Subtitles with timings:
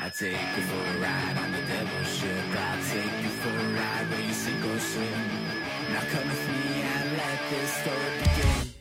[0.00, 2.28] I take you for a ride on the devil's ship.
[2.54, 5.22] I take you for a ride where you sink or swim.
[5.92, 8.72] Now come with me and let this story begin.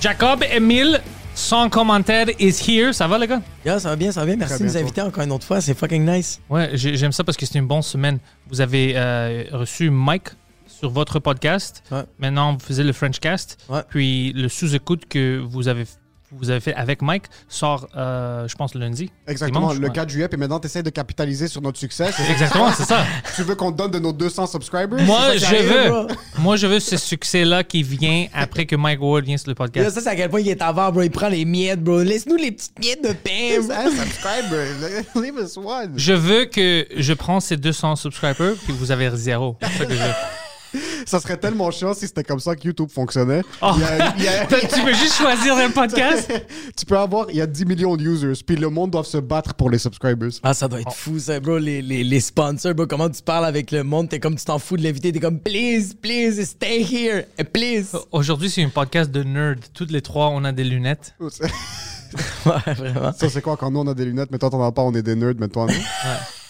[0.00, 1.00] Jacob, Emile,
[1.34, 2.92] sans commentaire, is here.
[2.92, 3.42] Ça va, les gars?
[3.64, 4.36] Yeah, ça va bien, ça va bien.
[4.36, 5.60] Merci de nous inviter encore une autre fois.
[5.60, 6.40] C'est fucking nice.
[6.48, 8.18] Ouais, j'ai- j'aime ça parce que c'est une bonne semaine.
[8.48, 10.28] Vous avez euh, reçu Mike
[10.68, 11.82] sur votre podcast.
[11.90, 12.04] Ouais.
[12.20, 13.58] Maintenant, vous faisiez le Frenchcast.
[13.68, 13.80] Ouais.
[13.88, 15.84] Puis le sous-écoute que vous avez,
[16.32, 19.10] vous avez fait avec Mike sort, euh, je pense, lundi.
[19.26, 19.92] Exactement, Dimanche, le ouais.
[19.92, 22.10] 4 juillet, puis maintenant, tu essaies de capitaliser sur notre succès.
[22.30, 23.04] Exactement, c'est ça.
[23.36, 25.04] Tu veux qu'on te donne de nos 200 subscribers?
[25.04, 26.06] Moi, je veux, bro?
[26.38, 29.90] moi, je veux ce succès-là qui vient après que Mike Ward vient sur le podcast.
[29.90, 31.02] ça, c'est à quel point il est avant, bro.
[31.02, 32.02] Il prend les miettes, bro.
[32.02, 33.72] Laisse-nous les petites miettes de pain, bro.
[33.72, 35.92] Un subscriber, leave us one.
[35.96, 39.56] Je veux que je prends ces 200 subscribers puis vous avez zéro.
[39.60, 40.45] C'est ça que je veux.
[41.06, 43.42] Ça serait tellement chiant si c'était comme ça que YouTube fonctionnait.
[43.62, 43.72] Oh.
[43.76, 46.32] Il y a- il y a- tu veux juste choisir un podcast?
[46.76, 49.18] tu peux avoir, il y a 10 millions de users, puis le monde doit se
[49.18, 50.30] battre pour les subscribers.
[50.42, 51.58] Ah, ça doit être fou, ça, bro.
[51.58, 52.86] Les, les, les sponsors, bro.
[52.86, 54.08] Comment tu parles avec le monde?
[54.08, 55.12] T'es comme, tu t'en fous de l'inviter.
[55.12, 57.24] T'es comme, please, please, stay here.
[57.52, 57.96] Please.
[58.12, 59.60] Aujourd'hui, c'est un podcast de nerd.
[59.74, 61.14] Toutes les trois, on a des lunettes.
[61.20, 63.12] Ouais, vraiment.
[63.12, 64.92] Ça, c'est quoi quand nous on a des lunettes, mais toi t'en as pas, on
[64.94, 65.72] est des nerds, mais toi non?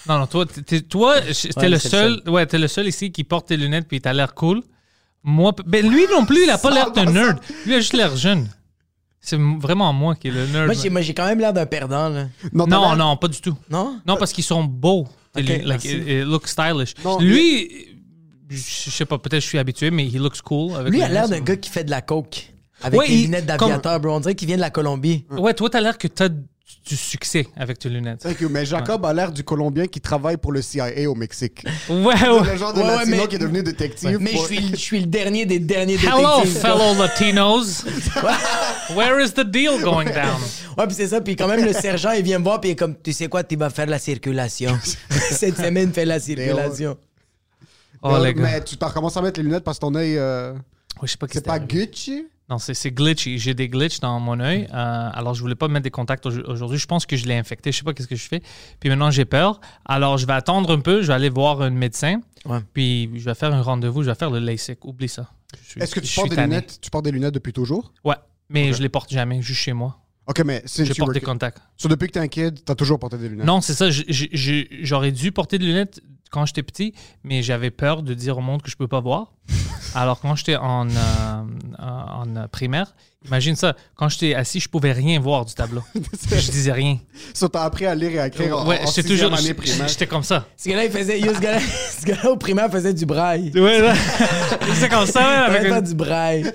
[0.09, 3.25] Non, non, toi, t'es- toi, t'es Ouais, le seul, ouais, t'es le seul ici qui
[3.25, 4.63] porte tes lunettes puis t'as l'air cool.
[5.25, 7.39] Moi, ben lui non plus, il a pas l'air d'un nerd.
[7.65, 8.49] Lui, il a juste l'air jeune.
[9.21, 10.67] C'est vraiment moi qui est le nerd.
[10.67, 12.27] Moi, j'ai, moi, j'ai quand même l'air d'un perdant, là.
[12.53, 13.57] Non, non, l'air- non, pas du tout.
[13.69, 13.99] Non?
[14.07, 15.09] Non, parce qu'ils sont beaux.
[15.37, 16.95] Ok, Like, it, it stylish.
[17.05, 17.97] Non, lui,
[18.49, 20.77] je je sais pas, peut-être je suis habitué, mais he looks cool.
[20.77, 22.53] Avec Lui, a l'air d'un gars qui fait de la coke.
[22.83, 24.13] Avec Ouais, des il- lunettes d'aviateur, bro.
[24.15, 25.25] On dirait qu'il vient de la Colombie.
[25.31, 26.29] Ouais, toi, t'as l'air que t'as
[26.85, 28.21] du succès avec tes lunettes.
[28.21, 28.49] Thank you.
[28.49, 31.65] Mais Jacob a l'air du Colombien qui travaille pour le CIA au Mexique.
[31.89, 32.53] Ouais, ouais.
[32.53, 34.19] Le genre de Ouais, latino mais- qui est devenu détective.
[34.21, 36.61] Mais je suis, je suis le dernier des derniers Hello, détectives.
[36.61, 37.85] fellow Latinos.
[38.97, 40.41] Where is the deal going down?
[40.79, 41.21] Ouais, puis c'est ça.
[41.21, 43.29] Puis quand même, le sergent, il vient me voir, puis il est comme, tu sais
[43.29, 44.77] quoi, tu vas faire la circulation.
[45.31, 46.97] Cette semaine, fais la circulation.
[48.03, 48.43] Oh, les gars.
[48.43, 50.59] mais tu t'as recommencé à mettre les lunettes parce que ton œil, euh, Ouais,
[51.05, 51.59] je sais pas c'est pas.
[51.59, 52.27] Gucci?
[52.49, 53.39] Non, c'est glitchy.
[53.39, 54.69] J'ai des glitches dans mon œil.
[54.73, 56.79] Euh, alors, je voulais pas mettre des contacts au- aujourd'hui.
[56.79, 57.73] Je pense que je l'ai infecté.
[57.73, 58.41] Je sais pas qu'est-ce que je fais.
[58.79, 59.61] Puis maintenant, j'ai peur.
[59.85, 61.03] Alors, je vais attendre un peu.
[61.03, 62.21] Je vais aller voir un médecin.
[62.45, 62.61] Ouais.
[62.73, 64.05] Puis, je vais faire un rendez-vous.
[64.05, 64.85] Je vais faire le LASIK.
[64.85, 65.29] Oublie ça.
[65.77, 66.49] Est-ce que tu portes des tanné.
[66.55, 66.79] lunettes?
[66.81, 67.93] Tu portes des lunettes depuis toujours?
[68.05, 68.15] Ouais.
[68.49, 69.99] Mais je les porte jamais, juste chez moi.
[70.29, 71.59] Ok, mais c'est Je porte des contacts.
[71.77, 73.47] So, depuis que t'es un kid, t'as toujours porté des lunettes?
[73.47, 73.87] Non, c'est ça.
[73.91, 76.01] J'aurais dû porter des lunettes
[76.31, 76.93] quand j'étais petit,
[77.25, 79.33] mais j'avais peur de dire au monde que je peux pas voir.
[79.95, 80.93] Alors, quand j'étais en, euh,
[81.79, 82.95] en, euh, primaire,
[83.25, 83.75] imagine ça.
[83.95, 85.83] Quand j'étais assis, je pouvais rien voir du tableau.
[85.95, 86.99] je disais rien.
[87.33, 89.39] So, t'as appris à lire et à écrire en, Ouais, en j'étais sixième toujours.
[89.39, 89.89] année primaire.
[89.89, 90.47] J'étais comme ça.
[90.57, 91.19] Ce gars-là, il faisait.
[91.21, 91.61] yo, ce gars-là,
[92.01, 93.53] ce gars-là, au primaire, faisait du braille.
[93.55, 93.93] Ouais.
[94.75, 96.53] C'est comme ça, ouais, avec une- du braille.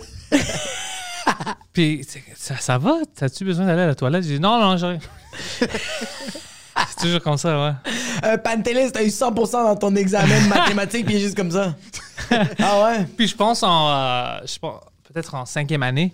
[1.74, 2.06] Puis,
[2.36, 2.98] ça, ça va?
[3.16, 4.24] T'as-tu besoin d'aller à la toilette?
[4.24, 5.00] J'ai dit, non, non, j'ai
[5.60, 5.70] C'est
[7.02, 7.74] toujours comme ça, ouais.
[8.24, 11.50] Euh, Pantelis, t'as eu 100% dans ton examen de mathématiques, puis il est juste comme
[11.52, 11.76] ça.
[12.60, 13.06] Ah ouais?
[13.18, 14.80] Puis je pense en, euh, je pense,
[15.12, 16.14] peut-être en cinquième année,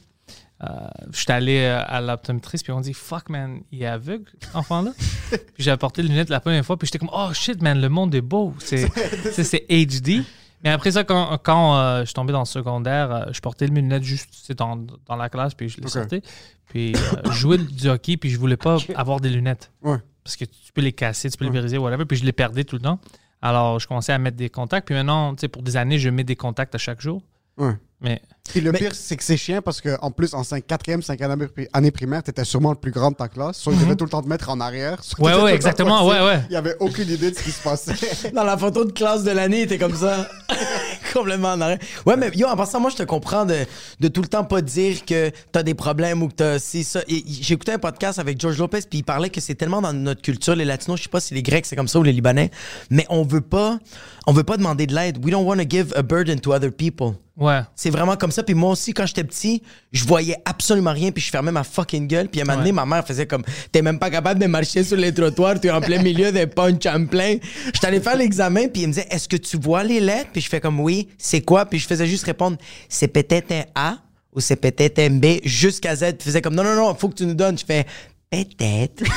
[0.63, 0.67] euh,
[1.11, 4.91] j'étais allé euh, à l'optométriste puis on dit fuck man, il est aveugle, enfant-là.
[5.29, 7.89] puis j'ai apporté les lunettes la première fois puis j'étais comme oh shit man, le
[7.89, 8.87] monde est beau, c'est
[9.33, 10.23] c'est c'est HD.
[10.63, 13.67] Mais après ça, quand, quand euh, je suis tombé dans le secondaire, euh, je portais
[13.67, 14.75] mes lunettes juste dans,
[15.05, 15.91] dans la classe puis je les Ok.
[15.91, 16.21] sortais.
[16.69, 19.71] Puis euh, je jouais du hockey puis je voulais pas avoir des lunettes.
[19.83, 19.97] Ouais.
[20.27, 22.03] Parce que tu peux les casser, tu peux les briser, whatever.
[22.03, 22.99] Puis je les perdais tout le temps.
[23.41, 24.85] Alors, je commençais à mettre des contacts.
[24.85, 27.23] Puis maintenant, tu sais, pour des années, je mets des contacts à chaque jour.
[27.55, 27.71] Ouais.
[28.01, 30.63] Mais Puis le Mais- pire, c'est que c'est chiant parce que en plus, en 5,
[30.65, 33.57] 4e, 5e année, pri- année primaire, t'étais sûrement le plus grand de ta classe.
[33.57, 35.03] Soit ils devaient tout le temps te mettre en arrière.
[35.03, 35.37] soit Mhm.
[35.37, 36.39] Ouais, ouais, exactement, ouais, ouais.
[36.49, 37.93] Il y avait aucune idée de ce qui se passait.
[38.33, 40.27] Dans la photo de classe de l'année, il était comme ça.
[41.13, 41.79] Complètement en arrêt.
[42.05, 43.65] Ouais, mais yo, en passant, moi, je te comprends de,
[43.99, 47.01] de tout le temps pas dire que t'as des problèmes ou que t'as si ça.
[47.07, 50.55] Écouté un podcast avec George Lopez, puis il parlait que c'est tellement dans notre culture,
[50.55, 52.51] les Latinos, je sais pas si les Grecs c'est comme ça ou les Libanais,
[52.89, 53.79] mais on veut pas,
[54.25, 55.17] on veut pas demander de l'aide.
[55.23, 57.13] We don't want to give a burden to other people.
[57.37, 57.61] Ouais.
[57.75, 58.43] C'est vraiment comme ça.
[58.43, 59.61] Puis moi aussi, quand j'étais petit,
[59.91, 62.27] je voyais absolument rien, puis je fermais ma fucking gueule.
[62.29, 62.75] Puis à un moment donné, Ouais.
[62.75, 65.71] ma mère faisait comme T'es même pas capable de marcher sur les trottoirs, tu es
[65.71, 67.37] en plein milieu des punch en plein.
[67.73, 70.29] J'étais allé faire l'examen, puis il me disait Est-ce que tu vois les lettres?
[70.33, 71.65] Puis je fais comme Oui, c'est quoi?
[71.65, 72.57] Puis je faisais juste répondre
[72.89, 73.91] C'est peut-être un A
[74.33, 76.17] ou ou c'est peut-être un B jusqu'à Z.
[76.19, 77.57] Tu faisais comme non, non, non, faut que tu nous donnes.
[77.57, 77.85] Je fais
[78.31, 79.03] peut-être.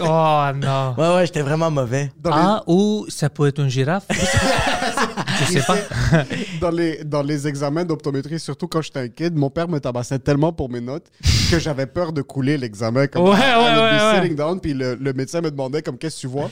[0.00, 0.94] Oh non.
[0.96, 2.12] ouais, ouais, j'étais vraiment mauvais.
[2.20, 4.04] Dans les- Ah, ou ça peut être une girafe.
[5.40, 5.76] Je sais pas.
[6.60, 10.18] dans les, dans les examens d'optométrie, surtout quand j'étais un kid, mon père me tabassait
[10.20, 11.06] tellement pour mes notes
[11.50, 13.06] que j'avais peur de couler l'examen.
[13.08, 14.20] Comme Ouais, ouais, ouais, ouais.
[14.20, 16.50] sitting down, puis le, le médecin me demandait comme qu'est-ce que tu vois?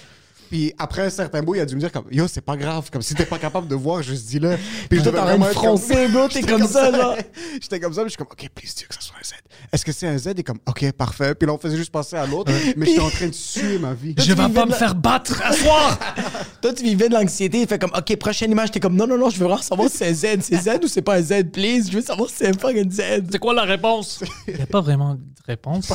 [0.50, 2.90] Puis après un certain bout, il a dû me dire comme yo c'est pas grave,
[2.90, 4.56] comme si t'es pas capable de voir, juste dis-le.
[4.88, 6.66] Puis Toi, devais t'es en train de vraiment être comme- froncer, bro, t'es J'étais comme
[6.68, 7.16] ça, genre.
[7.60, 9.32] J'étais comme ça, puis je suis comme ok, please Dieu que ça soit un Z.
[9.72, 10.28] Est-ce que c'est un Z?
[10.36, 11.34] Et comme ok, parfait.
[11.34, 13.94] Puis là on faisait juste passer à l'autre, mais j'étais en train de suer ma
[13.94, 14.14] vie.
[14.18, 15.98] Je vais pas de me faire battre à soir.
[16.62, 17.60] Toi, tu vivais de l'anxiété.
[17.62, 18.70] Il fait comme, OK, prochaine image.
[18.70, 20.40] T'es comme, non, non, non, je veux vraiment savoir si c'est un Z.
[20.42, 21.88] C'est Z ou c'est pas un Z, please.
[21.90, 23.02] Je veux savoir si c'est un fucking Z.
[23.30, 24.20] C'est quoi la réponse?
[24.48, 25.92] Il n'y a pas vraiment de réponse.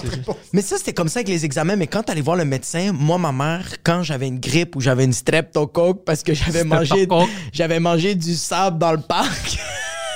[0.53, 1.75] Mais ça, c'était comme ça avec les examens.
[1.75, 5.05] Mais quand t'allais voir le médecin, moi, ma mère, quand j'avais une grippe ou j'avais
[5.05, 7.07] une streptocoque parce que j'avais mangé,
[7.53, 9.57] j'avais mangé du sable dans le parc,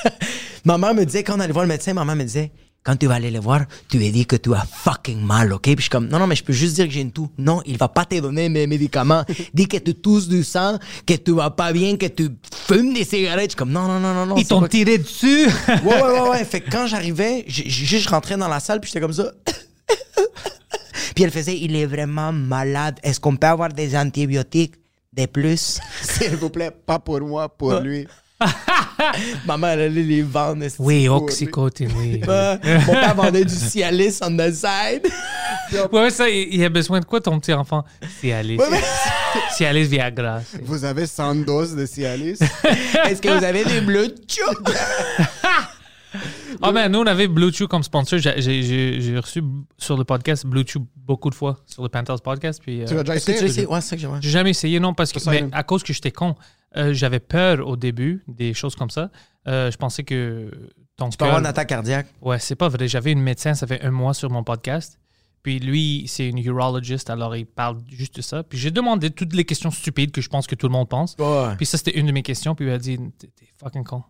[0.65, 2.51] ma mère me disait, quand on allait voir le médecin, ma mère me disait,
[2.85, 5.63] quand tu vas aller le voir, tu lui dis que tu as fucking mal, OK?
[5.63, 7.29] Puis je suis comme, non, non, mais je peux juste dire que j'ai une toux.
[7.39, 9.23] Non, il va pas te donner mes médicaments.
[9.55, 10.77] Dis que tu tousses du sang,
[11.07, 12.29] que tu vas pas bien, que tu
[12.67, 13.45] fumes des cigarettes.
[13.45, 14.35] Je suis comme, non, non, non, non, non.
[14.35, 15.47] Ils t'ont tiré dessus?
[15.47, 16.45] Ouais, ouais, ouais, ouais.
[16.45, 19.31] Fait que quand j'arrivais, juste je rentrais dans la salle, puis j'étais comme ça.
[21.13, 22.99] Puis elle faisait, il est vraiment malade.
[23.03, 24.75] Est-ce qu'on peut avoir des antibiotiques
[25.13, 25.79] de plus?
[26.01, 28.07] S'il vous plaît, pas pour moi, pour lui.
[29.45, 30.65] Maman, elle allait les vendre.
[30.79, 32.19] Oui, oxycotine, oui.
[32.19, 35.07] Mon père vendait du Cialis on the side.
[35.91, 37.85] Ouais, ça, il a besoin de quoi ton petit enfant?
[38.19, 38.59] Cialis.
[39.55, 40.41] Cialis Viagra.
[40.61, 42.39] Vous avez 100 doses de Cialis?
[43.05, 44.15] Est-ce que vous avez des bleus de?
[46.61, 48.17] Ah, ben, nous, on avait Bluetooth comme sponsor.
[48.19, 49.43] J'ai- J'ai j'ai- j'ai reçu
[49.77, 52.61] sur le podcast Bluetooth beaucoup de fois, sur le Panthers podcast.
[52.61, 53.47] Puis, euh, Tu l'as déjà Est-ce que tu essayé?
[53.47, 53.67] l'as essayé?
[53.67, 54.19] Ouais, c'est ça que j'aimerais.
[54.21, 56.35] J'ai jamais essayé, non, parce que Ça, mais à cause que j'étais con,
[56.77, 59.09] euh, j'avais peur au début des choses comme ça.
[59.47, 60.49] Euh, je pensais que
[60.97, 61.45] ton Tu peux avoir cœur.
[61.45, 62.07] une attaque cardiaque.
[62.21, 62.87] Ouais, c'est pas vrai.
[62.87, 64.97] J'avais une médecin, ça fait un mois sur mon podcast.
[65.43, 68.41] Puis lui, c'est une urologist, alors il parle juste de ça.
[68.41, 71.15] Puis j'ai demandé toutes les questions stupides que je pense que tout le monde pense.
[71.19, 71.55] Ouais.
[71.57, 72.55] Puis ça, c'était une de mes questions.
[72.55, 74.03] Puis il a dit T'es t'es fucking con.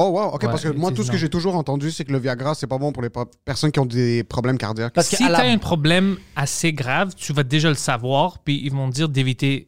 [0.00, 2.12] Oh, wow, ok, Ouais, parce que moi, tout ce que j'ai toujours entendu, c'est que
[2.12, 3.10] le Viagra, c'est pas bon pour les
[3.44, 4.94] personnes qui ont des problèmes cardiaques.
[4.94, 8.38] Parce que si tu as un problème assez grave, tu vas déjà le savoir.
[8.38, 9.66] Puis ils vont te dire d'éviter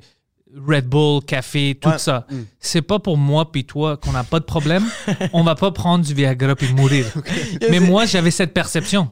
[0.66, 1.98] Red Bull, café, tout Ouais.
[1.98, 2.26] ça.
[2.58, 4.84] C'est pas pour moi puis toi qu'on n'a pas de problème.
[5.32, 7.06] On va pas prendre du Viagra puis mourir.
[7.70, 9.10] Mais moi, j'avais cette perception.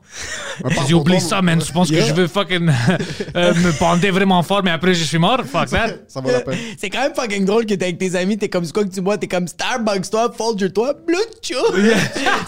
[0.86, 1.58] J'ai oublié ça, man.
[1.60, 2.02] Tu penses Yeah.
[2.02, 2.68] que je veux fucking
[3.36, 5.40] euh, me bander vraiment fort, mais après je suis mort?
[5.44, 5.88] Fuck that.
[6.08, 6.58] Ça vaut la peine.
[6.76, 8.92] C'est quand même fucking drôle que t'es avec tes amis, t'es comme c'est quoi que
[8.92, 11.54] tu bois, t'es comme Starbucks toi, Folger toi, Blue Chew.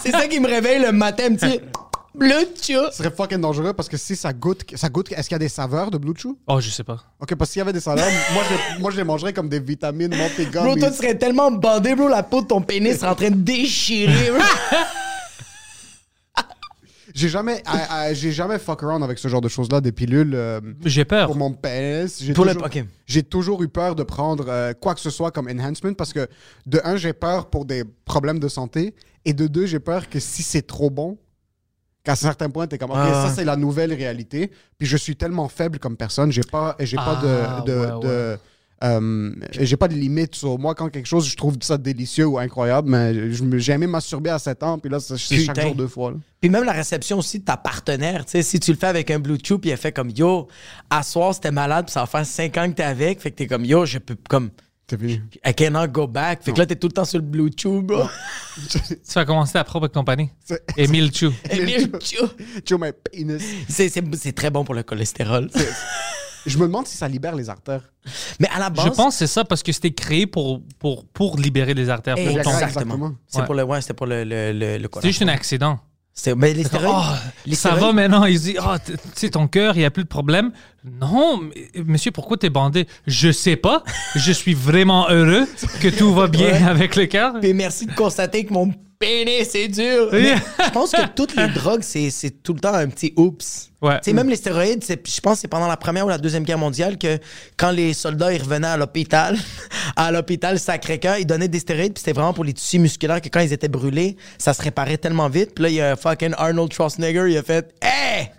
[0.03, 1.59] c'est ça qui me réveille le matin, un petit
[2.13, 2.73] Blue Chew.
[2.91, 5.39] Ce serait fucking dangereux parce que si ça goûte, ça goûte, est-ce qu'il y a
[5.39, 6.37] des saveurs de Blue Chew?
[6.47, 7.03] Oh, je sais pas.
[7.19, 9.47] Ok, parce qu'il y avait des saveurs, moi je, les- moi je les mangerais comme
[9.47, 12.97] des vitamines, monté Bro, toi tu serais tellement bandé, bro, la peau de ton pénis
[12.97, 14.31] serait en train de déchirer.
[14.31, 14.41] bro.
[17.13, 17.61] J'ai jamais,
[18.13, 21.27] j'ai jamais fuck around avec ce genre de choses-là, des pilules euh, J'ai peur.
[21.27, 22.23] pour mon pénis.
[22.23, 22.85] J'ai Pour le- toujours, ok.
[23.05, 26.25] j'ai toujours eu peur de prendre euh, quoi que ce soit comme enhancement parce que
[26.67, 30.21] de un, j'ai peur pour des problèmes de santé et de deux, j'ai peur que
[30.21, 31.17] si c'est trop bon,
[32.03, 33.27] qu'à un certain point, t'es comme, ok, Ah.
[33.27, 34.51] ça c'est la nouvelle réalité.
[34.77, 38.07] Puis je suis tellement faible comme personne, j'ai pas, j'ai pas Ah, de, de, ouais,
[38.07, 38.37] de-
[38.83, 42.39] euh, j'ai pas de limite sur moi quand quelque chose, je trouve ça délicieux ou
[42.39, 45.55] incroyable, mais je me- j'ai aimé masturber à 7 ans, puis là, c'est c'est chaque
[45.55, 45.67] Putain.
[45.67, 46.09] jour deux fois.
[46.11, 46.17] là.
[46.39, 49.11] Puis même la réception aussi de ta partenaire, tu sais, si tu le fais avec
[49.11, 50.47] un Bluetooth, puis elle fait comme yo,
[50.89, 53.35] à soir c'était malade, puis ça va faire 5 ans que t'es avec, fait que
[53.35, 54.49] t'es comme yo, je peux comme
[54.91, 55.21] C'est fini.
[55.45, 56.43] I cannot go back.
[56.43, 58.03] Fait que là t'es tout le temps sur le Bluetooth, bro.
[58.69, 60.29] Tu vas commencer ta propre compagnie.
[60.43, 61.31] C'est- Émile Chou.
[61.49, 62.25] Emile Chou.
[62.67, 63.41] Chew my penis.
[63.69, 65.49] C'est- C'est c'est très bon pour le cholestérol.
[66.45, 67.89] Je me demande si ça libère les artères.
[68.39, 71.05] Mais à la base, Je pense que c'est ça parce que c'était créé pour, pour,
[71.05, 72.17] pour libérer les artères.
[72.17, 73.13] Exactement.
[73.27, 73.45] C'est Ouais.
[73.45, 75.79] pour le, ouais, c'était pour le, le, le, le C'était juste un accident.
[76.37, 78.25] Mais les stéroïdes, Oh, les ça stéroïdes- va maintenant.
[78.25, 80.51] Il se dit, oh, tu sais, ton cœur, il n'y a plus de problème.
[80.83, 81.41] Non,
[81.85, 82.87] monsieur, pourquoi t'es bandé?
[83.07, 83.83] Je sais pas.
[84.15, 85.47] Je suis vraiment heureux
[85.81, 86.63] que tout va bien Ouais.
[86.63, 87.33] avec le cœur.
[87.39, 90.07] Puis merci de constater que mon pénis c'est dur.
[90.13, 93.69] Mais je pense que toutes les drogues, c'est c'est tout le temps un petit oups.
[93.81, 93.95] Ouais.
[93.95, 96.19] Tu sais, même les stéroïdes, c'est- je pense que c'est pendant la première ou la
[96.19, 97.17] deuxième guerre mondiale que
[97.57, 99.35] quand les soldats ils revenaient à l'hôpital,
[99.95, 103.29] à l'hôpital Sacré-Cœur, ils donnaient des stéroïdes, puis c'était vraiment pour les tissus musculaires que
[103.29, 105.55] quand ils étaient brûlés, ça se réparait tellement vite.
[105.55, 108.29] Puis là, il y a fucking Arnold Schwarzenegger, il a fait Hey!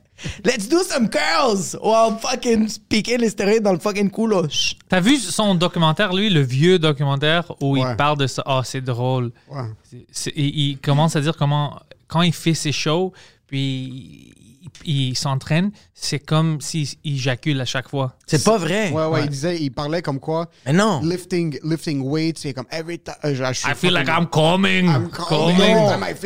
[0.44, 1.76] Let's do some curls!
[1.82, 4.10] While fucking piquer les stéroïdes dans le fucking.
[4.50, 4.78] Chut.
[4.88, 7.90] T'as vu son documentaire, lui, le vieux documentaire où Ouais.
[7.92, 8.42] il parle de ça?
[8.46, 9.32] Oh, c'est drôle.
[9.50, 9.62] Ouais.
[10.10, 13.12] C'est- il, il commence à dire comment, quand il fait ses shows,
[13.46, 14.34] puis
[14.72, 18.16] puis il, il s'entraîne, c'est comme s'il il éjacule à chaque fois.
[18.26, 18.90] C'est pas vrai.
[18.90, 20.48] Ouais, ouais, il disait, il parlait comme quoi.
[20.66, 21.00] Mais non.
[21.02, 23.14] Lifting, lifting weights, c'est comme every time.
[23.24, 24.86] euh, je- je I feel like I'm coming.
[24.86, 25.60] I'm coming.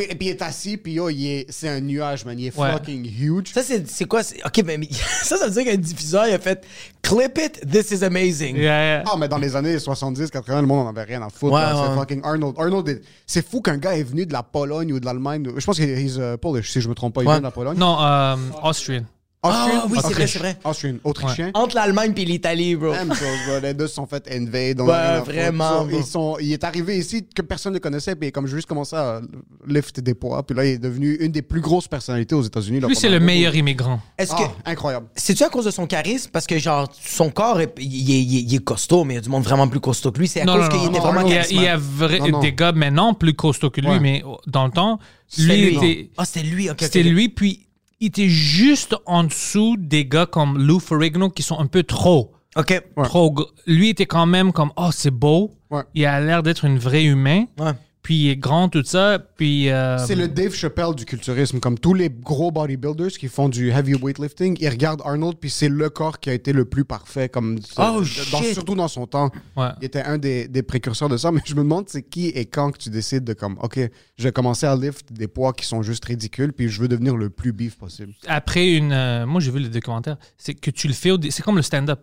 [0.09, 1.09] Et puis il est assis, puis yo,
[1.49, 2.39] c'est un nuage, man.
[2.39, 2.71] Il est Ouais.
[2.71, 3.51] fucking huge.
[3.53, 4.21] Ça, c'est c'est quoi?
[4.45, 4.79] OK, mais
[5.23, 6.65] ça, ça veut dire qu'un diffuseur, il a fait
[7.01, 8.63] «Clip it, this is amazing Yeah,
[8.99, 9.03] yeah.
[9.05, 11.53] Ah, mais dans les années 70, 80, le monde n'en avait rien à foutre.
[11.53, 11.61] Ouais.
[11.71, 11.95] C'est ouais.
[11.97, 12.55] fucking Arnold.
[12.57, 15.47] Arnold, est- c'est fou qu'un gars est venu de la Pologne ou de l'Allemagne.
[15.55, 17.21] Je pense qu'il est uh, Polish, si je me trompe pas.
[17.21, 17.33] Il Ouais.
[17.33, 17.77] vient de la Pologne.
[17.77, 19.03] Non, euh, Austrian.
[19.43, 19.81] Austrian?
[19.83, 20.57] Ah oui, c'est vrai, c'est vrai.
[20.63, 21.51] Austrian, autrichien.
[21.53, 22.91] Entre l'Allemagne et l'Italie, bro.
[22.91, 23.59] Même chose, bro.
[23.61, 24.81] Les deux se sont fait invade.
[24.81, 25.31] Ouais, foutre.
[25.31, 28.95] vraiment, ils sont, il est arrivé ici que personne ne connaissait, puis comme juste commencé
[28.95, 29.21] à
[29.67, 32.79] lift des poids, puis là, il est devenu une des plus grosses personnalités aux États-Unis.
[32.79, 33.99] Lui, c'est le meilleur immigrant.
[34.17, 34.71] Est-ce Ah, que...
[34.71, 35.05] incroyable.
[35.15, 36.31] C'est-tu à cause de son charisme?
[36.33, 39.17] Parce que, genre, son corps, est- il, est- il est- il est costaud, mais il
[39.17, 40.27] y a du monde vraiment plus costaud que lui.
[40.27, 41.57] C'est à Non, cause qu'il était non, vraiment Il y a, charismatique.
[41.57, 42.39] il y a vrai- Non, non.
[42.39, 43.99] des gars maintenant plus costauds que lui, Ouais.
[43.99, 44.99] mais dans le temps,
[45.37, 45.75] lui lui.
[45.77, 46.77] était, Ah, c'était lui, OK.
[46.81, 47.66] c'était lui, puis
[47.99, 52.33] il était juste en dessous des gars comme Lou Ferrigno qui sont un peu trop.
[52.55, 52.81] OK.
[53.03, 53.35] trop
[53.65, 55.51] Lui était quand même comme, oh, c'est beau.
[55.69, 55.83] Ouais.
[55.93, 57.45] Il a l'air d'être une vraie humain.
[57.59, 57.73] Ouais.
[58.07, 59.19] Puis il est grand, tout ça.
[59.19, 59.69] Puis.
[59.69, 61.59] euh, C'est le Dave Chappelle du culturisme.
[61.59, 65.67] Comme tous les gros bodybuilders qui font du heavy weightlifting, ils regardent Arnold, puis c'est
[65.67, 67.27] le corps qui a été le plus parfait.
[67.27, 69.29] Comme Oh, dans- surtout dans son temps.
[69.57, 69.71] Ouais.
[69.81, 71.33] Il était un des, des précurseurs de ça.
[71.33, 73.77] Mais je me demande, c'est qui et quand que tu décides de comme, OK,
[74.17, 77.17] je vais commencer à lift des poids qui sont juste ridicules, puis je veux devenir
[77.17, 78.13] le plus beef possible.
[78.25, 78.93] après une.
[78.93, 80.15] euh, moi, j'ai vu le documentaire.
[80.37, 81.09] C'est que tu le fais.
[81.29, 81.99] C'est comme le stand-up.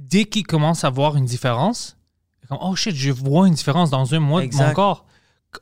[0.00, 1.96] Dès qu'il commence à voir une différence,
[2.48, 5.06] comme, oh shit, je vois une différence dans un mois de mon corps.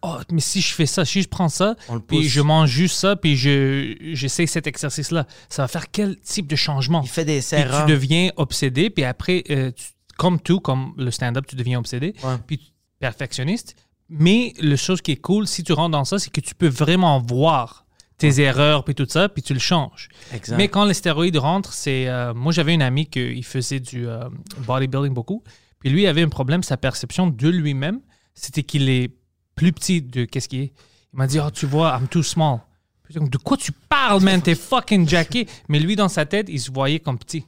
[0.01, 2.97] Oh, mais si je fais ça, si je prends ça, le puis je mange juste
[2.97, 7.03] ça, puis je j'essaie cet exercice-là, ça va faire quel type de changement?
[7.03, 7.85] Il fait des Puis erreurs.
[7.85, 9.85] tu deviens obsédé, puis après, euh, tu-
[10.17, 12.37] comme tout, comme le stand-up, tu deviens obsédé, Ouais.
[12.47, 13.77] puis perfectionniste.
[14.09, 16.69] Mais la chose qui est cool, si tu rentres dans ça, c'est que tu peux
[16.69, 17.85] vraiment voir
[18.17, 20.09] tes erreurs, puis tout ça, puis tu le changes.
[20.33, 20.57] Exact.
[20.57, 22.09] Mais quand les stéroïdes rentrent, c'est.
[22.09, 24.29] euh, moi, j'avais une amie qui faisait du euh,
[24.67, 25.43] bodybuilding beaucoup,
[25.83, 28.01] puis lui avait un problème, sa perception de lui-même,
[28.35, 29.11] c'était qu'il est
[29.57, 30.73] plus petit de qu'est-ce qu'il est.
[31.13, 32.61] Il m'a dit, oh, tu vois, I'm too small.
[33.11, 34.41] De quoi tu parles, man?
[34.41, 35.49] T'es fucking jacké.
[35.69, 37.45] Mais lui, dans sa tête, il se voyait comme petit.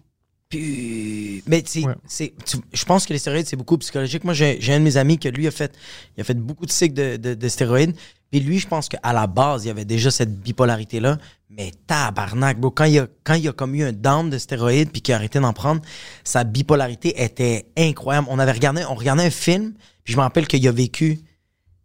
[0.49, 1.95] Puis- Mais Ouais.
[2.07, 4.25] c'est- tu- je pense que les stéroïdes, c'est beaucoup psychologique.
[4.25, 5.75] Moi, j'ai j'ai un de mes amis que lui a fait,
[6.17, 7.95] il a fait beaucoup de cycles de, de- de stéroïdes.
[8.31, 11.19] Puis lui, je pense qu'à la base, il y avait déjà cette bipolarité-là.
[11.51, 14.91] Mais tabarnak, bro, quand il a, quand il a comme eu un down de stéroïdes
[14.91, 15.81] puis qu'il a arrêté d'en prendre,
[16.25, 18.27] sa bipolarité était incroyable.
[18.31, 21.21] On avait regardé, on regardait un film, puis je me rappelle qu'il a vécu.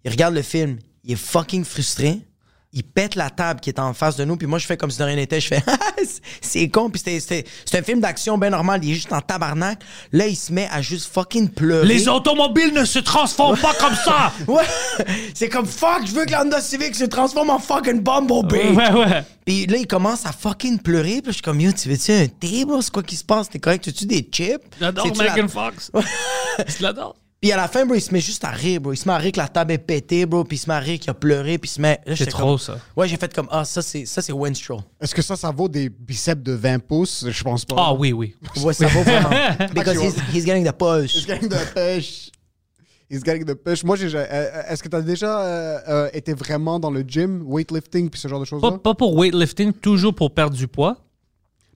[0.06, 2.20] Il regarde le film, il est fucking frustré.
[2.72, 4.92] Il pète la table qui est en face de nous, puis moi je fais comme
[4.92, 5.42] si de rien n'était.
[5.42, 5.64] Je fais
[5.98, 8.80] C'est- c'est con, puis c'est un film d'action bien normal.
[8.84, 9.82] Il est juste en tabarnak.
[10.12, 11.88] Là, il se met à juste fucking pleurer.
[11.88, 14.32] Les automobiles ne se transforment pas comme ça!
[14.48, 14.64] Ouais,
[15.34, 18.76] c'est comme fuck, je veux que la Honda Civic se transforme en fucking Bumblebee.
[18.76, 19.24] ouais, ouais.
[19.46, 21.22] Puis là, il commence à fucking pleurer.
[21.24, 22.82] Puis je suis comme, yo, tu veux-tu un thé, bro?
[22.84, 23.50] C'est quoi qui se passe?
[23.50, 23.84] T'es correct?
[23.84, 24.62] Tu veux-tu des chips?
[24.80, 25.92] J'adore C'est-tu la- Megan Fox.
[26.68, 27.16] Je l'adore.
[27.42, 28.92] Puis à la fin, bro, il se met juste à rire, bro.
[28.92, 30.44] Il se met à rire que la table est pétée, bro.
[30.44, 31.58] Puis il se met à rire qu'il a pleuré.
[31.58, 32.00] Puis il se met.
[32.06, 32.78] C'est j'étais trop, comme- ça.
[32.98, 34.82] Ouais, j'ai fait comme, ah, ça, c'est ça c'est Winstrol.
[35.00, 37.26] Est-ce que ça, ça vaut des biceps de 20 pouces?
[37.30, 37.76] Je pense pas.
[37.78, 38.36] Ah oui, oui.
[38.62, 39.30] Ouais, ça vaut vraiment.
[39.74, 41.16] Because he's, he's getting the push.
[41.16, 42.30] He's getting the push.
[43.10, 43.84] He's getting the push.
[43.86, 47.42] Moi, j'ai, euh, est-ce que tu as déjà euh, euh, été vraiment dans le gym,
[47.48, 48.78] weightlifting, puis ce genre de Pas, choses-là?
[48.80, 50.98] pas pour weightlifting, toujours pour perdre du poids.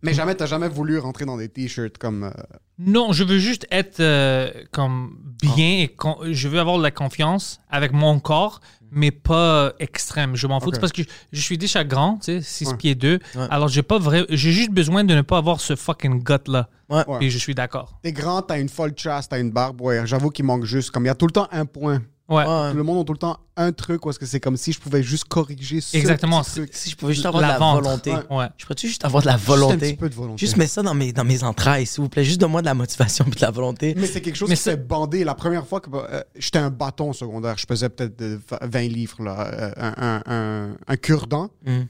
[0.04, 2.26] Mais jamais, t'as jamais voulu rentrer dans des t-shirts comme.
[2.26, 2.32] euh,
[2.80, 6.92] Non, je veux juste être euh, comme bien et con- je veux avoir de la
[6.92, 8.62] confiance avec mon corps,
[8.92, 10.36] mais pas extrême.
[10.36, 12.78] Je m'en fous parce que je, je suis déjà grand, tu sais, 6 Ouais.
[12.78, 13.20] pieds 2.
[13.36, 13.48] Ouais.
[13.52, 16.68] Alors j'ai pas vrai, j'ai juste besoin de ne pas avoir ce fucking gut là.
[16.90, 17.04] Ouais.
[17.22, 18.00] Et je suis d'accord.
[18.02, 19.80] T'es grand, t'as une folle chasse, t'as une barbe.
[19.82, 20.92] Ouais, j'avoue qu'il manque juste.
[20.92, 22.02] Comme il y a tout le temps un point.
[22.30, 22.46] Ouais.
[22.74, 25.04] Le monde a tout le temps un truc, est-ce que c'est comme si je pouvais
[25.04, 26.42] juste corriger ce Exactement.
[26.42, 26.70] petit truc.
[26.74, 28.12] Si je pouvais juste avoir de La volonté.
[28.12, 28.24] Ouais.
[28.38, 28.46] Ouais.
[28.58, 29.78] Je pourrais-tu juste avoir de la Juste un volonté?
[29.92, 30.40] petit peu de volonté.
[30.40, 32.24] Juste mets ça dans mes, dans mes entrailles, s'il vous plaît.
[32.24, 33.94] Juste donne-moi de la motivation puis de la volonté.
[33.98, 35.24] Mais c'est quelque chose Mais qui c'est- s'est bandé.
[35.26, 38.82] La première fois que euh, j'étais un bâton au secondaire, je pesais peut-être de 20
[38.88, 41.50] livres, là, euh, un, un, un, un cure-dent.
[41.66, 41.82] Mm.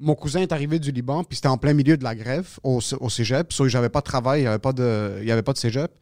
[0.00, 2.80] Mon cousin est arrivé du Liban, puis c'était en plein milieu de la grève au,
[2.98, 3.52] au cégep.
[3.52, 5.58] So, j'avais pas de travail, il n'y avait, pas de- il y avait pas de
[5.58, 5.92] cégep.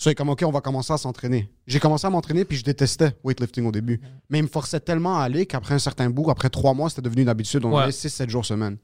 [0.00, 1.50] So, comme, OK, on va commencer à s'entraîner.
[1.66, 4.00] J'ai commencé à m'entraîner, puis je détestais weightlifting au début.
[4.30, 7.02] Mais il me forçait tellement à aller qu'après un certain bout, après trois mois, c'était
[7.02, 7.64] devenu une habitude.
[7.64, 7.82] On Ouais.
[7.82, 8.76] allait 6-7 jours semaine.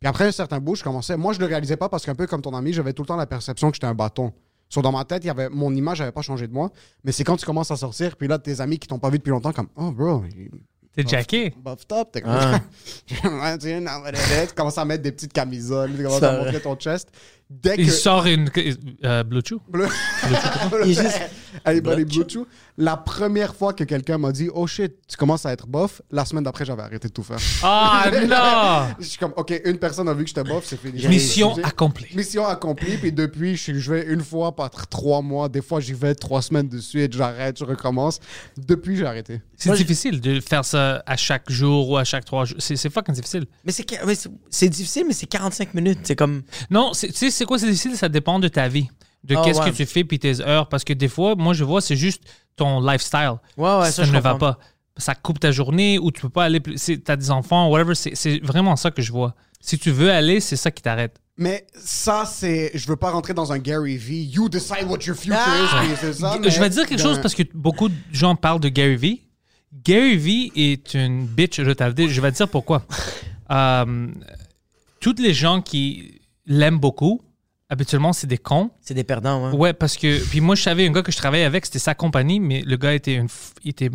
[0.00, 1.16] Puis après un certain bout, je commençais.
[1.18, 3.16] Moi, je le réalisais pas parce qu'un peu comme ton ami, j'avais tout le temps
[3.16, 4.32] la perception que j'étais un bâton.
[4.70, 6.70] So, dans ma tête, il y avait, mon image n'avait pas changé de moi.
[7.04, 9.18] Mais c'est quand tu commences à sortir, puis là, tes amis qui t'ont pas vu
[9.18, 10.50] depuis longtemps, comme, oh, bro, il-
[10.94, 11.50] T'es jacké.
[11.62, 12.08] buffed up.
[12.12, 12.60] T'es comme, Ah.
[13.06, 17.08] Tu commences à mettre des petites camisoles, tu commences à montrer ton chest.
[17.50, 17.82] Dès que.
[17.82, 18.50] Il sort une.
[19.04, 19.60] Euh, Bluetooth.
[19.70, 19.88] Bleu-
[20.84, 21.20] juste-
[21.64, 22.26] Everybody Bluetooth.
[22.34, 22.48] Bluetooth.
[22.80, 26.24] La première fois que quelqu'un m'a dit, oh shit, tu commences à être bof, la
[26.24, 27.38] semaine d'après, j'avais arrêté de tout faire.
[27.62, 28.08] Ah
[28.88, 28.94] non!
[29.00, 31.04] Je suis comme, ok, une personne a vu que j'étais bof, c'est fini.
[31.08, 32.06] Mission accomplie.
[32.14, 35.92] Mission accomplie, puis depuis, je, vais une fois par tr- trois mois, des fois j'y
[35.94, 38.20] vais trois semaines de suite, j'arrête, je recommence.
[38.56, 39.40] Depuis, j'ai arrêté.
[39.56, 42.58] C'est difficile de faire ça à chaque jour ou à chaque trois jours.
[42.60, 43.46] C'est c'est fucking difficile.
[43.64, 43.72] Mais
[44.50, 45.98] c'est difficile, mais c'est 45 minutes.
[46.04, 46.42] C'est comme.
[46.70, 47.96] Non, c'est- tu sais, c'est quoi c'est difficile?
[47.96, 48.88] Ça dépend de ta vie.
[49.24, 49.70] De Ah, qu'est-ce ouais.
[49.70, 50.68] que tu fais puis tes heures.
[50.68, 52.22] Parce que des fois, moi, je vois, c'est juste
[52.56, 53.34] ton lifestyle.
[53.56, 54.58] Ouais, ouais, ça, je ne va pas.
[54.96, 56.76] Ça coupe ta journée ou tu peux pas aller plus.
[56.76, 57.94] c'est- T'as des enfants, whatever.
[57.94, 59.34] C'est c'est vraiment ça que je vois.
[59.60, 61.16] Si tu veux aller, c'est ça qui t'arrête.
[61.36, 62.70] Mais ça, c'est.
[62.74, 64.14] Je veux pas rentrer dans un Gary V.
[64.22, 65.84] You decide what your future Ah!
[65.84, 65.96] is,
[66.42, 69.22] puis je vais dire quelque chose parce que beaucoup de gens parlent de Gary Vee.
[69.84, 72.08] Gary Vee est une bitch retardée.
[72.08, 72.84] Je vais te dire pourquoi.
[73.50, 74.08] Euh,
[75.00, 77.22] toutes les gens qui l'aiment beaucoup,
[77.68, 78.70] habituellement, c'est des cons.
[78.80, 79.56] C'est des perdants, ouais.
[79.56, 80.22] Ouais, parce que.
[80.30, 82.76] Puis moi, je savais un gars que je travaillais avec, c'était sa compagnie, mais le
[82.76, 83.90] gars était, une, f- il était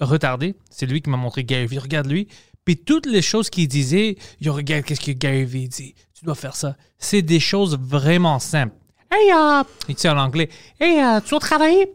[0.00, 0.54] retardé.
[0.70, 1.78] C'est lui qui m'a montré Gary Vee.
[1.78, 2.28] Regarde lui.
[2.64, 5.94] Puis toutes les choses qu'il disait, yo, regarde qu'est-ce que Gary Vee dit.
[6.18, 6.76] Tu dois faire ça.
[6.98, 8.74] C'est des choses vraiment simples.
[9.10, 11.90] Hey, euh, il dit en anglais, hey, euh, tu dois travailler?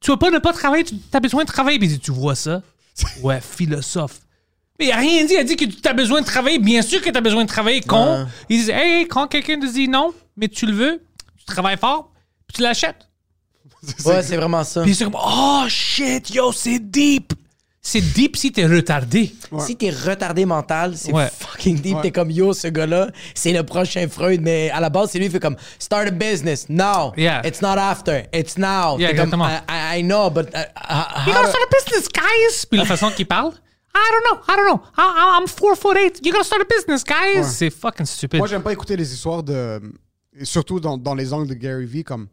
[0.00, 1.78] Tu vas pas ne pas travailler, tu as besoin de travailler.
[1.78, 2.62] Puis il dit, tu vois ça?
[3.22, 4.20] Ouais, philosophe.
[4.78, 5.32] Mais il a rien dit.
[5.34, 6.58] Il a dit que tu as besoin de travailler.
[6.58, 8.22] Bien sûr que tu as besoin de travailler, con.
[8.24, 8.30] Ouais.
[8.50, 11.02] Il dit, hey, quand quelqu'un te dit non, mais tu le veux,
[11.38, 12.10] tu travailles fort,
[12.46, 13.06] puis tu l'achètes.
[14.04, 14.82] Ouais, c'est vraiment ça.
[14.82, 17.32] Puis c'est comme, oh shit, yo, c'est deep.
[17.82, 19.32] C'est deep si t'es retardé.
[19.60, 21.30] Si t'es retardé mental, c'est Ouais.
[21.34, 21.96] fucking deep.
[22.02, 25.26] T'es comme yo, ce gars-là, c'est le prochain Freud, mais à la base, c'est lui
[25.26, 27.14] qui fait comme start a business now.
[27.16, 27.40] Yeah.
[27.42, 28.98] It's not after, it's now.
[28.98, 29.48] Yeah, T'es comme, exactement.
[29.96, 32.66] I, know, but uh, uh, You gotta start a business, guys.
[32.68, 33.52] Puis la façon qu'il parle,
[33.94, 34.82] I don't know, I don't know.
[34.98, 36.20] I- I'm four foot eight.
[36.22, 37.44] You gotta start a business, guys.
[37.50, 38.38] C'est fucking stupid.
[38.40, 39.80] Moi, j'aime pas écouter les histoires de.
[40.42, 42.28] Surtout dans, dans les angles de Gary Vee, comme.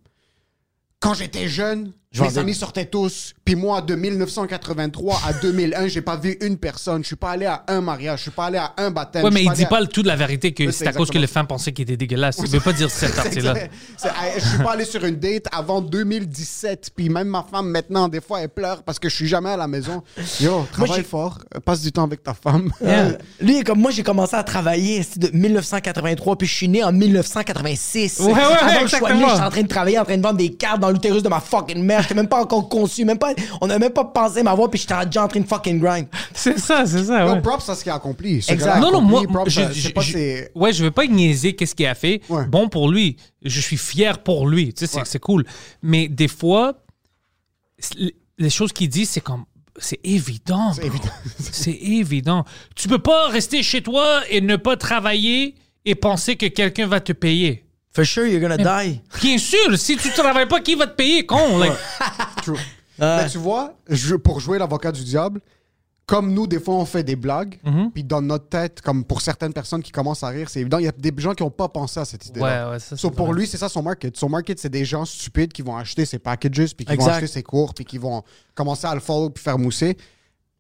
[1.00, 3.34] Quand j'étais jeune, mes amis sortaient tous.
[3.46, 7.04] Puis moi, de 1983 à 2001, j'ai pas vu une personne.
[7.04, 8.20] Je suis pas allé à un mariage.
[8.20, 9.24] Je suis pas allé à un baptême.
[9.24, 10.94] ouais, je mais suis il dit pas le tout de la vérité que c'est à
[10.94, 12.40] cause que les femmes pensaient qu'il était dégueulasse.
[12.44, 13.54] Il veut pas dire cette partie-là.
[14.38, 16.92] Je suis pas allé sur une date avant 2017.
[16.96, 19.58] Puis même ma femme, maintenant, des fois, elle pleure parce que je suis jamais à
[19.58, 20.02] la maison.
[20.40, 21.40] Yo, travaille j'ai- fort.
[21.66, 22.72] Passe du temps avec ta femme.
[23.42, 26.92] Lui, comme moi, j'ai commencé à travailler c'est de 1983, puis je suis né en
[26.92, 28.20] 1986.
[28.22, 30.24] Ouais, ouais, Avant que je sois né, j'étais en train de travailler, en train de
[30.24, 31.97] vendre des cartes dans l'utérus de ma fucking mère.
[32.02, 35.06] J'étais même pas encore conçu, même pas, on n'a même pas pensé m'avoir, puis j'étais
[35.06, 36.08] déjà en train de fucking grind.
[36.34, 37.26] C'est ça, c'est ça.
[37.26, 37.42] Yo, ouais.
[37.42, 38.42] props à ce qu'il a accompli.
[38.42, 38.80] Ce Exact.
[38.80, 41.56] Non, non, moi, props je, je- c'est pas je- ses- ouais, je veux pas niaiser
[41.56, 42.22] qu'est-ce qu'il a fait.
[42.30, 42.46] Ouais.
[42.46, 43.18] Bon pour lui.
[43.44, 44.74] Je suis fier pour lui.
[44.74, 45.46] Tu sais, c'est, c'est cool.
[45.82, 46.74] Mais des fois,
[47.80, 49.46] c'est- les choses qu'il dit, c'est comme.
[49.80, 50.72] C'est évident.
[50.76, 50.86] bro.
[50.86, 51.12] évident.
[51.52, 52.46] C'est évident.
[52.76, 55.54] Tu peux pas rester chez toi et ne pas travailler
[55.86, 57.64] et penser que quelqu'un va te payer.
[57.98, 59.02] For sure, you're gonna die.
[59.22, 61.58] Bien sûr, si tu travailles pas, qui va te payer, con?
[61.58, 61.74] Like,
[62.44, 62.56] True.
[63.00, 65.42] Mais tu vois, je- pour jouer l'avocat du diable,
[66.06, 67.90] comme nous, des fois, on fait des blagues, Mhm.
[67.92, 70.86] puis dans notre tête, comme pour certaines personnes qui commencent à rire, c'est évident, il
[70.86, 72.66] y a des gens qui n'ont pas pensé à cette idée-là.
[72.68, 73.36] Ouais, ouais, ça, c'est So, pour vrai.
[73.42, 74.16] lui, c'est ça son market.
[74.16, 77.12] Son market, c'est des gens stupides qui vont acheter ses packages, puis qui vont Exact.
[77.14, 78.22] acheter ses cours, puis qui vont
[78.54, 79.98] commencer à le follow, puis faire mousser.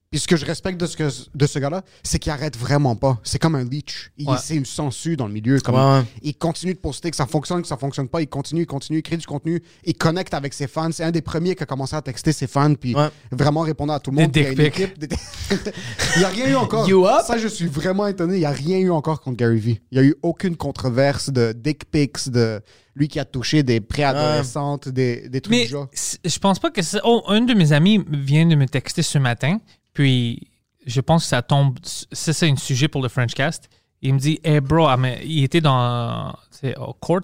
[0.09, 2.95] Puis ce que je respecte de ce, que, de ce gars-là, c'est qu'il arrête vraiment
[2.95, 3.19] pas.
[3.23, 4.11] C'est comme un leech.
[4.17, 4.37] Il, Ouais.
[4.41, 5.59] C'est une sangsue dans le milieu.
[5.59, 6.01] Comme Ouais.
[6.21, 8.21] Il continue de poster, que ça fonctionne, que ça fonctionne pas.
[8.21, 9.61] Il continue, il continue, il crée du contenu.
[9.83, 10.91] Il connecte avec ses fans.
[10.93, 13.09] C'est un des premiers qui a commencé à texter ses fans, puis Ouais.
[13.33, 14.31] vraiment répondre à tout le Des monde.
[14.31, 14.97] Dick équipe.
[14.97, 15.09] des-
[16.15, 16.87] il n'y a rien eu encore.
[16.87, 17.23] You up?
[17.27, 18.35] Ça, je suis vraiment étonné.
[18.35, 19.81] Il n'y a rien eu encore contre Gary Vee.
[19.91, 22.61] Il n'y a eu aucune controverse de dick pics, de
[22.95, 25.87] lui qui a touché des préadolescentes, des, des trucs Mais du genre.
[26.23, 26.99] je pense pas que ça.
[27.03, 29.59] Oh, un de mes amis vient de me texter ce matin,
[29.97, 30.47] puis
[30.85, 31.79] je pense que ça tombe.
[32.11, 33.67] C'est ça un sujet pour le Frenchcast.
[34.03, 36.35] Il me dit, hey bro, ah, mais il était dans.
[36.51, 37.21] C'est au court.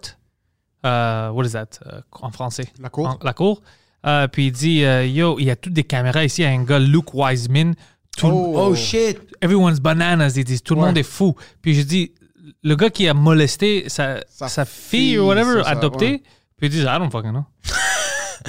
[0.84, 1.68] Euh, what is that?
[1.86, 2.66] euh, en français?
[2.82, 3.08] La cour.
[3.08, 3.62] En- la cour.
[4.08, 4.80] Euh, puis il dit,
[5.14, 6.42] yo, il y a toutes des caméras ici.
[6.42, 7.76] Il y a un gars, Luke Wiseman.
[8.18, 9.20] Tout, Oh, shit.
[9.40, 10.34] Everyone's bananas.
[10.36, 11.36] Ils disent, tout le monde est fou.
[11.62, 12.12] Puis je dis,
[12.64, 16.12] le gars qui a molesté sa, Sa sa fille, fille, ou whatever, c'est ça, adoptée,
[16.12, 16.24] ouais.
[16.58, 17.46] puis il dit, I don't fucking know.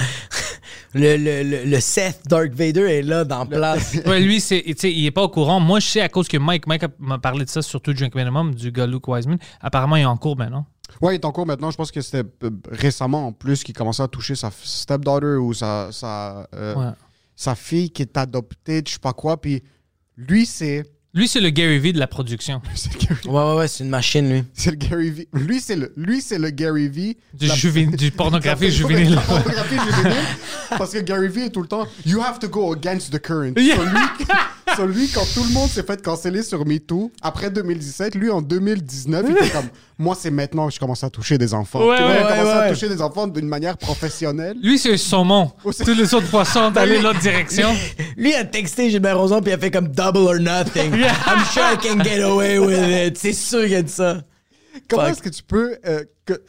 [0.94, 3.96] Le, le, le, le Seth Dark Vader est là, dans place.
[4.06, 5.58] Ouais, lui, c'est, tu sais, il est pas au courant.
[5.60, 8.14] Moi, je sais à cause que Mike, Mike a- m'a parlé de ça, surtout Drink
[8.14, 9.38] Minimum, du gars Luke Wiseman.
[9.60, 10.66] Apparemment, il est en cours maintenant.
[11.00, 11.70] Ouais, il est en cours maintenant.
[11.72, 15.52] Je pense que c'était euh, récemment en plus qu'il commençait à toucher sa stepdaughter ou
[15.52, 16.92] sa, sa, euh, Ouais.
[17.34, 19.40] sa fille qui est adoptée, je sais pas quoi.
[19.40, 19.62] Puis
[20.16, 20.84] lui, c'est.
[21.14, 22.60] Lui, c'est le Gary Vee de la production.
[22.74, 24.44] C'est le Gary, Ouais, ouais, ouais, c'est une machine, lui.
[24.52, 25.28] c'est le Gary Vee.
[25.32, 27.16] Lui, c'est le, lui, c'est le Gary Vee.
[27.32, 29.18] Du, La- juvéni- du pornographie juvénile.
[29.26, 30.18] Pornographie juvénile.
[30.70, 31.86] Parce que Gary Vee est tout le temps.
[32.04, 33.54] You have to go against the current.
[33.56, 33.76] Yeah.
[33.76, 34.26] So, lui,
[34.76, 38.40] So, lui, quand tout le monde s'est fait canceller sur MeToo, après 2017, lui, en
[38.42, 41.86] 2019, il était comme Moi, c'est maintenant que je commence à toucher des enfants.
[41.86, 42.64] Ouais, Tu vois, ouais, il a commencé ouais.
[42.64, 44.56] à toucher des enfants d'une manière professionnelle.
[44.62, 45.52] Lui, c'est un saumon.
[45.72, 47.68] c'est- Tous les autres poissons d'aller l'autre direction.
[48.16, 50.92] Lui a texté Gilbert Rozon puis il a fait comme double or nothing.
[50.94, 53.18] I'm sure I can get away with it.
[53.18, 54.22] C'est sûr qu'il a dit ça.
[54.88, 55.76] Comment est-ce que tu peux.
[55.86, 56.40] euh, que-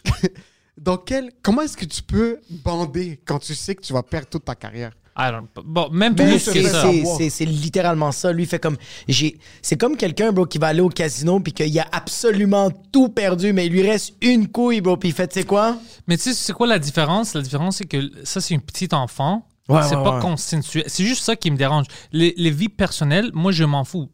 [0.78, 4.28] dans quel, comment est-ce que tu peux bander quand tu sais que tu vas perdre
[4.28, 4.92] toute ta carrière?
[5.18, 6.92] I don't- Bon, même plus que ça.
[7.30, 8.34] c'est- littéralement ça.
[8.34, 8.76] Lui fait comme
[9.08, 9.38] j'ai.
[9.62, 13.54] C'est comme quelqu'un, bro, qui va aller au casino puis qu'il a absolument tout perdu,
[13.54, 14.98] mais il lui reste une couille, bro.
[14.98, 15.78] Puis il fait, tu sais quoi?
[16.08, 17.34] Mais tu sais, c'est quoi la différence?
[17.34, 19.48] La différence, c'est que ça, c'est une petite enfant.
[19.70, 20.22] Ouais, c'est ouais, pas ouais.
[20.22, 20.84] consensuel.
[20.88, 21.86] C'est juste ça qui me dérange.
[22.12, 24.10] Les, les vies personnelles, moi, je m'en fous.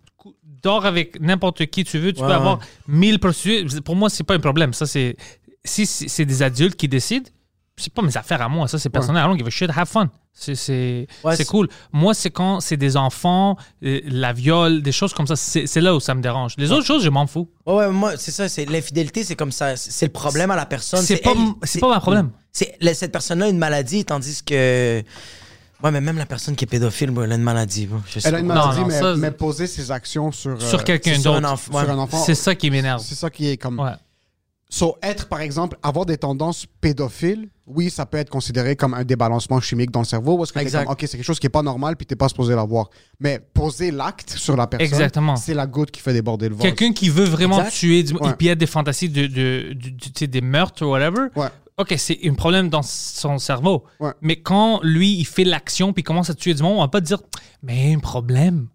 [0.63, 2.13] Dors avec n'importe qui tu veux.
[2.13, 2.63] Tu peux avoir ouais.
[2.87, 3.65] 1000 prostituées.
[3.83, 4.73] Pour moi, c'est pas un problème.
[4.73, 5.17] Ça, c'est.
[5.65, 7.29] Si c'est des adultes qui décident,
[7.81, 8.67] c'est pas mes affaires à moi.
[8.67, 9.23] Ça, c'est personnel.
[9.23, 9.69] I don't give a shit.
[9.75, 10.09] Have fun.
[10.33, 11.67] C'est c'est Ouais, c'est c'est- cool.
[11.91, 15.35] Moi, c'est quand c'est des enfants, euh, la viol, des choses comme ça.
[15.35, 16.53] C'est c'est là où ça me dérange.
[16.57, 17.49] Les autres choses, je m'en fous.
[17.65, 18.47] Ouais, ouais, moi, c'est ça.
[18.47, 19.75] C'est l'infidélité, c'est comme ça.
[19.75, 21.01] C'est le problème à la personne.
[21.01, 22.29] C'est pas c'est pas mon problème.
[22.53, 25.03] Cette personne-là a une maladie, tandis que.
[25.83, 27.89] Ouais, mais même la personne qui est pédophile, elle a une maladie.
[28.07, 30.59] Je sais Elle a une maladie, non, mais, ça- mais poser ses actions sur, euh,
[30.59, 31.59] Sur quelqu'un c'est sur d'autre.
[31.73, 31.89] ouais.
[31.89, 32.23] un enfant.
[32.23, 33.01] C'est ça qui m'énerve.
[33.03, 33.79] C'est ça qui est comme.
[34.73, 39.03] So, être, par exemple, avoir des tendances pédophiles, oui, ça peut être considéré comme un
[39.03, 40.37] débalancement chimique dans le cerveau.
[40.37, 40.85] Parce que Exact.
[40.85, 42.89] comme, OK, c'est quelque chose qui est pas normal, puis t'es pas supposé l'avoir.
[43.19, 45.35] Mais poser l'acte sur la personne, Exactement.
[45.35, 46.63] c'est la goutte qui fait déborder le vase.
[46.63, 47.71] Quelqu'un qui veut vraiment Exact.
[47.71, 48.29] tuer, du, Ouais.
[48.29, 51.27] et puis il y a des fantasies de, de, de- tu des meurtres ou whatever.
[51.35, 51.47] Ouais.
[51.77, 53.83] Ok, c'est un problème dans son cerveau.
[53.99, 54.11] Ouais.
[54.21, 56.87] Mais quand lui, il fait l'action puis il commence à tuer du monde, on va
[56.87, 57.19] pas dire,
[57.61, 58.67] mais un problème.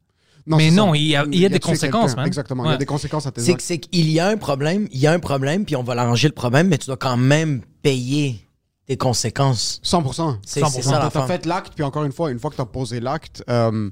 [0.46, 2.14] Mais non, il y a- il y a des conséquences.
[2.24, 2.64] Exactement.
[2.66, 3.62] Il y a des conséquences à tes C'est que- actes.
[3.66, 6.28] c'est qu'il y a un problème, il y a un problème, puis on va l'arranger
[6.28, 8.40] le problème, mais tu dois quand même payer
[8.86, 9.80] tes conséquences.
[9.82, 10.38] 100%.
[10.46, 10.70] C'est 100%.
[10.76, 11.26] c'est ça T'as l'affaire.
[11.26, 13.90] fait l'acte, puis encore une fois, une fois que tu as posé l'acte, euh,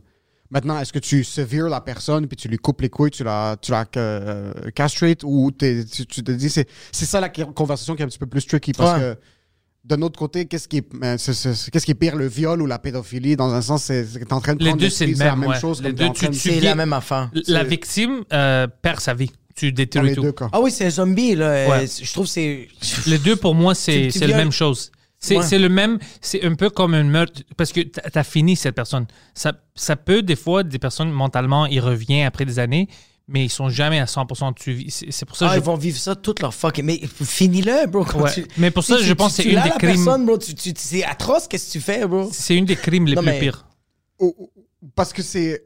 [0.51, 3.57] maintenant, est-ce que tu sevères la personne, puis tu lui coupes les couilles, tu la,
[3.61, 7.97] tu la euh, castrate, ou t'es- tu, tu te dis, c'est c'est ça la conversation
[7.97, 9.01] qui est un petit peu plus tricky, parce Ouais.
[9.01, 9.19] que
[9.85, 12.63] d'un autre côté, qu'est-ce qui, est, euh, c'est- c'est- qu'est-ce qui est pire, le viol
[12.63, 13.37] ou la pédophilie?
[13.37, 15.37] Dans un sens, c'est que t'es en train de Les prendre deux, c'est le la
[15.37, 15.61] même, ouais.
[15.61, 15.83] chose.
[15.83, 17.31] Les deux, tu tues- C'est la même affaire.
[17.49, 19.31] La victime euh, perd sa vie.
[19.55, 20.25] Tu détruis les tout.
[20.53, 21.69] Ah oui, c'est un zombie, là.
[21.69, 21.87] Ouais.
[21.87, 22.69] Je trouve que c'est.
[23.07, 24.91] Les deux, pour moi, c'est Tu- tu c'est la même chose.
[25.21, 25.43] C'est Ouais.
[25.43, 28.75] c'est le même, c'est un peu comme un meurtre, parce que t'as as fini cette
[28.75, 29.07] personne.
[29.33, 32.89] Ça, ça peut, des fois, des personnes, mentalement, ils reviennent après des années,
[33.29, 34.91] mais ils sont jamais à 100% suivis.
[34.91, 36.85] C'est c'est pour ça Ah, que je ils vont vivre ça toute leur fucking.
[36.85, 38.05] Mais finis-le, bro.
[38.05, 38.33] quand Ouais.
[38.33, 40.27] tu- Mais pour ça, Tu- je tu- pense que c'est une des la crimes- personne,
[40.27, 40.39] bro.
[40.39, 42.29] Tu- tu- C'est atroce, qu'est-ce que tu fais, bro?
[42.33, 43.67] c'est une des crimes les Non, plus mais- pires.
[44.21, 44.51] Ou- ou-
[44.95, 45.65] Parce que c'est.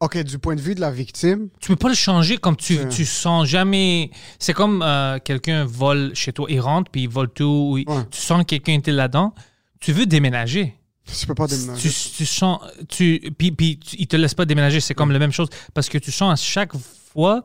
[0.00, 2.78] OK, du point de vue de la victime, Tu peux pas le changer comme tu,
[2.88, 4.10] tu sens jamais.
[4.38, 7.70] C'est comme euh, quelqu'un vole chez toi, il rentre puis il vole tout.
[7.72, 8.04] ou il- Ouais.
[8.10, 9.34] Tu sens que quelqu'un était là-dedans.
[9.80, 10.74] Tu veux déménager.
[11.18, 11.90] Tu peux pas Tu, déménager.
[12.16, 12.60] tu sens.
[12.88, 14.80] Tu, puis, puis tu- il te laisse pas déménager.
[14.80, 15.48] C'est comme la même chose.
[15.74, 16.72] Parce que tu sens à chaque
[17.12, 17.44] fois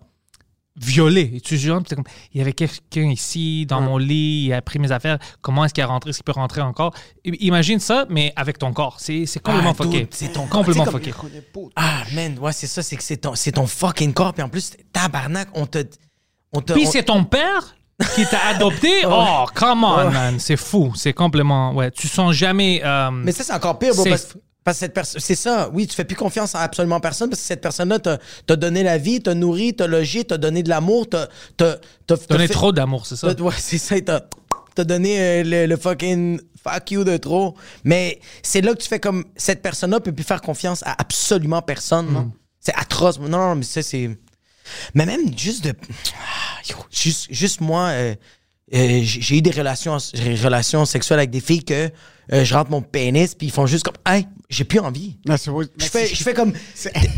[0.76, 1.32] violé.
[1.36, 3.86] Et tu t'es comme, il y avait quelqu'un ici dans Ouais.
[3.86, 5.20] mon lit, il a pris mes affaires.
[5.42, 6.10] Comment est-ce qu'il a rentré?
[6.10, 6.96] Est-ce qu'il peut rentrer encore?
[7.24, 8.98] Imagine ça, mais avec ton corps.
[9.00, 10.08] C'est c'est complètement Ah, fucké.
[10.10, 10.60] c'est ton corps.
[10.66, 11.14] Complètement Tu fucké.
[11.76, 14.34] Ah, man, ouais, c'est ça, c'est que c'est ton, c'est ton fucking corps.
[14.34, 15.86] Puis en plus, tabarnak, on te.
[16.54, 17.76] On te Puis on- c'est ton père
[18.16, 18.92] qui t'a adopté?
[19.06, 20.40] Oh, come on, man.
[20.40, 20.94] C'est fou.
[20.96, 21.74] C'est complètement.
[21.74, 22.82] Ouais, tu sens jamais.
[22.84, 24.04] euh, Mais ça, c'est encore pire, bro.
[24.04, 24.12] Safe.
[24.12, 25.22] Parce, parce que cette personne.
[25.22, 28.18] C'est ça, oui, tu fais plus confiance en absolument personne parce que cette personne-là t'a
[28.48, 31.28] t'a donné la vie, t'a nourri, t'a logé, t'a donné de l'amour, t'a.
[31.58, 31.78] t'a-
[32.08, 33.28] t'a- t'a donner fait- trop d'amour, c'est ça?
[33.34, 34.22] Ouais, c'est ça, il t'a
[34.76, 37.56] t'a donné euh, le, le fucking fuck you de trop.
[37.84, 39.26] Mais c'est là que tu fais comme.
[39.36, 42.32] Cette personne-là peut plus faire confiance à absolument personne, non?
[42.60, 43.20] C'est atroce.
[43.20, 44.18] Non, non, mais ça, c'est.
[44.96, 45.74] Mais même juste de.
[46.70, 48.16] Yo, juste, juste moi, euh,
[48.74, 51.90] euh, j'ai eu des relations, des relations sexuelles avec des filles que
[52.32, 55.18] euh, je rentre mon pénis, puis ils font juste comme, hey, j'ai plus envie.
[55.28, 56.54] Je fais, je fais comme,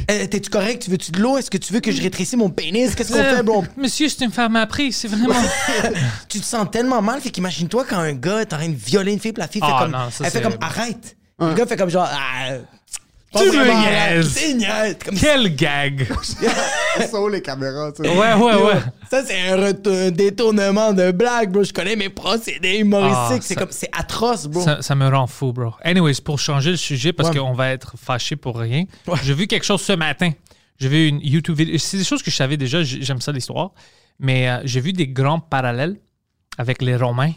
[0.08, 0.84] t'es-tu correct?
[0.84, 1.38] Tu veux-tu de l'eau?
[1.38, 2.96] Est-ce que tu veux que je rétrécisse mon pénis?
[2.96, 3.64] Qu'est-ce qu'on fait, bro?
[3.78, 4.92] Monsieur, c'est une femme appris.
[4.92, 5.36] C'est vraiment.
[6.30, 9.14] tu te sens tellement mal, fait qu'imagine-toi quand un gars est en train de violer
[9.14, 11.18] une fille, puis la fille fait Ah, comme, non, ça, elle fait comme, arrête.
[11.40, 12.54] Le gars fait comme genre, ah,
[13.36, 14.98] Tu me niaises.
[15.04, 16.08] Comme Quel gag!
[17.14, 18.10] où les caméras, tu sais.
[18.10, 18.80] Ouais, ouais, ouais.
[19.10, 21.64] Ça, c'est un, détournement de blague, bro.
[21.64, 23.18] Je connais mes procédés humoristiques.
[23.18, 24.62] Ah, c'est comme, c'est atroce, bro.
[24.62, 25.74] Ça, ça me rend fou, bro.
[25.84, 27.38] Anyways, pour changer le sujet, parce Ouais.
[27.38, 29.20] qu'on va être fâché pour rien, Ouais.
[29.24, 30.32] j'ai vu quelque chose ce matin.
[30.78, 31.78] J'ai vu une YouTube vidéo.
[31.78, 33.72] C'est des choses que je savais déjà, j'aime ça l'histoire.
[34.20, 35.98] Mais euh, j'ai vu des grands parallèles
[36.58, 37.34] avec les Romains.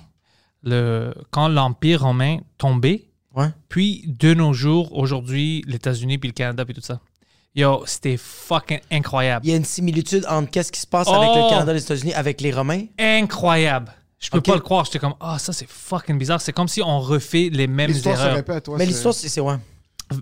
[0.65, 3.08] Le, quand l'Empire romain tombait,
[3.39, 3.49] Ouais.
[3.69, 7.01] puis de nos jours, aujourd'hui, les États-Unis, puis le Canada, puis tout ça.
[7.55, 9.47] Yo, c'était fucking incroyable.
[9.47, 11.45] Il y a une similitude entre qu'est-ce qui se passe avec Oh!
[11.45, 12.85] le Canada et les États-Unis avec les Romains?
[12.99, 13.93] Incroyable.
[14.19, 14.85] Je peux pas le croire.
[14.85, 16.41] J'étais comme, ah, ça, c'est fucking bizarre.
[16.41, 18.35] C'est comme si on refait les mêmes L'histoire se erreurs.
[18.37, 19.55] répète, ouais, Mais l'histoire, c'est, c'est ouais.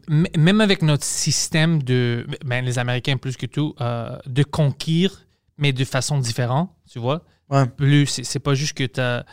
[0.08, 5.26] même avec notre système de, ben, les Américains plus que tout, euh, de conquérir,
[5.58, 7.22] mais de façon différente, tu vois.
[7.48, 7.66] Ouais.
[7.66, 9.24] Plus, c'est c'est pas juste que tu as,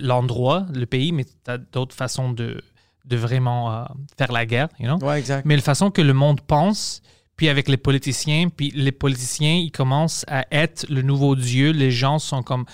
[0.00, 2.62] l'endroit, le pays, mais tu as d'autres façons de,
[3.04, 3.84] de vraiment euh,
[4.18, 4.98] faire la guerre, you know?
[5.06, 5.44] Ouais, exact.
[5.46, 7.02] Mais la façon que le monde pense,
[7.36, 11.70] puis avec les politiciens, puis les politiciens, ils commencent à être le nouveau Dieu.
[11.72, 12.64] Les gens sont comme.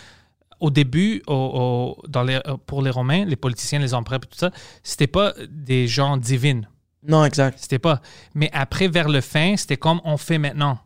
[0.59, 4.51] Au début, au- au- dans les, pour les Romains, les politiciens, les empereurs, tout ça,
[4.83, 6.63] c'était pas des gens divins.
[7.07, 7.59] Non, exact.
[7.61, 8.01] C'était pas.
[8.35, 10.79] Mais après, vers le fin, c'était comme on fait maintenant.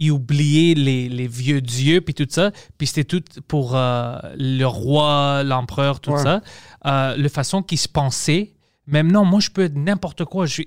[0.00, 2.50] Ils oubliaient les, les vieux dieux, puis tout ça.
[2.78, 6.22] Puis c'était tout pour euh, le roi, l'empereur, tout Ouais.
[6.22, 6.40] ça.
[6.86, 8.54] Euh, la façon qu'ils se pensaient.
[8.86, 10.44] Même non, moi, je peux être n'importe quoi.
[10.46, 10.62] Je-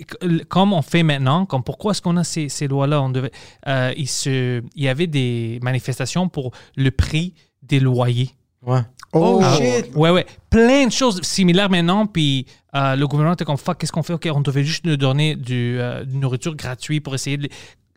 [0.45, 3.01] comme on fait maintenant, comme pourquoi est-ce qu'on a ces, ces lois-là?
[3.01, 3.31] On devait,
[3.67, 8.31] euh, il, se, il y avait des manifestations pour le prix des loyers.
[8.65, 8.79] Ouais.
[9.13, 9.95] Oh, Ah, shit.
[9.95, 10.25] Ouais, ouais.
[10.49, 12.07] Plein de choses similaires maintenant.
[12.07, 14.13] Puis euh, le gouvernement était comme fuck, qu'est-ce qu'on fait?
[14.13, 17.47] OK, on devait juste nous donner du, euh, de nourriture gratuite pour essayer de.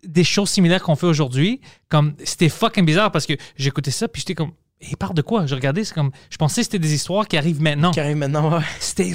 [0.06, 1.60] Des choses similaires qu'on fait aujourd'hui.
[1.88, 4.52] Comme c'était fucking bizarre parce que j'écoutais ça, puis j'étais comme.
[4.82, 5.44] Il parle de quoi?
[5.46, 6.10] Je regardais, c'est comme.
[6.30, 7.90] Je pensais que c'était des histoires qui arrivent maintenant.
[7.90, 8.64] Qui arrive maintenant, ouais.
[8.78, 9.14] C'était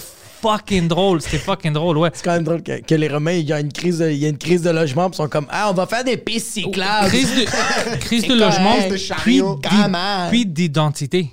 [0.49, 1.21] fucking drôle.
[1.21, 2.09] C'était fucking drôle, ouais.
[2.13, 4.17] C'est quand même drôle que, que les Romains, il y a une crise de, il
[4.17, 6.17] y a une crise de logement, puis ils sont comme, ah, on va faire des
[6.17, 7.07] pistes cyclables.
[7.09, 9.59] Crise de, crise de logement, de puis chariot,
[10.45, 11.31] d'identité.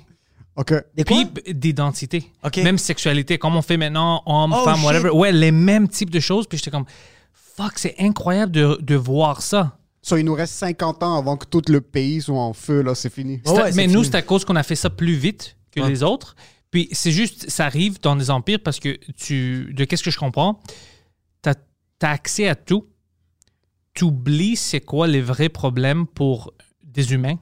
[0.55, 0.73] OK.
[0.95, 1.17] Des quoi?
[1.43, 2.31] Puis d'identité.
[2.43, 2.57] Ok.
[2.57, 4.85] Même sexualité, comme on fait maintenant, homme, Oh, femme, shit.
[4.85, 5.09] whatever.
[5.09, 6.45] Ouais, les mêmes types de choses.
[6.47, 6.85] Puis j'étais comme,
[7.33, 9.77] fuck, c'est incroyable de, de voir ça.
[10.01, 12.93] So, il nous reste 50 ans avant que tout le pays soit en feu, là,
[12.93, 13.41] c'est fini.
[13.45, 15.89] À- ouais, mais nous, c'est à cause qu'on a fait ça plus vite que Ouais.
[15.89, 16.35] les autres.
[16.73, 20.17] Puis c'est juste, ça arrive dans des empires parce que tu, de qu'est-ce que je
[20.17, 20.59] comprends,
[21.43, 21.55] tu as,
[22.01, 22.87] accès à tout.
[23.93, 26.51] Tu oublies c'est quoi les vrais problèmes pour
[26.83, 27.37] des humains.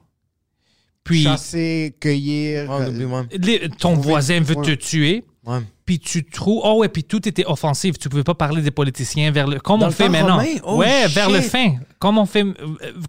[1.02, 2.68] Puis Chasser, cueillir.
[2.68, 3.22] Ouais, on euh, oublie, ouais.
[3.38, 4.66] les- ton voisin veut Ouais.
[4.66, 5.24] te tuer.
[5.46, 5.60] Ouais.
[5.92, 6.62] Puis tu trouves.
[6.64, 7.98] Oh ouais, puis tout était offensif.
[7.98, 9.60] Tu pouvais pas parler des politiciens vers le.
[9.60, 10.38] Comme Dans on le fait maintenant.
[10.38, 10.54] romain?
[10.64, 11.74] Oh, ouais, vers le fin.
[11.98, 12.54] Comme on fait, euh,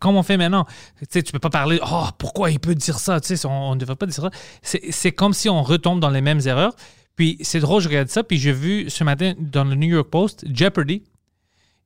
[0.02, 0.66] comme on fait maintenant.
[1.00, 1.80] Tu sais, tu peux pas parler.
[1.90, 3.22] Oh, pourquoi il peut dire ça?
[3.22, 4.32] Tu sais, on ne devrait pas dire ça.
[4.62, 6.76] C'est c'est comme si on retombe dans les mêmes erreurs.
[7.16, 8.22] Puis c'est drôle, je regarde ça.
[8.22, 11.04] Puis j'ai vu ce matin dans le New York Post, Jeopardy.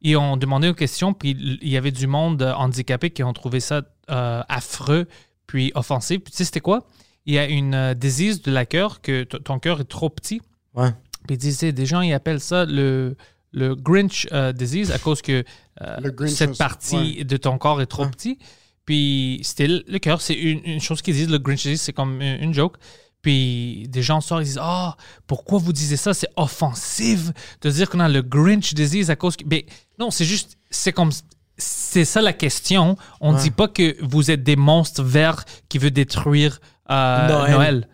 [0.02, 3.34] Ils ont demandé une question, puis il y avait du monde euh, handicapé qui ont
[3.34, 5.06] trouvé ça euh, affreux,
[5.46, 6.22] puis offensif.
[6.24, 6.88] Puis tu sais, c'était quoi?
[7.28, 10.42] Il y a une euh, disease de la cœur, que ton cœur est trop petit.
[10.78, 10.92] Ouais.
[11.28, 13.16] Puis ils disaient, des gens, ils appellent ça le,
[13.52, 15.44] le Grinch euh, disease à cause que
[15.82, 18.10] euh, Grinch, cette partie de ton corps est trop Ouais.
[18.12, 18.40] petit.
[18.86, 22.22] Puis c'était le cœur, c'est une, une chose qu'ils disent, le Grinch disease, c'est comme
[22.22, 22.78] une, une joke.
[23.22, 26.13] Puis des gens sortent, ils disent Ah, pourquoi vous disiez ça?
[26.13, 29.44] C'est offensif de dire qu'on a le Grinch disease à cause que.
[29.50, 29.66] Mais
[30.00, 31.10] non, c'est juste, c'est comme.
[31.58, 32.96] C'est ça la question.
[33.20, 36.60] On ne dit pas que vous êtes des monstres verts qui veulent détruire
[36.92, 37.90] euh, Noël.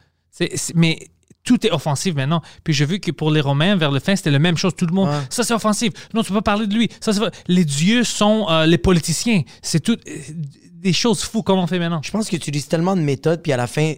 [0.75, 0.99] Mais
[1.43, 2.41] tout est offensif maintenant.
[2.63, 4.73] Puis j'ai vu que pour les Romains, vers le fin, c'était la même chose.
[4.75, 5.19] Tout le monde, Ouais.
[5.29, 5.91] ça c'est offensif.
[6.13, 6.89] Non, tu peux pas parler de lui.
[7.01, 7.11] Ça,
[7.47, 9.41] Les dieux sont euh, les politiciens.
[9.61, 10.17] C'est tout euh,
[10.73, 12.01] des choses fous comme on fait maintenant?
[12.03, 13.93] Je pense qu'ils utilisent tellement de méthodes, puis à la fin,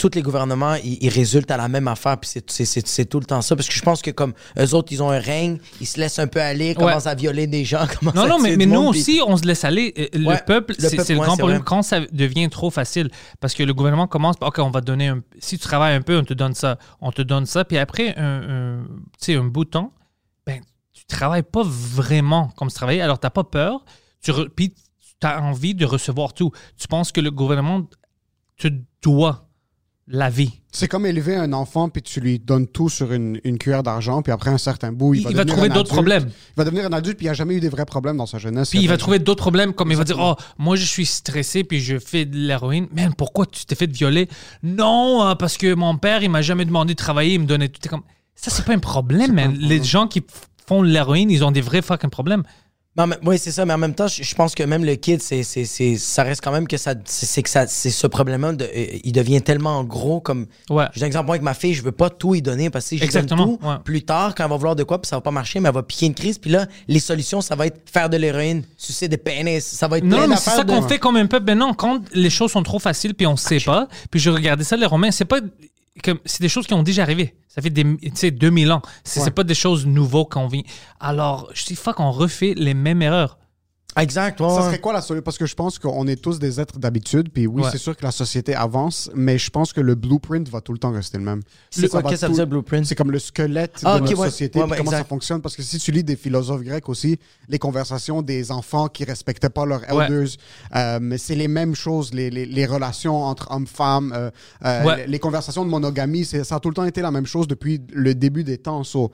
[0.00, 3.42] tous les gouvernements, ils, ils résultent à la même affaire, puis c'est- tout le temps
[3.42, 3.54] ça.
[3.54, 6.18] Parce que je pense que comme eux autres, ils ont un règne, ils se laissent
[6.18, 9.20] un peu aller, commencent à violer des gens, Non, à non, mais, nous monde, aussi,
[9.26, 9.92] on se laisse aller.
[9.98, 11.58] Euh, Ouais, le peuple, le c'est le grand problème.
[11.58, 11.66] vrai.
[11.66, 13.10] Quand ça devient trop facile,
[13.40, 15.20] parce que le gouvernement commence, OK, on va donner un.
[15.38, 16.78] Si tu travailles un peu, on te donne ça.
[17.02, 17.64] On te donne ça.
[17.66, 18.82] Puis après un, un,
[19.18, 19.92] tu sais, un bout de temps,
[20.46, 20.60] ben,
[20.94, 23.02] tu travailles pas vraiment comme tu travaillais.
[23.02, 23.84] Alors, tu n'as pas peur.
[24.22, 24.74] Tu re- puis
[25.20, 26.50] tu as envie de recevoir tout.
[26.78, 27.82] Tu penses que le gouvernement
[28.56, 28.68] te
[29.02, 29.49] doit
[30.10, 30.60] la vie.
[30.72, 34.22] C'est comme élever un enfant puis tu lui donnes tout sur une, une cuillère d'argent
[34.22, 35.92] puis après un certain bout, il, Il, va, trouver un d'autres adulte.
[35.92, 36.24] problèmes.
[36.28, 38.38] Il va devenir un adulte puis il a jamais eu des vrais problèmes dans sa
[38.38, 38.70] jeunesse.
[38.70, 40.18] Puis il va trouver d'autres problèmes, comme il va dire.
[40.20, 42.88] Oh, moi je suis stressé, puis je fais de l'héroïne.
[42.92, 44.28] Man, pourquoi tu t'es fait violer?
[44.62, 47.68] Non, euh, parce que mon père, il m'a jamais demandé de travailler, il me donnait
[47.68, 47.80] tout.
[47.88, 48.02] Comme
[48.34, 49.56] Ça, c'est pas un problème, man.
[49.58, 50.22] Les gens qui
[50.66, 52.42] font de l'héroïne, ils ont des vrais fucking problèmes.
[53.00, 54.94] Non, mais, oui, c'est ça, mais en même temps, je, je pense que même le
[54.96, 56.94] kid, c'est, c'est, c'est- ça reste quand même que ça.
[57.06, 60.46] C'est, que ça, c'est ce problème-là, de- euh, il devient tellement gros comme.
[60.68, 60.84] Ouais.
[60.94, 62.98] J'ai un exemple avec ma fille, je veux pas tout y donner parce que si
[62.98, 63.74] je donne tout, ouais.
[63.84, 65.74] plus tard, quand elle va vouloir de quoi, puis ça va pas marcher, mais elle
[65.74, 69.08] va piquer une crise, puis là, les solutions, ça va être faire de l'héroïne, sucer
[69.08, 71.26] des pénis, ça va être Non, plein mais c'est ça de- qu'on fait comme un
[71.26, 71.44] peuple.
[71.46, 74.64] Mais non, quand les choses sont trop faciles puis on sait pas, puis je regardais
[74.64, 75.40] ça, les Romains, c'est pas
[76.24, 77.34] c'est des choses qui ont déjà arrivé.
[77.48, 78.82] Ça fait des, tu sais, 2000 ans.
[79.04, 80.64] C'est c'est pas des choses nouveaux qu'on vit.
[81.00, 83.38] Alors, je dis, fuck, on refait les mêmes erreurs.
[83.98, 85.22] Exact, ouais, Ça serait quoi la solution?
[85.24, 87.68] Parce que je pense qu'on est tous des êtres d'habitude, puis oui, Ouais.
[87.72, 90.78] c'est sûr que la société avance, mais je pense que le blueprint va tout le
[90.78, 91.42] temps rester le même.
[91.70, 92.86] C'est quoi, va qu'est-ce que ça veut dire, blueprint?
[92.86, 94.30] C'est comme le squelette Ah, de ok, notre ouais.
[94.30, 95.42] société, comment ça fonctionne.
[95.42, 99.50] Parce que si tu lis des philosophes grecs aussi, les conversations des enfants qui respectaient
[99.50, 100.28] pas leurs elders,
[100.76, 104.30] euh, mais c'est les mêmes choses, les, les- les relations entre hommes-femmes, euh,
[104.64, 107.48] euh, les, les conversations de monogamie, ça a tout le temps été la même chose
[107.48, 108.84] depuis le début des temps.
[108.84, 109.10] So,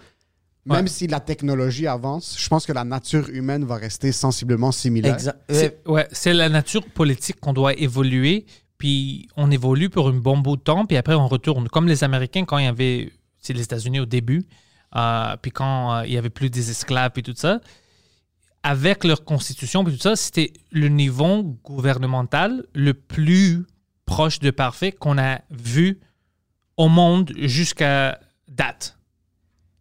[0.67, 0.91] Même Ouais.
[0.91, 5.15] si la technologie avance, je pense que la nature humaine va rester sensiblement similaire.
[5.15, 5.39] Exact.
[5.51, 10.13] Euh, C'est ouais, c'est la nature politique qu'on doit évoluer, puis on évolue pour un
[10.15, 11.69] bon bout de temps, puis après on retourne.
[11.69, 14.45] Comme les Américains, quand il y avait, c'est les États-Unis au début,
[14.97, 17.61] euh, puis quand euh, il y avait plus des esclaves et tout ça,
[18.65, 23.65] avec leur constitution puis tout ça, c'était le niveau gouvernemental le plus
[24.05, 26.01] proche de parfait qu'on a vu
[26.77, 28.96] au monde jusqu'à date.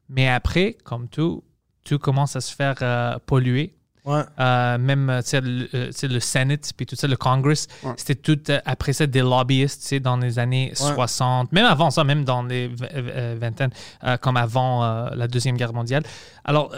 [0.10, 1.44] Mais après, comme tout,
[1.84, 3.76] tout commence à se faire euh, polluer.
[4.06, 4.22] ouais.
[4.40, 7.16] Euh, même euh, tu sais, le, euh, tu sais, le Senate puis tout ça, le
[7.18, 7.94] Congress, Ouais.
[7.98, 12.24] c'était tout euh, après ça des lobbyistes, dans les années 60, même avant ça, même
[12.24, 12.68] dans les
[13.40, 13.72] vingtaines,
[14.22, 14.82] comme avant
[15.16, 16.04] la Deuxième Guerre mondiale.
[16.44, 16.72] Alors,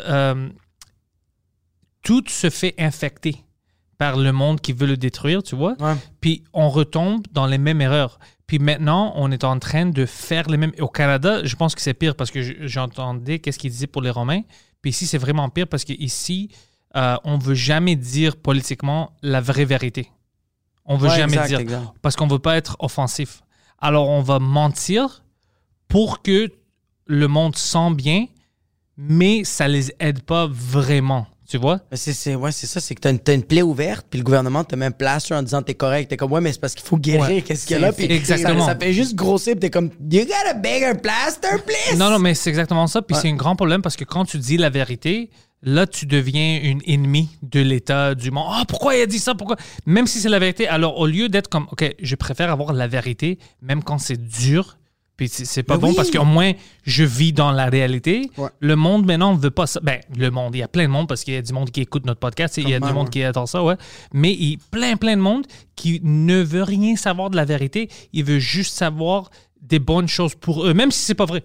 [2.04, 3.44] tout se fait infecter
[3.98, 5.76] par le monde qui veut le détruire, tu vois.
[6.22, 8.20] Puis on retombe dans les mêmes erreurs.
[8.48, 10.72] Puis maintenant, on est en train de faire les mêmes.
[10.80, 14.10] Au Canada, je pense que c'est pire parce que j'entendais qu'est-ce qu'ils disaient pour les
[14.10, 14.42] Romains.
[14.82, 16.50] Puis ici, c'est vraiment pire parce qu'ici,
[16.96, 20.10] euh, on veut jamais dire politiquement la vraie vérité.
[20.86, 21.84] On veut Ouais, jamais exact, dire exact.
[22.02, 23.42] parce qu'on veut pas être offensif.
[23.80, 25.24] Alors on va mentir
[25.90, 26.50] pour que
[27.06, 28.28] le monde sent bien,
[28.96, 31.28] mais ça les aide pas vraiment.
[31.50, 31.80] Tu vois?
[31.94, 34.26] C'est, c'est, ouais, c'est ça, c'est que t'as une, t'as une plaie ouverte, puis le
[34.26, 36.10] gouvernement te met un plaster en disant t'es correct.
[36.10, 37.42] T'es comme, ouais, mais c'est parce qu'il faut guérir, Ouais.
[37.42, 38.66] qu'est-ce qu'il y a là, puis Exactement.
[38.66, 41.98] Ça, ça fait juste grossir, puis t'es comme, you got a bigger plaster, please!
[41.98, 43.02] Non, non, mais c'est exactement ça.
[43.02, 43.22] Puis Ouais.
[43.22, 45.30] c'est un grand problème parce que quand tu dis la vérité,
[45.62, 48.48] là, tu deviens une ennemie de l'État, du monde.
[48.52, 49.34] Ah, pourquoi il a dit ça?
[49.34, 49.56] Pourquoi?
[49.86, 50.68] Même si c'est la vérité.
[50.68, 54.78] Alors, au lieu d'être comme, OK, je préfère avoir la vérité, même quand c'est dur.
[55.18, 55.96] Puis c'est- pas Mais bon oui.
[55.96, 56.52] parce qu'au moins,
[56.84, 58.30] je vis dans la réalité.
[58.38, 58.50] Ouais.
[58.60, 59.80] Le monde, maintenant, ne veut pas ça.
[59.82, 61.72] Ben, le monde, il y a plein de monde parce qu'il y a du monde
[61.72, 62.56] qui écoute notre podcast.
[62.58, 63.12] Il y a Comme du monde ouais.
[63.12, 63.76] qui attend ça, ouais.
[64.14, 67.46] Mais il y a plein, plein de monde qui ne veut rien savoir de la
[67.46, 67.90] vérité.
[68.14, 71.44] Il veut juste savoir des bonnes choses pour eux, même si c'est pas vrai.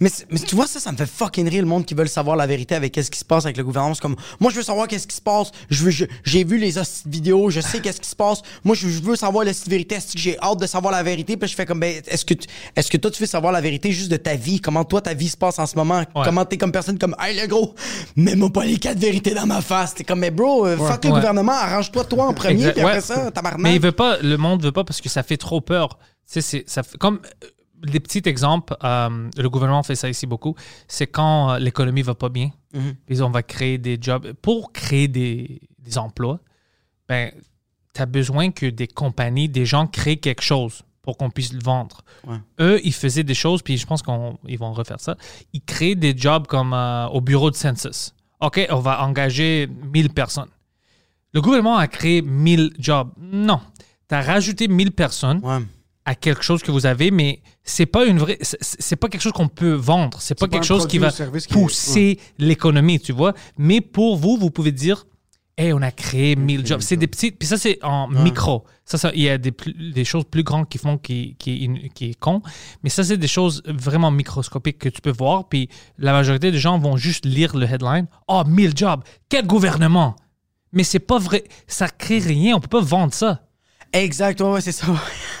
[0.00, 2.34] Mais, mais tu vois, ça, ça me fait fucking rire le monde qui veulent savoir
[2.36, 3.94] la vérité avec qu'est-ce qui se passe avec le gouvernement.
[3.94, 5.50] C'est comme, moi, je veux savoir qu'est-ce qui se passe.
[5.68, 6.74] Je veux, j'ai vu les
[7.06, 8.40] vidéos, je sais qu'est-ce qui se passe.
[8.64, 9.96] Moi, je, je veux savoir la vérité.
[9.96, 11.36] Est-ce que j'ai hâte de savoir la vérité?
[11.36, 12.34] Puis je fais comme, ben, est-ce que,
[12.74, 14.60] est-ce que toi, tu veux savoir la vérité juste de ta vie?
[14.60, 16.04] Comment toi, ta vie se passe en ce moment?
[16.24, 17.74] Comment t'es comme personne comme, hey, le gros,
[18.16, 19.94] mets-moi pas les quatre vérités dans ma face.
[19.94, 21.16] T'es comme, mais bro, euh, fuck le Ouais.
[21.16, 23.00] gouvernement, arrange-toi toi en premier, puis après Ouais.
[23.00, 23.60] ça, tabarnak.
[23.60, 25.98] Mais il veut pas, le monde veut pas parce que ça fait trop peur.
[25.98, 27.20] Tu sais, c'est- ça fait, comme
[27.82, 30.54] des petits exemples, euh, le gouvernement fait ça ici beaucoup,
[30.88, 32.94] c'est quand euh, l'économie va pas bien, Mhm.
[33.06, 34.32] puis on va créer des jobs.
[34.42, 36.40] Pour créer des, des emplois,
[37.08, 37.30] ben,
[37.94, 41.60] tu as besoin que des compagnies, des gens créent quelque chose pour qu'on puisse le
[41.62, 42.02] vendre.
[42.26, 42.36] Ouais.
[42.60, 45.16] Eux, ils faisaient des choses, puis je pense qu'ils vont refaire ça.
[45.52, 48.12] Ils créent des jobs comme euh, au bureau de census.
[48.40, 50.50] OK, on va engager 1000 personnes.
[51.32, 53.10] Le gouvernement a créé 1000 jobs.
[53.18, 53.60] Non.
[54.08, 55.58] Tu as rajouté 1000 personnes Ouais.
[56.06, 59.32] À quelque chose que vous avez, mais c'est pas une vraie c'est- pas quelque chose
[59.32, 63.34] qu'on peut vendre, c'est pas pas quelque chose qui va qui pousser l'économie, tu vois.
[63.58, 65.04] Mais pour vous, vous pouvez dire
[65.58, 66.82] Hey, on a créé 1000 jobs.
[66.82, 67.30] C'est des petits.
[67.30, 68.64] Puis ça, c'est en micro.
[68.84, 72.18] Ça, ça, il y a des, choses plus grandes qui font qui, qui, qui est
[72.18, 72.42] con.
[72.82, 75.48] Mais ça, c'est des choses vraiment microscopiques que tu peux voir.
[75.48, 78.06] Puis la majorité des gens vont juste lire le headline.
[78.28, 79.02] Oh, 1000 jobs.
[79.30, 80.14] Quel gouvernement?
[80.72, 81.44] Mais c'est pas vrai.
[81.66, 82.54] Ça crée rien.
[82.54, 83.45] On peut pas vendre ça.
[83.92, 84.86] Exact, ouais, ouais, c'est ça.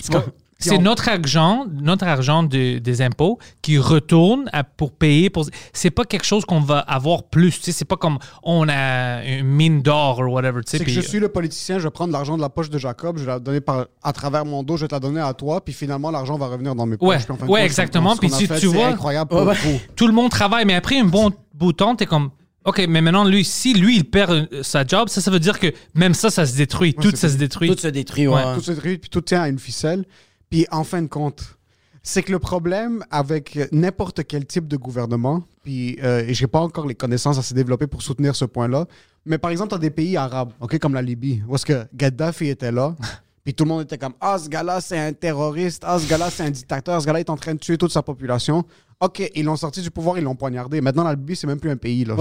[0.00, 0.22] C'est comme-
[0.58, 5.28] C'est notre argent, notre argent de- des impôts qui retourne à- pour payer.
[5.28, 5.44] Pour...
[5.72, 7.58] C'est pas quelque chose qu'on va avoir plus.
[7.58, 10.60] Tu sais, c'est pas comme on a une mine d'or ou whatever.
[10.64, 12.70] Tu sais, C'est que je suis le politicien, je vais prendre l'argent de la poche
[12.70, 15.00] de Jacob, je vais la donner par, à travers mon dos, je vais te la
[15.00, 17.08] donner à toi, puis finalement, l'argent va revenir dans mes poches.
[17.48, 18.14] Ouais, puis exactement.
[18.16, 19.54] Puis si fait, tu c'est vois- incroyable pour Ouais, ouais.
[19.64, 19.80] vous.
[19.96, 22.30] tout le monde travaille, mais après un bon bout de temps, t'es comme.
[22.64, 25.58] OK, mais maintenant, lui, si lui, il perd euh, sa job, ça, ça veut dire
[25.58, 26.94] que même ça, ça se détruit.
[26.94, 27.68] Tout c'est ça se détruit.
[27.70, 28.34] Tout se détruit, ouais.
[28.34, 28.54] Ouais.
[28.54, 30.04] Tout se détruit, puis tout tient à une ficelle.
[30.50, 31.56] Puis en fin de compte,
[32.02, 36.60] c'est que le problème avec n'importe quel type de gouvernement, puis euh, et j'ai pas
[36.60, 38.86] encore les connaissances assez développées pour soutenir ce point-là,
[39.24, 42.48] mais par exemple, dans des pays arabes, ok, comme la Libye, où est-ce que Gaddafi
[42.48, 42.96] était là,
[43.44, 46.30] puis tout le monde était comme Ah, ce gars-là, c'est un terroriste, ah, ce gars-là,
[46.30, 48.64] c'est un dictateur, ce gars-là est en train de tuer toute sa population.
[49.00, 50.80] Ok, ils l'ont sorti du pouvoir, ils l'ont poignardé.
[50.80, 52.14] Maintenant, la Libye, c'est même plus un pays, là.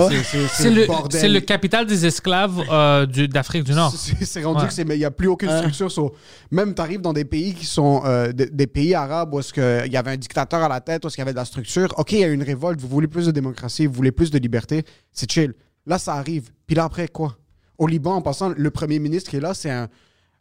[0.49, 3.93] C'est- le, c'est le capital des esclaves euh, du- d'Afrique du Nord.
[3.95, 4.67] C'est rendu Ouais.
[4.67, 5.91] que c'est mais il y a plus aucune structure.
[5.91, 6.15] so,
[6.49, 9.53] même tu arrives dans des pays qui sont euh, des, des pays arabes où est-ce
[9.53, 11.37] que il y avait un dictateur à la tête, où est-ce qu'il y avait de
[11.37, 11.93] la structure.
[11.97, 14.39] OK, il y a une révolte, vous voulez plus de démocratie, vous voulez plus de
[14.39, 15.53] liberté, c'est chill.
[15.85, 16.49] Là ça arrive.
[16.65, 17.37] Puis là après quoi?
[17.77, 19.87] Au Liban en passant, le premier ministre qui est là, c'est un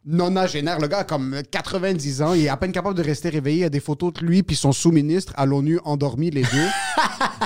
[0.05, 3.57] nonagénaire, le gars a comme 90 ans, il est à peine capable de rester réveillé,
[3.57, 6.47] il y a des photos de lui puis son sous-ministre à l'ONU endormis les deux.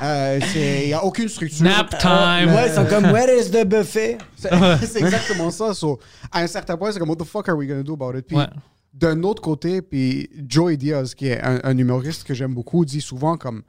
[0.04, 1.64] Euh, c'est- Il y a aucune structure.
[1.64, 2.54] Nap time.
[2.54, 4.18] Ouais, ils sont comme, where is the buffet?
[4.36, 4.50] C'est
[4.86, 5.74] c'est exactement ça.
[5.74, 6.00] So,
[6.34, 8.26] à un certain point, c'est comme, what the fuck are we gonna do about it?
[8.28, 8.46] Puis, Ouais.
[8.94, 13.00] d'un autre côté, puis Joey Diaz, qui est un, un humoriste que j'aime beaucoup, dit
[13.00, 13.64] souvent comme,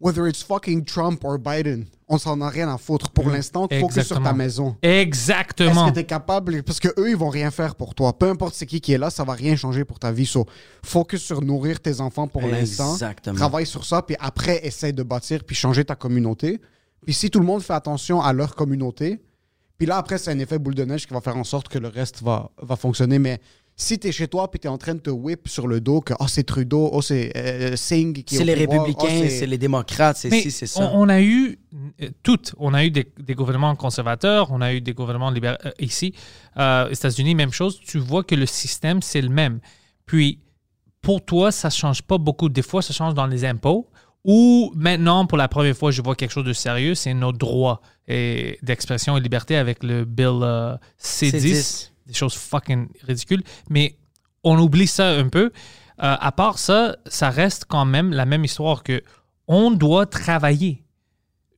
[0.00, 3.10] whether it's fucking Trump or Biden, on s'en a rien à foutre.
[3.10, 4.34] Pour l'instant, focus sur ta Exactement.
[4.34, 4.76] maison.
[4.82, 5.88] Est-ce Exactement.
[5.88, 6.62] que tu es capable?
[6.62, 8.16] Parce que eux, ils vont rien faire pour toi.
[8.16, 10.26] Peu importe c'est qui qui est là, ça va rien changer pour ta vie.
[10.26, 10.46] So,
[10.84, 12.92] focus sur nourrir tes enfants pour l'instant.
[12.92, 13.36] Exactement.
[13.36, 16.60] Travaille sur ça, puis après, essaye de bâtir, puis changer ta communauté.
[17.04, 19.20] Puis si tout le monde fait attention à leur communauté,
[19.78, 21.78] puis là, après, c'est un effet boule de neige qui va faire en sorte que
[21.78, 23.18] le reste va, va fonctionner.
[23.18, 23.40] Mais
[23.78, 25.80] si tu es chez toi, puis tu es en train de te whip sur le
[25.80, 29.22] dos que oh, c'est Trudeau, oh, c'est euh, Singh qui est C'est les pouvoir, républicains,
[29.24, 30.90] oh, c'est les démocrates, c'est ci, c'est ça.
[30.94, 31.58] On, on a eu
[32.00, 32.54] euh, toutes.
[32.58, 36.14] On a eu des, des gouvernements conservateurs, on a eu des gouvernements libéraux euh, ici.
[36.56, 37.78] Euh, aux États-Unis, même chose.
[37.80, 39.60] Tu vois que le système, c'est le même.
[40.06, 40.40] Puis,
[41.02, 42.48] pour toi, ça ne change pas beaucoup.
[42.48, 43.90] Des fois, ça change dans les impôts.
[44.24, 47.80] Ou maintenant, pour la première fois, je vois quelque chose de sérieux, c'est nos droits
[48.08, 51.30] et d'expression et liberté avec le bill euh, C10.
[51.30, 51.90] C10.
[52.06, 53.42] Des choses fucking ridicules.
[53.68, 53.96] Mais
[54.44, 55.46] on oublie ça un peu.
[56.02, 59.02] Euh, à part ça, ça reste quand même la même histoire que
[59.48, 60.84] on doit travailler.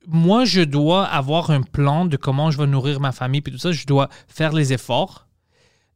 [0.07, 3.59] Moi, je dois avoir un plan de comment je vais nourrir ma famille puis tout
[3.59, 3.73] ça.
[3.73, 5.27] Je dois faire les efforts.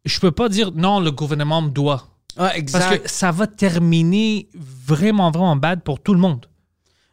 [0.04, 2.08] Je peux pas dire non, le gouvernement me doit.
[2.36, 6.46] Ah, Parce que ça va terminer vraiment, vraiment bad pour tout le monde.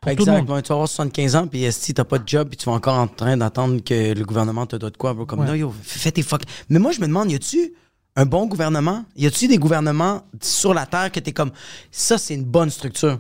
[0.02, 0.48] Pour tout le Exact.
[0.48, 0.64] monde.
[0.64, 2.98] Tu vas avoir 75 ans, puis si t'as pas de job, puis tu vas encore
[2.98, 5.26] en train d'attendre que le gouvernement te doit de quoi, bro?
[5.26, 5.48] Comme, Ouais.
[5.48, 6.42] non, yo, fais tes fuck.
[6.70, 7.74] Mais moi, je me demande, y a-tu
[8.16, 9.04] un bon gouvernement?
[9.18, 11.52] Y a-tu des gouvernements sur la Terre que t'es comme,
[11.92, 13.20] ça, c'est une bonne structure?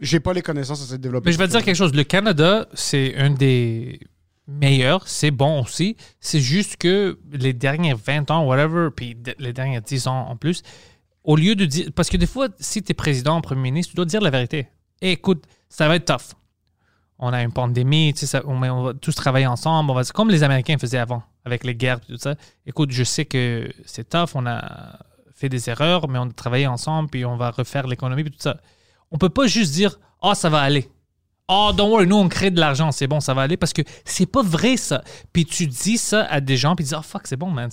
[0.00, 1.26] J'ai pas les connaissances à se développer.
[1.26, 1.92] Mais je vais te dire quelque chose.
[1.92, 3.98] Le Canada, c'est un des
[4.46, 5.08] meilleurs.
[5.08, 5.96] C'est bon aussi.
[6.20, 10.62] C'est juste que les dernières 20 ans, whatever, puis les dernières 10 ans en plus,
[11.24, 11.88] au lieu de dire.
[11.96, 14.68] Parce que des fois, si tu es président, premier ministre, tu dois dire la vérité.
[15.02, 16.34] Écoute, ça va être tough.
[17.18, 19.90] On a une pandémie, tu sais, on, va tous travailler ensemble.
[19.90, 22.36] On va, comme les Américains faisaient avant, avec les guerres et tout ça.
[22.64, 24.30] Écoute, je sais que c'est tough.
[24.34, 24.98] On a
[25.34, 28.40] fait des erreurs, mais on a travaillé ensemble, puis on va refaire l'économie, puis tout
[28.40, 28.58] ça.
[29.10, 30.88] On peut pas juste dire Ah, ça va aller.
[31.48, 33.56] Ah, don't worry, nous, on crée de l'argent, c'est bon, ça va aller.
[33.56, 35.02] Parce que c'est pas vrai, ça.
[35.32, 37.70] Puis tu dis ça à des gens, puis ils disent Ah, fuck, c'est bon, man.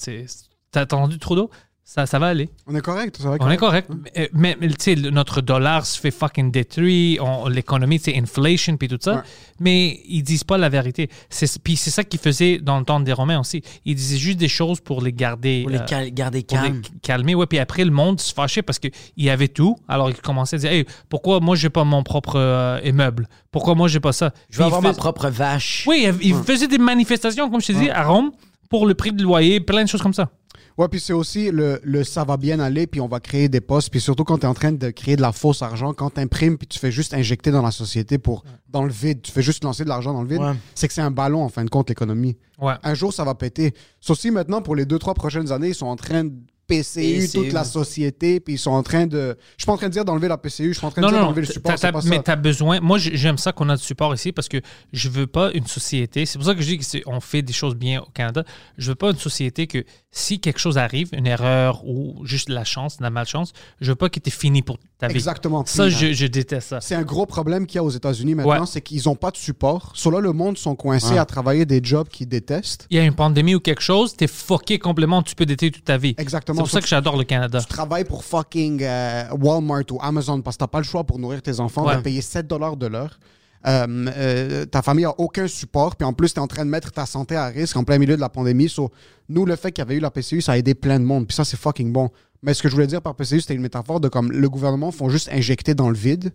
[0.72, 1.52] T'as entendu Trudeau
[1.88, 2.50] ça, ça va aller.
[2.66, 3.38] On est correct, c'est vrai.
[3.40, 3.90] On est correct.
[4.16, 7.20] Mais, mais- mais, tu sais, notre dollar se fait fucking détruit.
[7.22, 9.18] on- L'économie, c'est inflation, puis tout ça.
[9.18, 9.22] Ouais.
[9.60, 11.10] Mais ils disent pas la vérité.
[11.30, 13.62] C'est- Puis c'est ça qu'ils faisaient dans le temps des Romains aussi.
[13.86, 15.62] Ils disaient juste des choses pour les garder.
[15.62, 16.82] Pour les euh, cal- garder calmes.
[17.04, 17.36] calmer.
[17.36, 19.76] Ouais, puis après, le monde se fâchait parce qu'il y avait tout.
[19.88, 23.30] Alors, il commençait à dire Hey, pourquoi moi, j'ai pas mon propre euh, immeuble?
[23.52, 24.34] Pourquoi moi, j'ai pas ça?
[24.50, 25.86] Je vais Puis avoir ma propre vache.
[25.88, 28.32] Oui, il il faisait des manifestations, comme je te dis, à Rome,
[28.72, 30.30] pour le prix du loyer, plein de choses comme ça.
[30.78, 33.62] Ouais, puis c'est aussi le, le ça va bien aller, puis on va créer des
[33.62, 33.90] postes.
[33.90, 36.20] Puis surtout quand tu es en train de créer de la fausse argent, quand tu
[36.20, 39.42] imprimes, puis tu fais juste injecter dans la société pour dans le vide, tu fais
[39.42, 40.54] juste lancer de l'argent dans le vide, Ouais.
[40.74, 42.36] c'est que c'est un ballon en fin de compte, l'économie.
[42.60, 42.74] Ouais.
[42.84, 43.74] Un jour, ça va péter.
[44.02, 46.34] Sauf si maintenant, pour les deux, trois prochaines années, ils sont en train de
[46.68, 47.30] PCU PCU.
[47.44, 49.38] toute la société, puis ils sont en train de.
[49.56, 51.06] Je suis pas en train de dire d'enlever la PCU, je suis en train de
[51.06, 51.76] Non, dire non, d'enlever le support.
[51.80, 52.80] pas mais tu as besoin.
[52.80, 54.58] Moi, j'aime ça qu'on a du support ici parce que
[54.92, 56.26] je veux pas une société.
[56.26, 58.44] C'est pour ça que je dis qu'on fait des choses bien au Canada.
[58.80, 59.84] Je veux pas une société que
[60.18, 63.52] si quelque chose arrive, une erreur ou juste de la chance, de la malchance,
[63.82, 65.14] je veux pas que tu fini pour ta vie.
[65.14, 65.66] Exactement.
[65.66, 66.80] Ça, je, je déteste ça.
[66.80, 68.66] C'est un gros problème qu'il y a aux États-Unis maintenant, Ouais.
[68.66, 69.92] c'est qu'ils n'ont pas de support.
[69.94, 72.88] Sur là, le monde sont coincés à travailler des jobs qu'ils détestent.
[72.90, 75.84] Il y a une pandémie ou quelque chose, t'es fucké complètement, tu peux détruire toute
[75.84, 76.16] ta vie.
[76.18, 76.56] Exactement.
[76.56, 77.60] C'est pour ça que j'adore le Canada.
[77.60, 81.20] tu travailles pour fucking euh, Walmart ou Amazon parce que t'as pas le choix pour
[81.20, 81.98] nourrir tes enfants, Ouais.
[81.98, 83.20] de payer 7 dollars de l'heure.
[83.68, 86.70] Euh, euh, ta famille a aucun support, puis en plus, tu es en train de
[86.70, 88.70] mettre ta santé à risque en plein milieu de la pandémie.
[88.70, 88.92] So,
[89.30, 91.28] nous, le fait qu'il y avait eu la PCU, ça a aidé plein de monde,
[91.28, 92.10] puis ça, c'est fucking bon.
[92.44, 94.92] Mais ce que je voulais dire par PCU, c'était une métaphore de comme le gouvernement
[94.92, 96.32] font juste injecter dans le vide,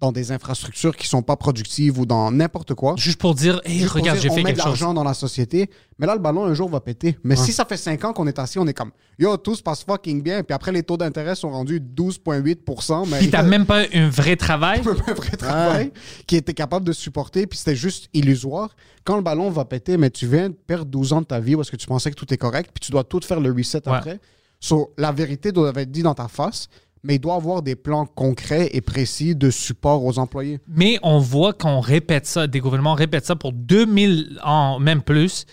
[0.00, 2.94] dans des infrastructures qui sont pas productives ou dans n'importe quoi.
[2.96, 4.80] Juste pour dire, hey, Juste regarde, j'ai on fait met de quelque chose.
[4.80, 7.18] l'argent dans la société, mais là, le ballon, un jour, va péter.
[7.24, 9.62] Mais si ça fait 5 ans qu'on est assis, on est comme, yo, tout se
[9.62, 13.66] passe fucking bien, puis après, les taux d'intérêt sont rendus 12,8 mais Puis t'as même
[13.66, 14.80] pas un vrai travail.
[15.06, 15.92] un vrai travail
[16.26, 18.74] qui était capable de supporter, puis c'était juste illusoire.
[19.04, 21.56] Quand le ballon va péter, mais tu viens de perdre 12 ans de ta vie
[21.56, 23.78] parce que tu pensais que tout est correct, puis tu dois tout faire le reset
[23.88, 23.94] Ouais.
[23.96, 24.20] après.
[24.60, 26.68] So, la vérité doit être dit dans ta face,
[27.02, 30.60] mais il doit avoir des plans concrets et précis de support aux employés.
[30.68, 35.46] Mais on voit qu'on répète ça, des gouvernements répètent ça pour 2000 ans, même plus,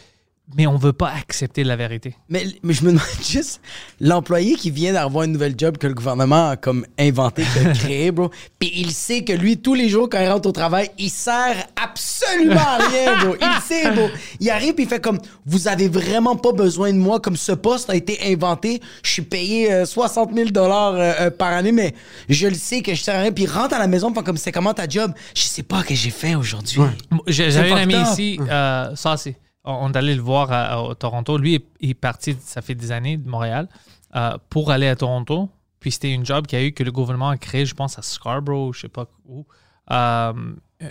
[0.55, 2.15] mais on veut pas accepter la vérité.
[2.29, 3.61] Mais, mais je me demande juste,
[3.99, 7.43] l'employé qui vient d'avoir une nouvelle job que le gouvernement a comme inventé,
[7.75, 8.29] créé, bro,
[8.59, 11.55] puis il sait que lui, tous les jours, quand il rentre au travail, il sert
[11.81, 13.35] absolument à rien, bro.
[13.41, 14.07] Il sait, bro.
[14.39, 17.51] Il arrive, puis il fait comme, vous avez vraiment pas besoin de moi, comme ce
[17.51, 21.93] poste a été inventé, je suis payé euh, 60 000 dollars euh, par année, mais
[22.29, 24.23] je le sais que je sers à rien, puis il rentre à la maison, puis
[24.23, 25.11] comme, c'est comment ta job?
[25.35, 26.81] Je sais pas ce que j'ai fait aujourd'hui.
[27.27, 29.35] J'ai- J'avais un ami ici, euh, ça c'est.
[29.65, 31.37] On est allé le voir à, Toronto.
[31.37, 33.67] Lui il est parti, ça fait des années, de Montréal,
[34.15, 35.49] euh, pour aller à Toronto.
[35.79, 38.01] Puis c'était une job qu'il a eu que le gouvernement a créé, je pense, à
[38.01, 39.45] Scarborough, je sais pas où.
[39.91, 40.33] Euh,
[40.81, 40.89] euh,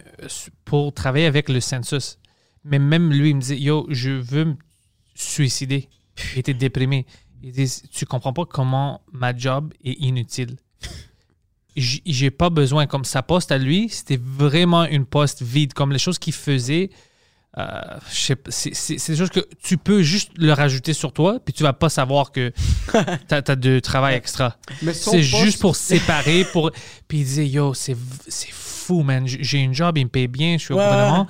[0.65, 2.19] pour travailler avec le census.
[2.65, 4.57] Mais même lui, il me disait Yo, je veux me
[5.15, 5.89] suicider.
[6.33, 7.07] Il était déprimé.
[7.43, 10.57] Il dit Tu comprends pas comment ma job est inutile.
[11.77, 12.87] J'ai pas besoin.
[12.87, 15.75] Comme sa poste à lui, c'était vraiment une poste vide.
[15.75, 16.91] Comme les choses qu'il faisait,
[17.57, 17.63] euh,
[18.11, 21.63] je sais pas, c'est choses que tu peux juste le rajouter sur toi, puis tu
[21.63, 22.53] vas pas savoir que
[23.29, 24.57] t'as as de travail extra.
[24.81, 26.45] C'est poste- juste pour séparer.
[26.53, 26.71] Pour...
[27.07, 27.97] Puis il disait, yo, c'est
[28.51, 29.25] fou, man.
[29.27, 31.27] J'ai une job, il me paye bien, je suis au Ouais, gouvernement,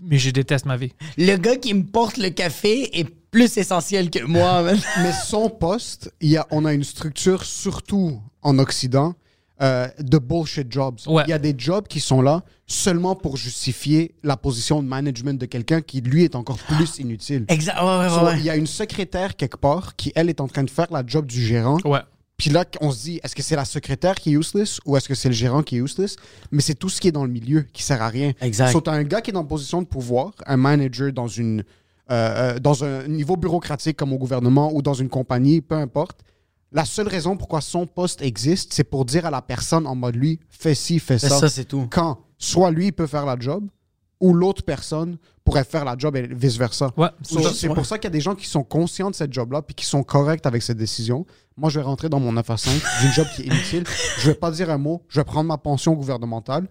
[0.00, 0.92] mais je déteste ma vie.
[1.18, 4.78] Le gars qui me porte le café est plus essentiel que moi, man.
[5.02, 9.14] Mais son poste, il y a, on a une structure, surtout en Occident,
[9.62, 10.98] euh, de bullshit jobs.
[11.06, 11.24] Ouais.
[11.26, 15.38] Il y a des jobs qui sont là seulement pour justifier la position de management
[15.38, 17.46] de quelqu'un qui, lui, est encore plus inutile.
[17.48, 17.80] Exact.
[17.80, 18.38] Ouais, ouais, So, ouais, ouais.
[18.38, 21.02] Il y a une secrétaire quelque part qui, elle, est en train de faire la
[21.06, 21.78] job du gérant.
[21.84, 22.00] Ouais.
[22.36, 25.08] Puis là, on se dit, est-ce que c'est la secrétaire qui est useless ou est-ce
[25.08, 26.16] que c'est le gérant qui est useless?
[26.50, 28.32] Mais c'est tout ce qui est dans le milieu qui sert à rien.
[28.42, 28.72] Exact.
[28.72, 31.60] So, un gars qui est en position de pouvoir, un manager dans, une,
[32.10, 36.20] euh, euh, dans un niveau bureaucratique comme au gouvernement ou dans une compagnie, peu importe.
[36.76, 40.14] La seule raison pourquoi son poste existe, c'est pour dire à la personne en mode
[40.14, 41.30] lui, fais ci, fais ça.
[41.30, 41.88] ça, c'est tout.
[41.90, 43.66] Quand soit lui peut faire la job
[44.20, 46.90] ou l'autre personne pourrait faire la job et vice-versa.
[46.98, 47.08] Ouais.
[47.22, 49.74] C'est pour ça qu'il y a des gens qui sont conscients de cette job-là puis
[49.74, 51.24] qui sont corrects avec cette décision.
[51.56, 53.84] Moi, je vais rentrer dans mon 9 à 5 d'une job qui est inutile.
[54.18, 55.02] Je vais pas dire un mot.
[55.08, 56.68] Je vais prendre ma pension gouvernementale.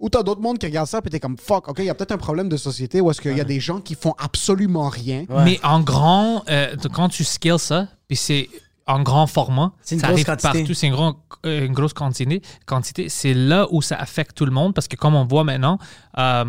[0.00, 1.94] Ou t'as d'autres mondes qui regardent ça puis t'es comme fuck, ok, il y a
[1.94, 4.90] peut-être un problème de société où est-ce qu'il y a des gens qui font absolument
[4.90, 5.24] rien.
[5.46, 8.50] Mais en grand, euh, quand tu scales ça, puis c'est
[8.88, 10.58] en grand format, C'est une ça grosse arrive quantité.
[10.60, 12.40] partout, c'est une, gros- euh, une grosse quantité.
[12.66, 13.08] quantité.
[13.08, 15.78] C'est là où ça affecte tout le monde parce que comme on voit maintenant,
[16.18, 16.44] euh,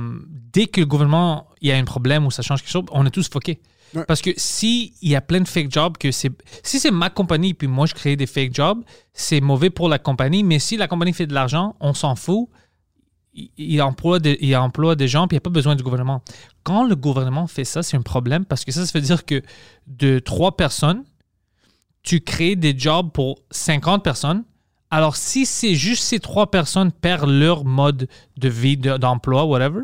[0.53, 3.05] dès que le gouvernement il y a un problème ou ça change quelque chose, on
[3.05, 3.59] est tous foqués.
[3.95, 4.03] Ouais.
[4.05, 6.31] Parce que si il y a plein de fake jobs, que c'est
[6.61, 8.83] si c'est ma compagnie puis moi je crée des fake jobs,
[9.13, 10.43] c'est mauvais pour la compagnie.
[10.43, 12.49] Mais si la compagnie fait de l'argent, on s'en fout.
[13.33, 15.83] Il, il emploie des, il emploie des gens puis il n'y a pas besoin du
[15.83, 16.21] gouvernement.
[16.63, 19.41] Quand le gouvernement fait ça, c'est un problème parce que ça, ça veut dire que
[19.87, 21.03] de trois personnes,
[22.07, 24.43] tu crées des jobs pour 50 personnes.
[24.89, 29.81] Alors, si c'est juste ces trois personnes perdent leur mode de vie, de- d'emploi, whatever,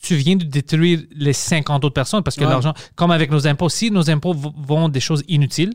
[0.00, 2.50] tu viens de détruire les 50 autres personnes parce que Ouais.
[2.50, 5.74] l'argent, comme avec nos impôts, si nos impôts vont des choses inutiles,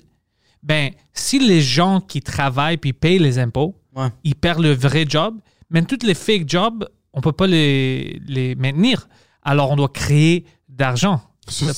[0.64, 4.08] ben, si les gens qui travaillent puis payent les impôts, Ouais.
[4.24, 5.36] ils perdent le vrai job,
[5.70, 9.10] mais tous les fake jobs, on peut pas les, les maintenir.
[9.44, 11.22] Alors, on doit créer d'argent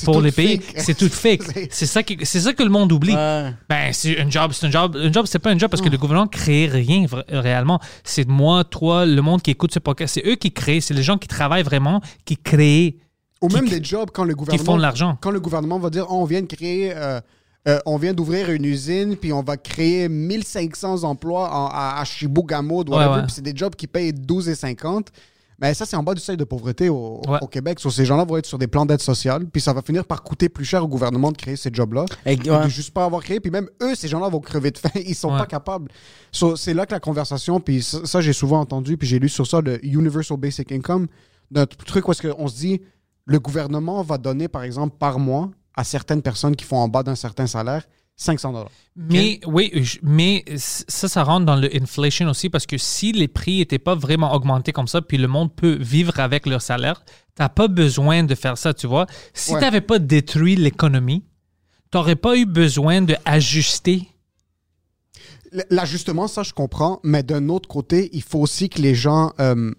[0.04, 0.62] pour les fake.
[0.78, 1.42] C'est tout fake.
[1.72, 3.14] C'est- ça, qui- c'est ça que le monde oublie.
[3.16, 3.54] Ouais.
[3.70, 4.96] Ben, c'est un job, c'est un job.
[4.98, 7.80] Un job, c'est pas un job parce que le gouvernement crée rien vra- réellement.
[8.04, 10.14] C'est moi, toi, le monde qui écoute ce podcast.
[10.16, 10.82] C'est eux qui créent.
[10.82, 12.98] C'est les gens qui travaillent vraiment, qui créent,
[13.42, 14.64] Ou Qui- même des jobs quand le gouvernement.
[14.66, 15.18] font de l'argent.
[15.22, 16.94] Quand le gouvernement va dire, Oh, on vient de créer.
[16.96, 17.20] euh,
[17.68, 22.04] euh, on vient d'ouvrir une usine, puis on va créer 1500 emplois en- à, à
[22.04, 23.22] whatever, Ouais, ouais.
[23.30, 25.08] c'est des jobs qui payent 12,50.
[25.64, 27.40] Mais ça, c'est en bas du seuil de pauvreté au, Ouais.
[27.42, 27.80] au Québec.
[27.80, 30.22] So, ces gens-là vont être sur des plans d'aide sociale, puis ça va finir par
[30.22, 32.04] coûter plus cher au gouvernement de créer ces jobs-là.
[32.26, 32.70] Et- de ouais.
[32.70, 33.40] juste pas avoir créé.
[33.40, 34.90] Puis même eux, ces gens-là vont crever de faim.
[34.96, 35.38] Ils sont Ouais.
[35.40, 35.90] pas capables.
[36.34, 39.30] So, c'est là que la conversation, puis ça, ça, j'ai souvent entendu, puis j'ai lu
[39.30, 41.08] sur ça, le Universal Basic Income,
[41.50, 42.82] d'un truc où est-ce qu'on se dit,
[43.26, 47.04] le gouvernement va donner, par exemple, par mois, à certaines personnes qui font en bas
[47.04, 47.86] d'un certain salaire,
[48.16, 48.70] 500 dollars.
[48.96, 53.28] Mais oui, je- mais ça, ça rentre dans le inflation aussi parce que si les
[53.28, 57.04] prix n'étaient pas vraiment augmentés comme ça, puis le monde peut vivre avec leur salaire,
[57.36, 59.08] t'as pas besoin de faire ça, tu vois.
[59.34, 59.60] Si Ouais.
[59.60, 61.24] t'avais pas détruit l'économie,
[61.90, 64.08] t'aurais pas eu besoin de ajuster.
[65.52, 69.34] L- L'ajustement, ça, je comprends, mais d'un autre côté, il faut aussi que les gens.
[69.40, 69.72] euh,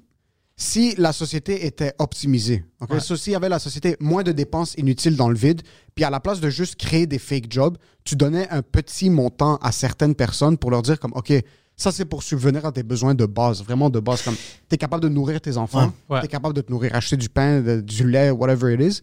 [0.57, 2.91] si la société était optimisée, ok?
[2.93, 3.01] Ouais.
[3.01, 5.63] So, s'il y avait la société moins de dépenses inutiles dans le vide,
[5.95, 9.57] puis à la place de juste créer des fake jobs, tu donnais un petit montant
[9.57, 11.33] à certaines personnes pour leur dire comme, OK,
[11.77, 14.79] ça c'est pour subvenir à tes besoins de base, vraiment de base, comme tu es
[14.79, 16.21] capable de nourrir tes enfants, Ouais.
[16.21, 19.01] Tu es capable de te nourrir, acheter du pain, de- du lait, whatever it is.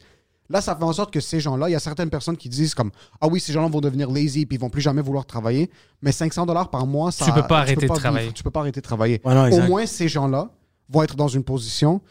[0.49, 2.73] Là, ça fait en sorte que ces gens-là, il y a certaines personnes qui disent
[2.75, 2.91] comme
[3.21, 5.69] Ah oui, ces gens-là vont devenir lazy puis ils vont plus jamais vouloir travailler.
[6.01, 7.23] Mais 500 dollars par mois, ça.
[7.25, 8.31] Tu peux pas arrêter de vivre, travailler.
[8.33, 9.21] Tu peux pas arrêter de travailler.
[9.23, 10.49] Ouais, non, Au moins, ces gens-là
[10.91, 12.01] vont être dans une position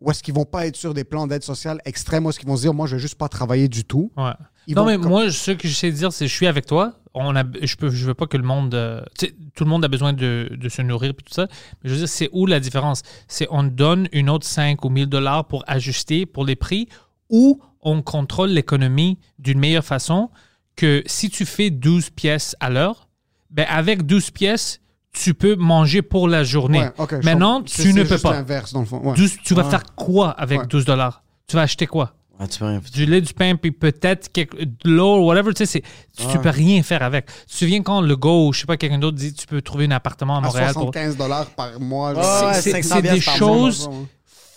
[0.00, 2.48] où est-ce qu'ils vont pas être sur des plans d'aide sociale extrêmes, où est-ce qu'ils
[2.48, 4.10] vont se dire Moi, je vais juste pas travailler du tout.
[4.16, 4.32] Ouais.
[4.74, 6.94] Non, mais comme- moi, ce que j'essaie de dire, c'est je suis avec toi.
[7.12, 8.72] On a, je peux, je veux pas que le monde.
[8.74, 9.02] euh,
[9.54, 11.48] tout le monde a besoin de, de se nourrir et tout ça.
[11.82, 13.02] Mais je veux dire, c'est où la différence?
[13.28, 16.88] C'est on donne une autre 5 ou 1000 dollars pour ajuster pour les prix
[17.28, 20.30] ou on contrôle l'économie d'une meilleure façon
[20.76, 23.08] que si tu fais 12 pièces à l'heure,
[23.50, 24.80] ben avec 12 pièces,
[25.12, 26.80] tu peux manger pour la journée.
[26.80, 28.32] Ouais, ok, je Maintenant, tu ne c'est peux pas.
[28.32, 29.00] l'inverse, dans le fond.
[29.00, 29.14] Ouais.
[29.16, 29.70] 12 tu vas Ouais.
[29.70, 30.66] faire quoi avec Ouais.
[30.66, 31.22] 12 dollars?
[31.46, 32.14] Tu vas acheter quoi?
[32.38, 35.58] Ouais, tu peux rien du lait, du pain, puis peut-être quelque- de l'eau, whatever, tu
[35.58, 35.82] sais, c'est-
[36.16, 36.38] tu, tu Ouais.
[36.42, 37.26] peux rien faire avec.
[37.26, 39.60] Tu te souviens quand le gars ou je sais pas, quelqu'un d'autre dit tu peux
[39.60, 42.12] trouver un appartement à À Montréal pour 75 dollars par mois.
[42.12, 43.98] Ouais, ouais, c'est- 500 c'est des choses- mois.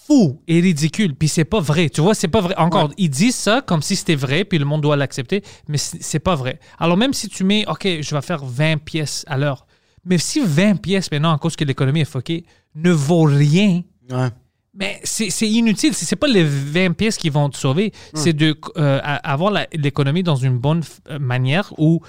[0.07, 1.15] fou et ridicule.
[1.15, 1.89] Puis c'est pas vrai.
[1.89, 2.53] Tu vois, c'est pas vrai.
[2.57, 6.01] Encore, ils disent ça comme si c'était vrai, puis le monde doit l'accepter, mais c'est
[6.03, 6.59] c'est pas vrai.
[6.77, 9.65] Alors même si tu mets, OK, je vais faire 20 pièces à l'heure,
[10.05, 12.45] mais si 20 pièces maintenant, à cause que l'économie est fuckée,
[12.75, 13.81] ne vaut rien,
[14.11, 14.29] Ouais.
[14.73, 15.93] mais c'est inutile.
[15.93, 17.91] C'est c'est pas les 20 pièces qui vont te sauver.
[18.13, 22.01] C'est de euh, a- avoir l'économie dans une bonne euh, manière où,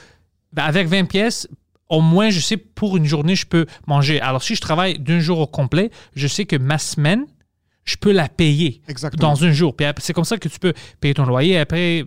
[0.52, 1.46] ben, avec 20 pièces,
[1.88, 4.20] au moins, je sais, pour une journée, je peux manger.
[4.20, 7.26] Alors, si je travaille d'un jour au complet, je sais que ma semaine,
[7.84, 9.28] je peux la payer Exactement.
[9.34, 9.76] dans un jour.
[9.76, 12.02] Puis c'est comme ça que tu peux payer ton loyer, après,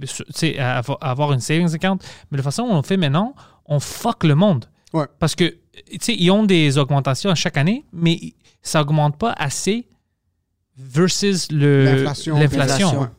[1.01, 1.99] avoir une savings account.
[2.31, 3.35] Mais de façon dont on fait maintenant,
[3.65, 4.65] on fuck le monde.
[4.93, 5.05] Ouais.
[5.19, 5.55] Parce que,
[6.07, 9.88] ils ont des augmentations à chaque année, mais ça augmente pas assez
[10.78, 13.09] versus le- L'inflation.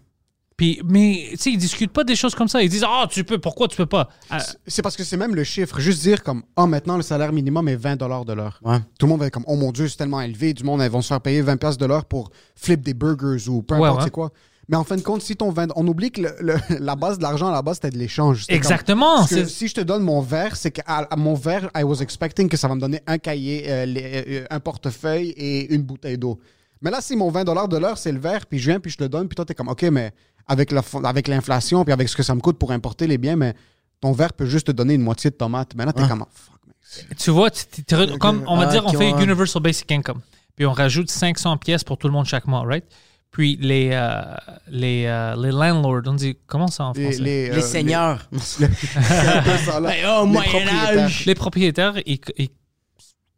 [0.57, 2.61] Puis, mais, tu sais, ils discutent pas des choses comme ça.
[2.61, 4.09] Ils disent, ah, tu peux, pourquoi tu peux pas?
[4.29, 5.79] Ah, C'est parce que c'est même le chiffre.
[5.79, 8.59] Juste dire comme, ah, maintenant, le salaire minimum est 20 de l'heure.
[8.65, 8.79] Ouais.
[8.99, 10.55] Tout le monde va être comme, oh mon Dieu, c'est tellement élevé.
[10.55, 13.49] Du monde, ils vont se faire payer 20 piastres de l'heure pour flip des burgers
[13.49, 14.05] ou peu Ouais, importe ouais.
[14.07, 14.33] c'est quoi.
[14.69, 15.69] Mais en fin de compte, si ton 20...
[15.77, 18.47] On oublie que le- le- la base de l'argent, à la base, c'était de l'échange.
[18.47, 19.25] Comme- Exactement.
[19.27, 22.49] Que si je te donne mon verre, c'est qu'à à mon verre, I was expecting
[22.49, 26.19] que ça va me donner un cahier, euh, les- euh, un portefeuille et une bouteille
[26.19, 26.39] d'eau.
[26.83, 28.99] Mais là, si mon 20 de l'heure, c'est le verre, puis je viens, puis je
[28.99, 30.13] te le donne, puis toi, t'es comme, OK, mais
[30.47, 33.37] avec la avec l'inflation, puis avec ce que ça me coûte pour importer les biens,
[33.37, 33.55] mais
[34.01, 35.73] ton verre peut juste te donner une moitié de tomate.
[35.77, 37.17] Mais là, t'es comme, oh, fuck, mec.
[37.19, 40.21] Tu vois, tu- tu- tu- comme on va Ah, dire, on fait Universal Basic Income.
[40.55, 42.85] Puis on rajoute 500 pièces pour tout le monde chaque mois, right?
[43.31, 44.23] Puis les, euh,
[44.69, 47.19] les, euh, les landlords, on dit, comment ça en français?
[47.21, 48.27] les, Les euh, seigneurs.
[48.63, 51.05] Ben, oh, Les Moyen propriétaires.
[51.05, 51.27] Âge.
[51.27, 52.51] Les propriétaires, ils, ils-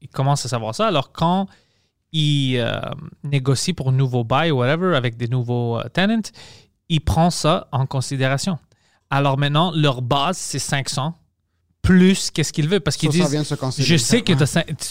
[0.02, 0.86] ils commencent à savoir ça.
[0.86, 1.46] Alors, quand
[2.12, 2.80] ils euh,
[3.22, 6.22] négocient pour un nouveau bail ou whatever avec des nouveaux euh, tenants,
[6.88, 8.58] ils prennent ça en considération.
[9.10, 11.14] Alors maintenant, leur base, c'est 500
[11.82, 13.86] plus qu'est-ce qu'ils veulent parce qu'ils disent vient de se canceller.
[13.86, 14.32] je sais que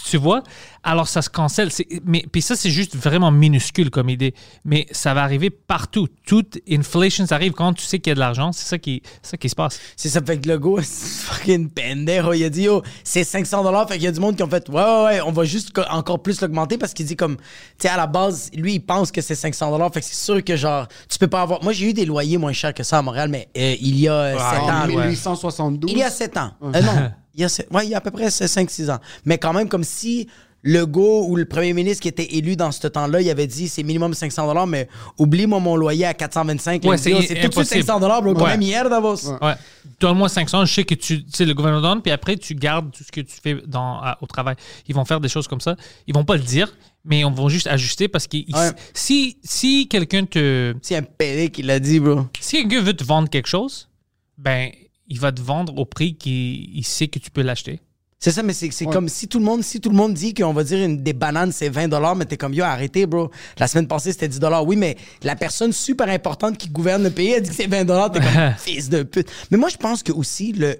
[0.09, 0.41] tu vois
[0.83, 1.69] alors ça se cancelle
[2.05, 4.33] mais puis ça c'est juste vraiment minuscule comme idée
[4.65, 8.15] mais ça va arriver partout toute inflation ça arrive quand tu sais qu'il y a
[8.15, 10.57] de l'argent c'est ça qui c'est ça qui se passe C'est ça, fait que le
[10.57, 12.33] gars, c'est fucking pendejo.
[12.33, 14.67] Il a dit, oh, c'est 500 Fait qu'il y a du monde qui ont fait,
[14.69, 17.43] ouais, ouais, ouais, on va juste co- encore plus l'augmenter parce qu'il dit comme, tu
[17.79, 20.55] sais, à la base, lui, il pense que c'est 500 Fait que c'est sûr que,
[20.55, 21.63] genre, tu peux pas avoir.
[21.63, 24.07] Moi, j'ai eu des loyers moins chers que ça à Montréal, mais euh, il y
[24.07, 24.83] a euh, Ah, 7 ans.
[24.83, 25.07] En ouais.
[25.07, 25.91] 1872.
[25.91, 26.51] Il y a 7 ans.
[26.63, 28.99] Euh, non, il y a, ouais, il y a à peu près 5-6 ans.
[29.25, 30.27] Mais quand même, comme si
[30.63, 33.83] Legault ou le premier ministre qui était élu dans ce temps-là, il avait dit c'est
[33.83, 34.87] minimum 500 mais
[35.17, 36.83] oublie-moi mon loyer à 425.
[36.83, 37.83] Ouais, c'est tout de suite impossible.
[37.85, 38.33] 500 bro.
[38.33, 38.49] Quand Ouais.
[38.51, 39.15] même hier, Davos.
[39.41, 39.53] ouais
[39.99, 42.91] donne-moi 500 je sais que tu tu sais le gouvernement donne puis après tu gardes
[42.91, 44.55] tout ce que tu fais dans à- au travail
[44.87, 45.75] ils vont faire des choses comme ça
[46.07, 48.71] ils vont pas le dire mais on va juste ajuster parce que Ouais.
[48.93, 52.27] si si quelqu'un te C'est un pélé qui l'a dit, bro.
[52.39, 53.89] si quelqu'un veut te vendre quelque chose
[54.37, 54.69] ben
[55.07, 57.79] il va te vendre au prix qu'il il sait que tu peux l'acheter
[58.21, 58.91] C'est ça, mais c'est Ouais.
[58.91, 61.13] comme si tout le monde si tout le monde dit qu'on va dire une, des
[61.13, 63.31] bananes, c'est 20 mais t'es comme, yo, arrêtez, bro.
[63.57, 67.33] La semaine passée, c'était 10 Oui, mais la personne super importante qui gouverne le pays
[67.35, 69.29] a dit que c'est 20 T'es comme, fils de pute.
[69.51, 70.75] Mais moi, je pense que aussi, le,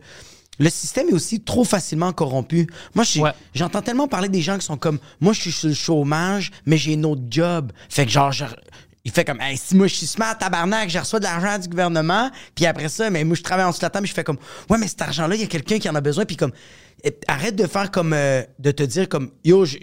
[0.60, 2.68] le système est aussi trop facilement corrompu.
[2.94, 3.32] Moi, Ouais.
[3.56, 6.76] j'entends tellement parler des gens qui sont comme, moi, je suis sur le chômage, mais
[6.76, 7.72] j'ai un autre job.
[7.88, 8.44] Fait que genre, je-
[9.06, 11.70] il fait comme, hey, si moi je suis smart, tabarnak, je reçois de l'argent du
[11.70, 14.26] gouvernement, puis après ça, mais moi je travaille en dessous de la table, je fais
[14.26, 14.38] comme,
[14.70, 16.52] ouais, mais cet argent-là, il y a quelqu'un qui en a besoin, puis comme,
[17.28, 19.78] arrête de faire comme, euh, de te dire comme, yo, je-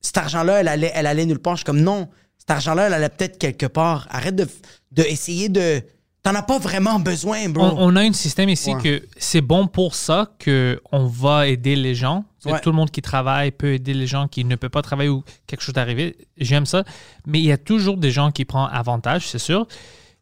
[0.00, 1.54] cet argent-là, elle allait, elle allait nulle part.
[1.56, 2.08] Je suis comme, non,
[2.38, 4.06] cet argent-là, elle allait peut-être quelque part.
[4.10, 4.46] Arrête de,
[4.92, 5.82] de essayer de.
[6.22, 7.64] T'en as pas vraiment besoin, bro.
[7.64, 8.82] on, on a un système ici Ouais.
[8.82, 12.24] que c'est bon pour ça que on va aider les gens.
[12.44, 12.60] Ouais.
[12.60, 15.24] Tout le monde qui travaille peut aider les gens qui ne peuvent pas travailler ou
[15.46, 16.16] quelque chose d'arriver.
[16.36, 16.84] J'aime ça.
[17.26, 19.66] Mais il y a toujours des gens qui prennent avantage, c'est sûr.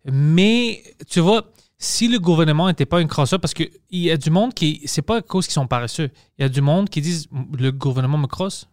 [0.05, 4.30] Mais tu vois, si le gouvernement n'était pas une crosseur, parce qu'il y a du
[4.30, 4.82] monde qui.
[4.86, 6.10] C'est pas à cause qu'ils sont paresseux.
[6.38, 8.68] Il y a du monde qui disent le gouvernement me crosse.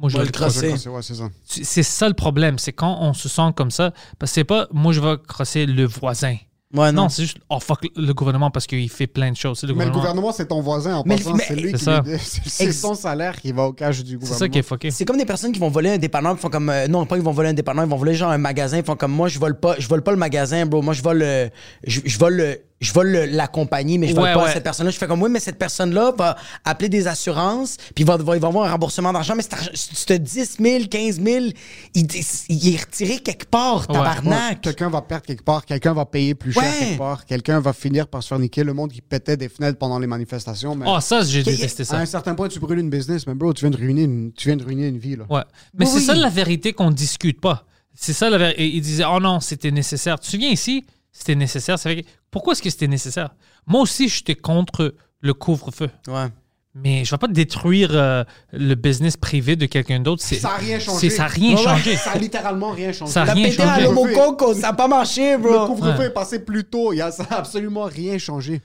[0.00, 0.68] Moi, je Va vais le crosser.
[0.68, 0.88] crosser.
[0.88, 1.28] Ouais, c'est ça.
[1.44, 2.58] C'est c'est ça le problème.
[2.58, 3.92] C'est quand on se sent comme ça.
[4.18, 6.36] Parce que c'est pas moi, je vais crosser le voisin.
[6.74, 9.58] Ouais, Non, c'est juste, oh fuck le gouvernement parce qu'il fait plein de choses.
[9.60, 10.32] C'est le Mais le gouvernement.
[10.32, 11.34] c'est ton voisin en Mais- passant.
[11.34, 12.02] mais- C'est lui C'est qui ça.
[12.04, 14.38] lui- C'est c'est son salaire qui va au cash du C'est gouvernement.
[14.38, 14.90] ça qui est fucké.
[14.90, 17.16] C'est comme des personnes qui vont voler un dépanneur, ils font comme euh, non pas
[17.16, 19.28] ils vont voler un dépanneur, ils vont voler genre un magasin, ils font comme moi
[19.28, 21.50] je vole pas, je vole pas le magasin, bro, moi je vole le,
[21.86, 24.52] je, je vole le, je vole le- la compagnie, mais je vole Ouais, pas ouais.
[24.52, 24.90] cette personne-là.
[24.92, 28.36] Je fais comme oui, mais cette personne-là va appeler des assurances, puis il va, va,
[28.36, 31.46] il va avoir un remboursement d'argent, mais cet argent- ce 10 000, 15 000,
[31.94, 32.06] il,
[32.48, 33.96] il est retiré quelque part, Ouais.
[33.96, 34.60] Ouais, tabarnak.
[34.60, 36.78] quelqu'un va perdre quelque part, quelqu'un va payer plus cher Ouais.
[36.78, 38.62] quelque part, quelqu'un va finir par se faire niquer.
[38.64, 40.74] Le monde qui pétait des fenêtres pendant les manifestations.
[40.76, 41.96] Mais Oh, ça, j'ai détesté à ça.
[41.98, 44.48] un certain point, tu brûles une business, mais bro, tu viens de ruiner une, tu
[44.48, 45.16] viens de ruiner une vie.
[45.16, 45.24] Là.
[45.28, 45.42] Ouais.
[45.74, 47.64] Mais Oui, c'est ça la vérité qu'on discute pas.
[47.94, 48.68] C'est ça la vérité.
[48.68, 50.20] Il disait, oh non, c'était nécessaire.
[50.20, 51.78] Tu te souviens ici, c'était nécessaire.
[51.78, 53.30] Ça fait que- Pourquoi est-ce que c'était nécessaire?
[53.66, 55.88] Moi aussi, j'étais contre le couvre-feu.
[56.08, 56.26] Ouais.
[56.74, 60.22] Mais je vais pas détruire euh, le business privé de quelqu'un d'autre.
[60.22, 61.10] Ça a rien changé.
[61.10, 61.96] Ça a rien Ouais, changé.
[61.96, 63.10] Ça a littéralement rien changé.
[63.12, 63.82] Ça a T'as rien pété à changé.
[63.84, 65.66] l'homo coco, ça a pas marché, Le bro.
[65.66, 66.06] couvre-feu Ouais.
[66.06, 66.92] est passé plus tôt.
[66.92, 68.60] Il y a, ça a absolument rien changé.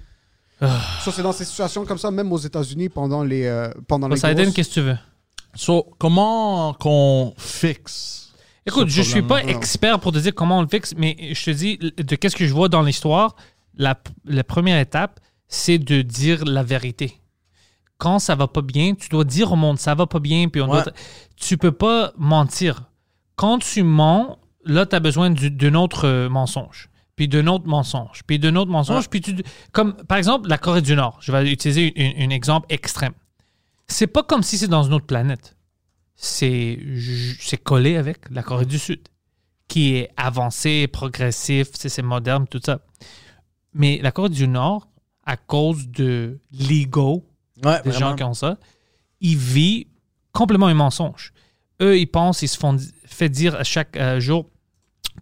[0.61, 0.79] Ah.
[1.03, 4.15] Ça, c'est dans ces situations comme ça, même aux États-Unis, pendant les, euh, pendant les
[4.15, 4.97] Poseidon, grosses- qu'est-ce que tu veux?
[5.55, 8.22] So, comment qu'on fixe
[8.65, 11.51] Écoute, je suis pas expert pour te dire comment on le fixe, mais je te
[11.51, 13.35] dis, de qu'est-ce que je vois dans l'histoire,
[13.75, 17.19] la, la première étape, c'est de dire la vérité.
[17.97, 20.61] Quand ça va pas bien, tu dois dire au monde ça va pas bien, puis
[20.61, 20.81] on Ouais.
[20.83, 20.93] doit-
[21.35, 22.83] tu peux pas mentir.
[23.35, 27.67] Quand tu mens, là, tu as besoin du- d'un autre euh, mensonge, puis d'un autre
[27.67, 29.35] mensonge, puis d'un autre mensonge, puis tu...
[29.71, 31.17] Comme, par exemple, la Corée du Nord.
[31.21, 33.13] Je vais utiliser un- un exemple extrême.
[33.87, 35.55] C'est pas comme si c'est dans une autre planète
[36.15, 36.77] c'est
[37.63, 39.01] collé avec la Corée du Sud,
[39.67, 42.79] qui est avancée, progressif, c'est moderne, tout ça.
[43.73, 44.87] Mais la Corée du Nord,
[45.25, 47.25] à cause de l'ego
[47.63, 48.09] Ouais, des vraiment.
[48.09, 48.57] gens qui ont ça,
[49.21, 49.85] ils vivent
[50.31, 51.33] complètement un mensonge.
[51.81, 54.49] Eux, ils pensent, ils se font fait dire à chaque euh, jour,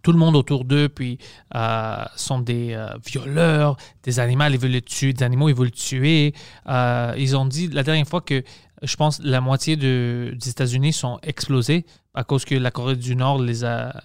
[0.02, 1.18] tout le monde autour d'eux, puis
[1.54, 5.66] euh, sont des euh, violeurs, des animaux, ils veulent le tuer, des animaux, ils veulent
[5.66, 6.34] le tuer.
[6.66, 8.42] Ils ont dit la dernière fois que
[8.82, 13.16] je pense la moitié de- des États-Unis sont explosés à cause que la Corée du
[13.16, 14.02] Nord les a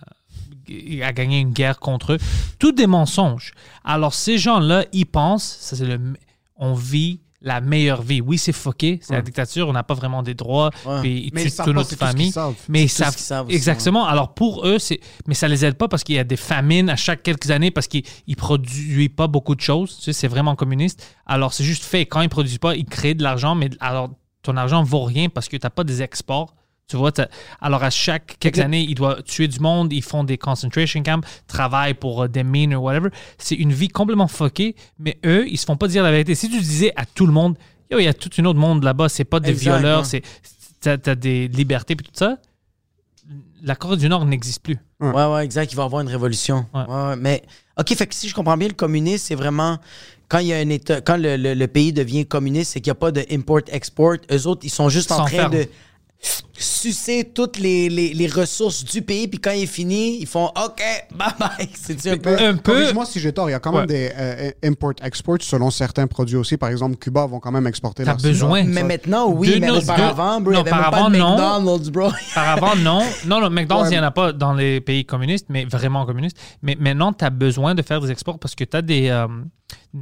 [1.01, 2.17] a gagné une guerre contre eux.
[2.59, 3.53] Tout des mensonges.
[3.85, 5.99] Alors ces gens-là, ils pensent, ça c'est le,
[6.57, 8.19] on vit la meilleure vie.
[8.19, 10.99] Oui, c'est fucké, c'est la dictature, on n'a pas vraiment des droits, Ouais.
[11.01, 12.33] puis ils Mais tuent toute notre tout famille.
[12.67, 13.15] Mais ils savent,
[13.45, 14.05] aussi, exactement.
[14.07, 16.89] Alors pour eux, c'est mais ça les aide pas parce qu'il y a des famines
[16.89, 19.95] à chaque quelques années parce qu'ils ils produisent pas beaucoup de choses.
[19.97, 21.05] Tu sais, c'est vraiment communiste.
[21.25, 22.05] Alors c'est juste fait.
[22.07, 24.09] Quand ils produisent pas, ils créent de l'argent, mais alors
[24.47, 26.55] ton argent vaut rien parce que tu n'as pas des exports.
[26.89, 27.11] Tu vois,
[27.59, 31.19] alors à chaque quelques années, ils doivent tuer du monde, ils font des concentration camps,
[31.45, 33.09] travaillent pour euh, des mines ou whatever.
[33.37, 36.33] C'est une vie complètement fuckée, mais eux, ils se font pas dire la vérité.
[36.33, 37.57] Si tu disais à tout le monde,
[37.91, 40.21] yo, il y a tout un autre monde là-bas, c'est pas des violeurs, c'est
[40.79, 42.37] t'as, t'as des libertés puis tout ça,
[43.63, 44.77] la Corée du Nord n'existe plus.
[44.99, 45.71] Ouais, ouais, exact.
[45.71, 46.65] Il va y avoir une révolution.
[46.73, 46.81] Ouais.
[46.87, 47.43] Ouais, ouais, mais,
[47.79, 49.77] OK, fait que si je comprends bien, le communisme, c'est vraiment
[50.29, 52.89] quand il y a un État, quand le, le- le pays devient communiste, c'est qu'il
[52.91, 54.15] n'y a pas de import-export.
[54.31, 55.67] Eux autres, ils sont juste en train de
[56.59, 60.45] sucer toutes les, les- les ressources du pays, puis quand il est fini, ils font
[60.47, 60.81] OK,
[61.15, 61.69] bye bye.
[61.75, 62.35] C'est un peu.
[62.39, 63.87] Un peu- Corrige-moi si j'ai tort, il y a quand même Ouais.
[63.87, 66.57] des euh, import-export selon certains produits aussi.
[66.57, 68.63] Par exemple, Cuba vont quand même exporter T'as besoin.
[68.63, 71.17] Mais maintenant, oui, De mais auparavant, bro, il n'y non, avait même pas de.
[71.17, 72.07] McDonald's, bro.
[72.31, 73.01] Auparavant, non.
[73.27, 73.99] Non, non, McDonald's, il Ouais.
[73.99, 76.37] n'y en a pas dans les pays communistes, mais vraiment communistes.
[76.63, 79.27] Mais maintenant, tu as besoin de faire des exports parce que tu as des euh,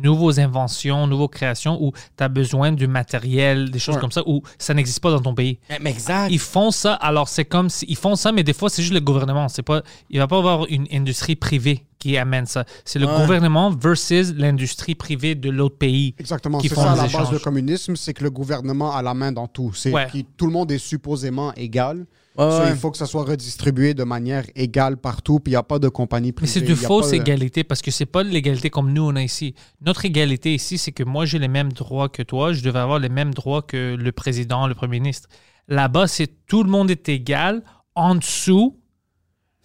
[0.02, 4.02] nouvelles inventions, nouvelles créations où tu as besoin du matériel, des choses Ouais.
[4.02, 5.60] comme ça, où ça n'existe pas dans ton pays.
[5.82, 6.30] Mais exact.
[6.32, 8.93] Ils font ça, alors c'est comme si, ils font ça, mais des fois, c'est juste
[8.93, 9.48] le gouvernement.
[9.50, 12.66] C'est pas, il va pas avoir une industrie privée qui amène ça.
[12.84, 13.18] C'est le Ouais.
[13.22, 16.14] gouvernement versus l'industrie privée de l'autre pays.
[16.20, 17.30] Exactement, qui c'est font ça à la base échanges.
[17.32, 19.72] du communisme, c'est que le gouvernement a la main dans tout.
[19.74, 20.08] C'est Ouais.
[20.38, 22.06] tout le monde est supposément égal.
[22.38, 22.70] Ouais, So, ouais.
[22.72, 25.80] Il faut que ça soit redistribué de manière égale partout, puis il n'y a pas
[25.80, 26.52] de compagnie Mais privée.
[26.52, 29.56] c'est de fausse de- égalité parce que c'est pas l'égalité comme nous on a ici.
[29.82, 33.00] Notre égalité ici, c'est que moi j'ai les mêmes droits que toi, je devais avoir
[33.00, 35.30] les mêmes droits que le président, le premier ministre.
[35.70, 37.64] Là-bas, c'est tout le monde est égal
[37.96, 38.78] en dessous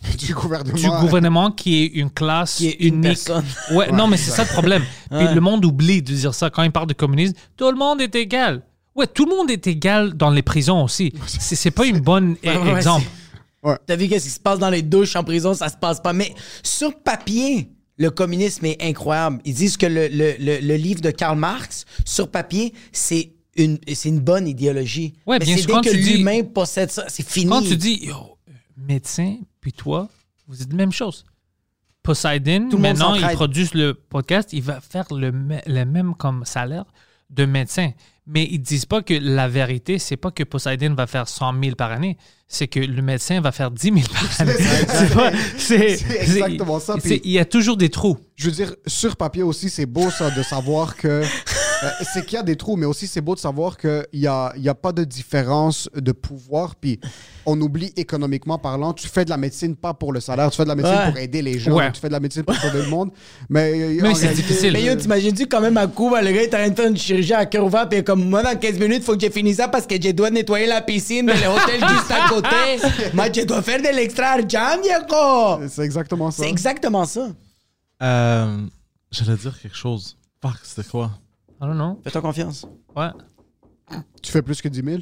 [0.18, 0.76] du gouvernement.
[0.78, 3.02] du gouvernement qui est une classe Qui est une unique.
[3.26, 3.44] personne.
[3.72, 4.82] Ouais, non, mais c'est ça le problème.
[5.10, 7.34] Puis le monde oublie de dire ça quand il parle de communisme.
[7.56, 8.62] Tout le monde est égal.
[9.00, 11.12] Ouais, tout le monde est égal dans les prisons aussi.
[11.26, 13.06] C'est c'est pas une bonne Ouais, ouais, exemple.
[13.86, 16.12] T'as vu qu'est-ce qui se passe dans les douches en prison, ça se passe pas.
[16.12, 19.40] Mais sur papier, le communisme est incroyable.
[19.44, 23.78] Ils disent que le, le- le- le livre de Karl Marx, sur papier, c'est une,
[23.92, 25.14] c'est une bonne idéologie.
[25.26, 27.50] Ouais, Mais bien c'est sûr, dès quand que tu dis- l'humain possède ça, c'est fini.
[27.50, 28.38] Quand tu dis, yo,
[28.76, 30.08] médecin, puis toi,
[30.48, 31.24] vous êtes la même chose.
[32.02, 33.36] Poseidon, Tout le monde maintenant, il s'entraide.
[33.36, 36.86] produit le podcast, il va faire le, me- le même comme salaire
[37.30, 37.92] de médecin.
[38.26, 41.74] Mais ils disent pas que la vérité, c'est pas que Poseidon va faire 100 000
[41.74, 42.16] par année,
[42.46, 44.52] c'est que le médecin va faire 10 000 par année.
[45.56, 48.18] C'est exactement ça, Il y a toujours des trous.
[48.36, 51.22] Je veux dire, sur papier aussi, c'est beau ça de savoir que.
[51.82, 54.26] Euh, c'est qu'il y a des trous, mais aussi c'est beau de savoir qu'il n'y
[54.26, 56.76] a, il y a pas de différence de pouvoir.
[56.76, 57.00] Puis
[57.46, 60.64] on oublie économiquement parlant, tu fais de la médecine pas pour le salaire, tu fais
[60.64, 61.08] de la médecine Ouais.
[61.10, 61.90] pour aider les gens, Ouais.
[61.92, 63.10] tu fais de la médecine pour sauver le monde.
[63.48, 64.72] Mais, euh, Mais c'est difficile.
[64.72, 66.96] Mais yo, t'imagines-tu quand même à Cuba, le gars est en train de faire une
[66.96, 69.68] chirurgie à cœur ouvert, puis comme moi, dans 15 minutes, faut que j'ai fini ça
[69.68, 73.10] parce que je dois nettoyer la piscine de l'hôtel juste à côté.
[73.14, 75.66] Moi, je dois faire de l'extra argent, viejo.
[75.68, 76.42] C'est exactement ça.
[76.42, 77.28] C'est exactement ça.
[78.02, 78.56] Euh,
[79.10, 80.16] J'allais dire quelque chose.
[80.42, 81.10] Fuck, c'était quoi?
[81.60, 82.00] I don't know.
[82.02, 82.66] Fais-toi confiance.
[82.96, 83.10] Ouais.
[84.22, 84.98] Tu fais plus que 10 000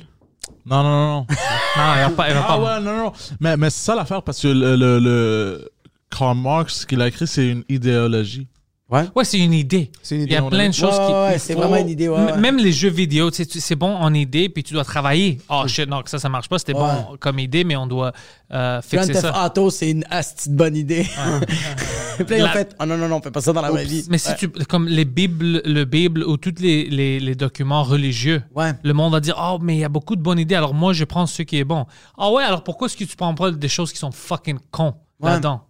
[0.66, 1.26] Non, non, non, non.
[1.76, 2.28] Non, il va pas.
[2.28, 3.12] il va ah pas- ouais, non, non.
[3.40, 5.70] Mais, mais c'est ça l'affaire parce que le, le, le
[6.10, 8.48] Karl Marx, ce qu'il a écrit, c'est une idéologie.
[8.90, 9.04] Ouais.
[9.14, 9.90] Ouais, c'est une idée.
[10.02, 11.12] C'est une Il y a idée, plein de choses ouais, qui.
[11.12, 12.38] ouais, c'est faut- vraiment une idée, ouais.
[12.38, 15.38] Même les jeux vidéo, tu sais, tu- c'est bon en idée, puis tu dois travailler.
[15.50, 16.58] Oh shit, non, ça, ça marche pas.
[16.58, 16.80] C'était Ouais.
[16.80, 18.12] bon comme idée, mais on doit
[18.50, 19.44] euh, Grand fixer Theft ça.
[19.46, 21.06] Auto, c'est une asti de bonne idée.
[22.16, 23.60] Puis là, ils ont La- fait, oh non, non, non, on fait pas ça dans
[23.60, 24.04] la vraie vie.
[24.08, 24.48] Mais si tu.
[24.48, 28.72] Comme les Bibles, le Bible ou tous les, les, les documents religieux, Ouais.
[28.82, 30.94] le monde va dire Oh, mais il y a beaucoup de bonnes idées, alors moi,
[30.94, 31.84] je prends ce qui est bon.
[32.16, 34.94] Ah ouais, alors pourquoi est-ce que tu prends pas des choses qui sont fucking cons
[35.20, 35.30] Ouais.
[35.30, 35.62] là-dedans?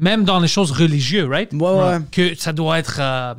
[0.00, 1.52] Même dans les choses religieuses, right?
[1.52, 1.98] Ouais, ouais.
[2.10, 3.34] Que ça doit être euh,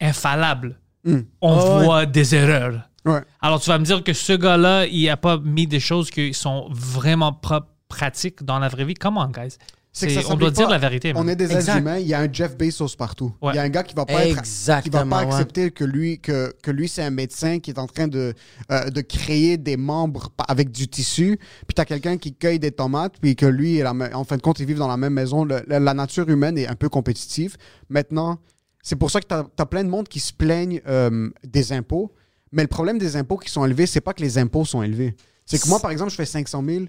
[0.00, 0.78] infallable.
[1.04, 1.20] Hmm.
[1.40, 2.80] On voit des erreurs.
[3.04, 3.20] Ouais.
[3.42, 6.32] Alors tu vas me dire que ce gars-là, il a pas mis des choses qui
[6.32, 8.94] sont vraiment pra- pratiques dans la vraie vie.
[8.94, 9.58] Comment, guys
[9.96, 11.12] C'est que ça On doit dire la vérité.
[11.14, 11.98] On est des êtres humains.
[11.98, 13.32] Il y a un Jeff Bezos partout.
[13.40, 13.52] Ouais.
[13.52, 14.42] Il y a un gars qui va pas être,
[14.82, 15.32] qui va pas ouais.
[15.32, 18.34] accepter que lui, que, que lui c'est un médecin qui est en train de,
[18.72, 21.38] euh, de créer des membres avec du tissu.
[21.68, 24.66] Puis t'as quelqu'un qui cueille des tomates, puis que lui, en fin de compte, ils
[24.66, 25.44] vivent dans la même maison.
[25.44, 27.56] Le- la, la nature humaine est un peu compétitive.
[27.88, 28.40] Maintenant,
[28.82, 32.12] c'est pour ça que t'as as plein de monde qui se plaignent euh, des impôts.
[32.50, 35.14] Mais le problème des impôts qui sont élevés, c'est pas que les impôts sont élevés.
[35.46, 36.84] C'est que moi, par exemple, je fais 500 000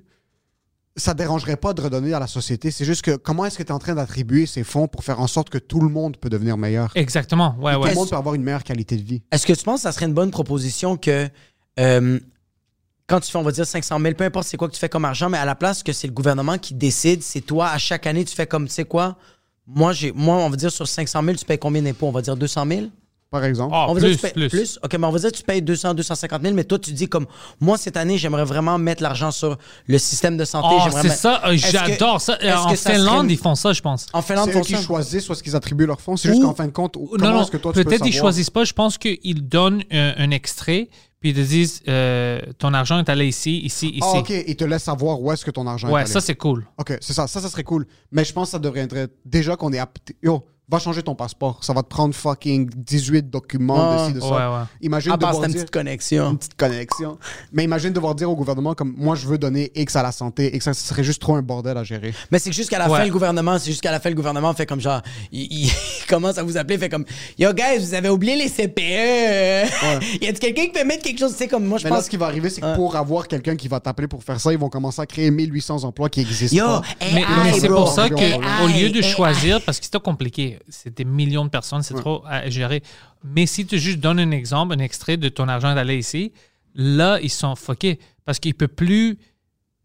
[0.98, 2.72] ça dérangerait pas de redonner à la société.
[2.72, 5.20] C'est juste que comment est-ce que tu es en train d'attribuer ces fonds pour faire
[5.20, 6.92] en sorte que tout le monde peut devenir meilleur?
[6.96, 7.56] Exactement.
[7.60, 7.90] Ouais, Tout ouais.
[7.90, 9.22] le monde peut avoir une meilleure qualité de vie.
[9.32, 11.28] Est-ce que tu penses que ça serait une bonne proposition que
[11.80, 12.20] euh,
[13.08, 14.90] quand tu fais, on va dire 500 000, peu importe c'est quoi que tu fais
[14.90, 17.78] comme argent, mais à la place que c'est le gouvernement qui décide, c'est toi, à
[17.78, 19.18] chaque année, tu fais comme, tu sais quoi,
[19.68, 22.08] moi, j'ai, moi, on va dire sur 500 000, tu payes combien d'impôts?
[22.08, 22.82] On va dire 200 000?
[23.32, 23.74] Par exemple.
[23.76, 24.80] Ah, on va plus, dire que tu payes plus.
[24.84, 27.10] OK, mais on va dire que tu payes 200, 250 000, mais toi, tu dis
[27.10, 27.26] comme,
[27.60, 29.58] moi, cette année, j'aimerais vraiment mettre l'argent sur
[29.88, 30.68] le système de santé.
[30.72, 31.42] Oh, j'aimerais c'est ça.
[31.46, 32.38] euh, J'adore ça.
[32.66, 34.06] En Finlande, ils font ça, je pense.
[34.14, 34.82] En Finlande, c'est font eux qui ça.
[34.82, 36.16] choisissent soit ce qu'ils attribuent leurs fonds.
[36.16, 37.90] C'est juste Ou- qu'en fin de compte, comment Non, non, est-ce que toi, tu peux
[37.90, 38.32] peut-être ils savoir?
[38.32, 38.64] choisissent pas.
[38.64, 40.88] Je pense qu'ils donnent un, un extrait,
[41.20, 44.00] puis ils te disent euh, ton argent est allé ici, ici, ici.
[44.04, 44.30] Ah, OK.
[44.30, 46.10] Ils te laissent savoir où est-ce que ton argent est Ouais, allé.
[46.10, 46.66] ça, c'est cool.
[46.78, 47.28] OK, c'est ça.
[47.28, 47.86] Ça, ça serait cool.
[48.12, 49.10] Mais je pense que ça devrait être...
[49.26, 50.14] Déjà qu'on est apte...
[50.22, 51.64] Yo, va changer ton passeport.
[51.64, 54.02] Ça va te prendre fucking 18 documents Ah.
[54.04, 54.26] de ci, de ça.
[54.28, 54.64] Ouais, ouais.
[54.82, 55.62] Imagine À part, devoir c'est une dire...
[55.64, 56.32] petite connexion.
[56.32, 57.18] une petite connexion.
[57.54, 60.56] Mais imagine devoir dire au gouvernement comme moi je veux donner X à la santé
[60.56, 62.14] et que ça serait juste trop un bordel à gérer.
[62.32, 63.00] Mais c'est que jusqu'à la Ouais.
[63.00, 65.02] fin, le gouvernement, c'est jusqu'à la fin, le gouvernement fait comme genre,
[65.32, 65.72] il, il
[66.10, 67.06] commence à vous appeler, fait comme,
[67.38, 68.80] yo guys, vous avez oublié les CPE.
[70.22, 72.06] y a-t-il quelqu'un qui peut mettre quelque chose, sais, comme moi, je Mais là, pense.
[72.06, 72.76] ce qui va arriver, c'est que Ouais.
[72.76, 75.84] pour avoir quelqu'un qui va t'appeler pour faire ça, ils vont commencer à créer 1800
[75.84, 76.82] emplois qui existent Yo, pas.
[77.02, 79.04] AI, Mais, mais c'est pour ça que au lieu de AI.
[79.04, 80.00] choisir, parce que c'est trop
[80.58, 82.84] compliqué, c'est des millions de personnes, c'est trop à gérer.
[83.24, 86.32] Mais si tu juste donnes un exemple, un extrait de ton argent d'aller ici,
[86.74, 88.00] là, ils sont fuckés.
[88.26, 89.20] Parce qu'ils ne peuvent plus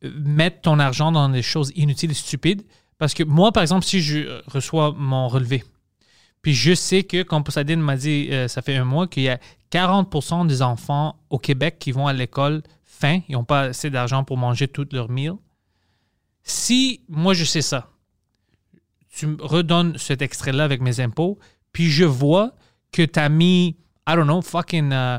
[0.04, 2.62] euh, mettre ton argent dans des choses inutiles et stupides.
[2.98, 5.64] Parce que moi, par exemple, si je reçois mon relevé,
[6.42, 9.28] puis je sais que, comme Poseidon m'a dit, euh, ça fait un mois, qu'il y
[9.28, 9.38] a
[9.70, 14.24] 40% des enfants au Québec qui vont à l'école faim, ils n'ont pas assez d'argent
[14.24, 15.36] pour manger toutes leurs meals.
[16.42, 17.90] Si moi je sais ça,
[19.14, 21.38] tu me redonnes cet extrait-là avec mes impôts,
[21.72, 22.52] puis je vois
[22.92, 23.76] que tu as mis,
[24.08, 25.18] I don't know, fucking euh,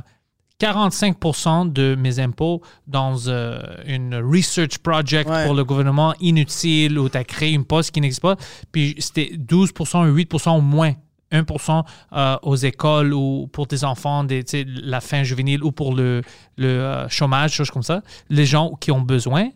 [0.79, 5.45] 45% de mes impôts dans euh, une research project Ouais.
[5.45, 8.35] pour le gouvernement inutile ou tu as créé une poste qui n'existe pas,
[8.71, 10.93] puis c'était 12% ou 8% ou moins.
[11.31, 16.21] 1% euh, aux écoles ou pour tes enfants, des, la fin juvénile ou pour le,
[16.57, 19.47] le euh, chômage, choses comme ça, les gens qui ont besoin,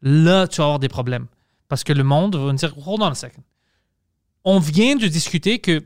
[0.00, 1.26] là, tu vas avoir des problèmes.
[1.68, 3.42] Parce que le monde va dire, hold on a second.
[4.44, 5.82] On vient de discuter que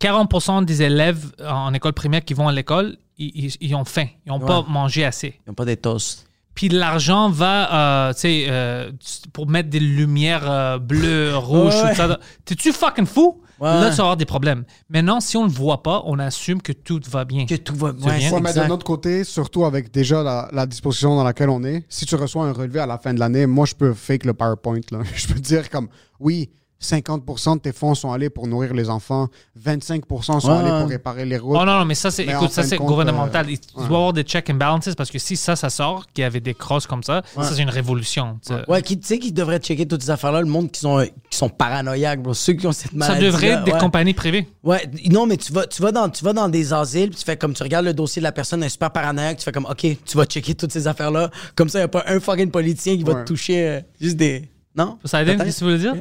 [0.00, 4.06] 40% des élèves en école primaire qui vont à l'école, ils, ont faim.
[4.26, 5.40] Ils n'ont pas mangé assez.
[5.46, 6.26] Ils ont pas des toasts.
[6.54, 8.90] Puis l'argent va, euh, tu sais, euh,
[9.32, 11.90] pour mettre des lumières euh, bleues, rouges, Ouais.
[11.90, 12.18] tout ça.
[12.44, 13.40] T'es-tu fucking fou?
[13.60, 13.68] Ouais.
[13.68, 14.64] Là, tu vas avoir des problèmes.
[14.88, 17.46] Maintenant, si on ne le voit pas, on assume que tout va bien.
[17.46, 18.32] Que tout va bien.
[18.32, 21.84] Ouais, mais d'un autre côté, surtout avec déjà la, la disposition dans laquelle on est,
[21.88, 24.34] si tu reçois un relevé à la fin de l'année, moi, je peux fake le
[24.34, 24.80] PowerPoint.
[24.90, 24.98] Là.
[25.14, 26.50] Je peux dire comme, oui,
[26.82, 29.28] 50% de tes fonds sont allés pour nourrir les enfants,
[29.60, 31.56] 25% sont Ouais, allés pour réparer les routes.
[31.60, 33.46] Oh non, non, mais ça, c'est, écoute, ça, c'est compte, gouvernemental.
[33.46, 33.84] euh, Il doit y ouais.
[33.96, 36.54] avoir des check and balances parce que si ça, ça sort, qu'il y avait des
[36.54, 38.38] crosses comme ça, ça, c'est une révolution.
[38.46, 38.70] tu sais.
[38.70, 41.36] Ouais, qui, tu sais, qui devrait checker toutes ces affaires-là, le monde qui sont, qui
[41.36, 42.32] sont paranoïaques, bro.
[42.34, 43.24] Ceux qui ont cette Ça maladie.
[43.26, 43.78] devrait être des ouais.
[43.80, 44.46] compagnies privées.
[44.62, 47.24] Ouais, non, mais tu vas, tu vas, dans, tu vas dans des asiles, puis tu
[47.24, 49.52] fais comme tu regardes le dossier de la personne, elle est super paranoïaque, tu fais
[49.52, 51.30] comme, OK, tu vas checker toutes ces affaires-là.
[51.56, 54.16] Comme ça, il n'y a pas un fucking politicien qui va te toucher euh, juste
[54.16, 54.48] des.
[54.76, 54.98] Non?
[55.04, 55.94] Ça aide, que tu voulais dire?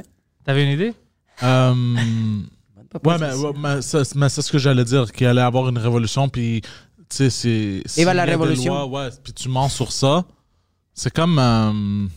[0.47, 0.93] T'avais une idée?
[1.43, 1.73] Euh,
[3.03, 5.77] ouais, mais, ouais, mais c'est mais c'est ce que j'allais dire, qu'il allait avoir une
[5.77, 6.69] révolution, puis tu
[7.09, 7.81] sais, c'est.
[7.85, 8.73] s'il va la y a des révolution.
[8.73, 10.23] lois, ouais, puis tu mens sur ça.
[10.93, 11.37] C'est comme.
[11.37, 12.07] euh,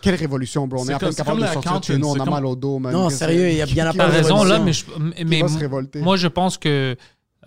[0.00, 0.80] Quelle révolution, bro?
[0.80, 2.14] On C'est est à peine c'est capable comme de la sortir de chez nous, on
[2.14, 2.92] c'est a comme- mal au dos, man.
[2.92, 4.44] Non, Qu'est-ce sérieux, que- il y a bien la qui part T'as va de raison
[4.44, 4.92] là, mais, révolution.
[5.18, 6.00] je, mais va mo- se révolter?
[6.00, 6.96] moi je pense que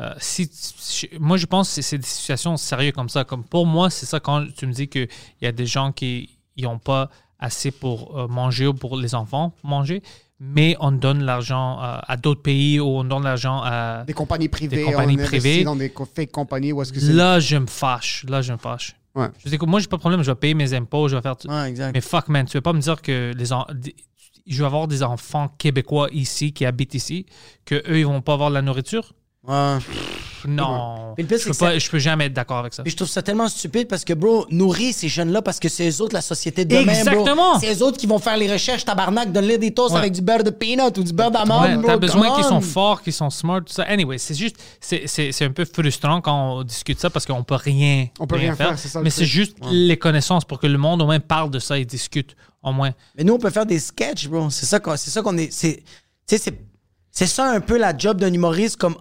[0.02, 3.24] euh, si, si- moi je pense que c'est des situations sérieuses comme ça.
[3.24, 5.08] Comme pour moi, c'est ça quand tu me dis qu'il
[5.42, 7.10] y a des gens qui n'ont pas
[7.40, 10.02] assez pour euh, manger ou pour les enfants manger,
[10.40, 14.04] mais on donne l'argent euh, à d'autres pays ou on donne l'argent à...
[14.06, 14.78] Des compagnies privées.
[14.78, 15.64] Des compagnies on privées.
[15.64, 17.14] dans des fake compagnies où est-ce que c'est.
[17.14, 18.26] Là, je me fâche.
[18.28, 18.96] Là, je me fâche.
[19.16, 19.28] Ouais.
[19.44, 21.22] Je dis, écoute, moi, j'ai pas de problème, je vais payer mes impôts, je vais
[21.22, 21.50] faire tout.
[21.50, 21.94] Ouais, exact.
[21.94, 23.66] Mais fuck, man, tu veux pas me dire que les en-
[24.48, 27.26] je vais avoir des enfants québécois ici qui habitent ici,
[27.66, 29.14] que eux ils vont pas avoir de la nourriture?
[29.48, 29.78] Ouais.
[29.78, 31.14] Pff, Non.
[31.18, 32.84] Mais le pire, je, peux que pas, ça- je peux jamais être d'accord avec ça.
[32.84, 35.90] Puis je trouve ça tellement stupide parce que, bro, nourrir ces jeunes-là parce que c'est
[35.90, 37.52] eux autres la société de demain, Exactement.
[37.54, 37.60] bro.
[37.62, 40.00] C'est eux autres qui vont faire les recherches, tabarnak, de lire des toasts Ouais.
[40.02, 41.88] avec du beurre de peanut ou du beurre d'amande, Ouais, bro.
[41.88, 42.62] t'as besoin qu'ils sont on.
[42.62, 43.84] forts, qu'ils sont smart, tout ça.
[43.84, 47.44] Anyway, c'est juste, c'est- c'est c'est un peu frustrant quand on discute ça parce qu'on
[47.44, 50.68] peut rien, On peut rien faire, c'est ça Mais c'est juste les connaissances pour que
[50.68, 52.92] le monde au moins parle de ça et discute au moins.
[53.18, 54.50] Mais nous, on peut faire des sketchs, bro.
[54.50, 55.52] C'est ça qu'on c'est ça qu'on est.
[55.52, 55.78] c'est-
[56.28, 56.60] Tu sais, c'est.
[57.12, 58.96] C'est ça un peu la job d'un humoriste, comme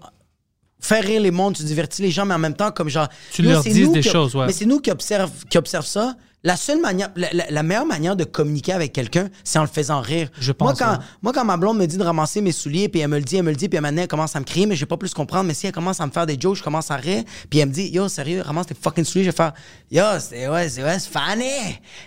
[0.81, 3.09] faire rire les mondes, tu divertis les gens, mais en même temps, comme genre.
[3.33, 4.47] Tu Yo, leur nous des qui- choses, ouais.
[4.47, 6.15] Mais c'est nous qui observent, qui observent ça.
[6.45, 9.69] La seule manière, la, la- la meilleure manière de communiquer avec quelqu'un, c'est en le
[9.69, 10.29] faisant rire.
[10.39, 10.99] Je Moi, pense, quand, ouais.
[11.21, 13.37] moi, quand ma blonde me dit de ramasser mes souliers, puis elle me le dit,
[13.39, 14.77] elle me le dit, puis à un moment donné, elle commence à me crier, mais
[14.77, 15.45] je vais pas plus comprendre.
[15.49, 17.69] Mais si elle commence à me faire des jokes, je commence à rire, puis elle
[17.69, 19.53] me dit, yo, sérieux, ramasse tes fucking souliers, je vais faire,
[19.91, 21.51] yo, c'est ouais, c'est ouais, c'est funny,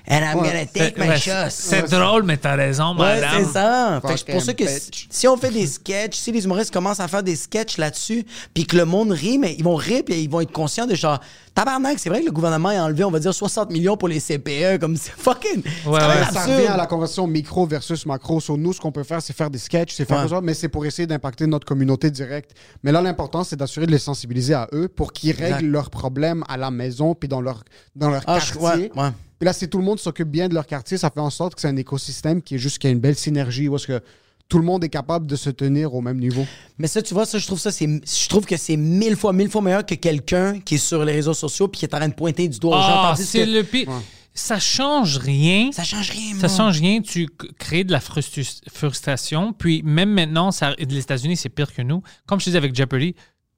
[0.09, 1.49] and I'm gonna take my Ouais, shots.
[1.49, 3.43] c'est drôle, mais t'as raison, Ouais, madame.
[3.45, 3.99] c'est ça.
[4.01, 4.63] Fait que c'est pour ça que
[5.09, 8.65] si on fait des sketchs, si les humoristes commencent à faire des sketchs là-dessus, puis
[8.65, 11.19] que le monde rit, mais ils vont rire, puis ils vont être conscients de genre,
[11.53, 14.21] tabarnak, c'est vrai que le gouvernement a enlevé, on va dire, 60 millions pour les
[14.37, 15.61] CPE, comme c'est fucking.
[15.85, 15.99] Ouais, ouais.
[16.33, 18.39] Ça revient à la conversation micro versus macro.
[18.39, 20.23] Sur nous, ce qu'on peut faire, c'est faire des sketchs, c'est faire Ouais.
[20.23, 22.51] des choses, mais c'est pour essayer d'impacter notre communauté directe.
[22.83, 25.53] Mais là, l'important, c'est d'assurer de les sensibiliser à eux pour qu'ils Exact.
[25.55, 27.63] règlent leurs problèmes à la maison puis dans leur,
[27.95, 28.91] dans leur Ah, je- quartier.
[28.95, 29.09] ouais, ouais.
[29.39, 31.55] Puis là, si tout le monde s'occupe bien de leur quartier, ça fait en sorte
[31.55, 34.01] que c'est un écosystème qui est juste, qui a une belle synergie, où est-ce que
[34.47, 36.45] tout le monde est capable de se tenir au même niveau.
[36.77, 39.31] Mais ça, tu vois, ça, je trouve ça, c'est, je trouve que c'est mille fois,
[39.31, 41.99] mille fois meilleur que quelqu'un qui est sur les réseaux sociaux puis qui est en
[41.99, 42.87] train de pointer du doigt aux gens.
[42.89, 43.87] Ah, c'est que le pire.
[44.33, 45.71] Ça change rien.
[45.73, 47.27] ça change rien, Ça change rien, tu
[47.59, 49.53] crées de la frustration.
[49.53, 52.01] Puis même maintenant, ça, les États-Unis, c'est pire que nous.
[52.25, 53.15] Comme je te disais avec Jeopardy,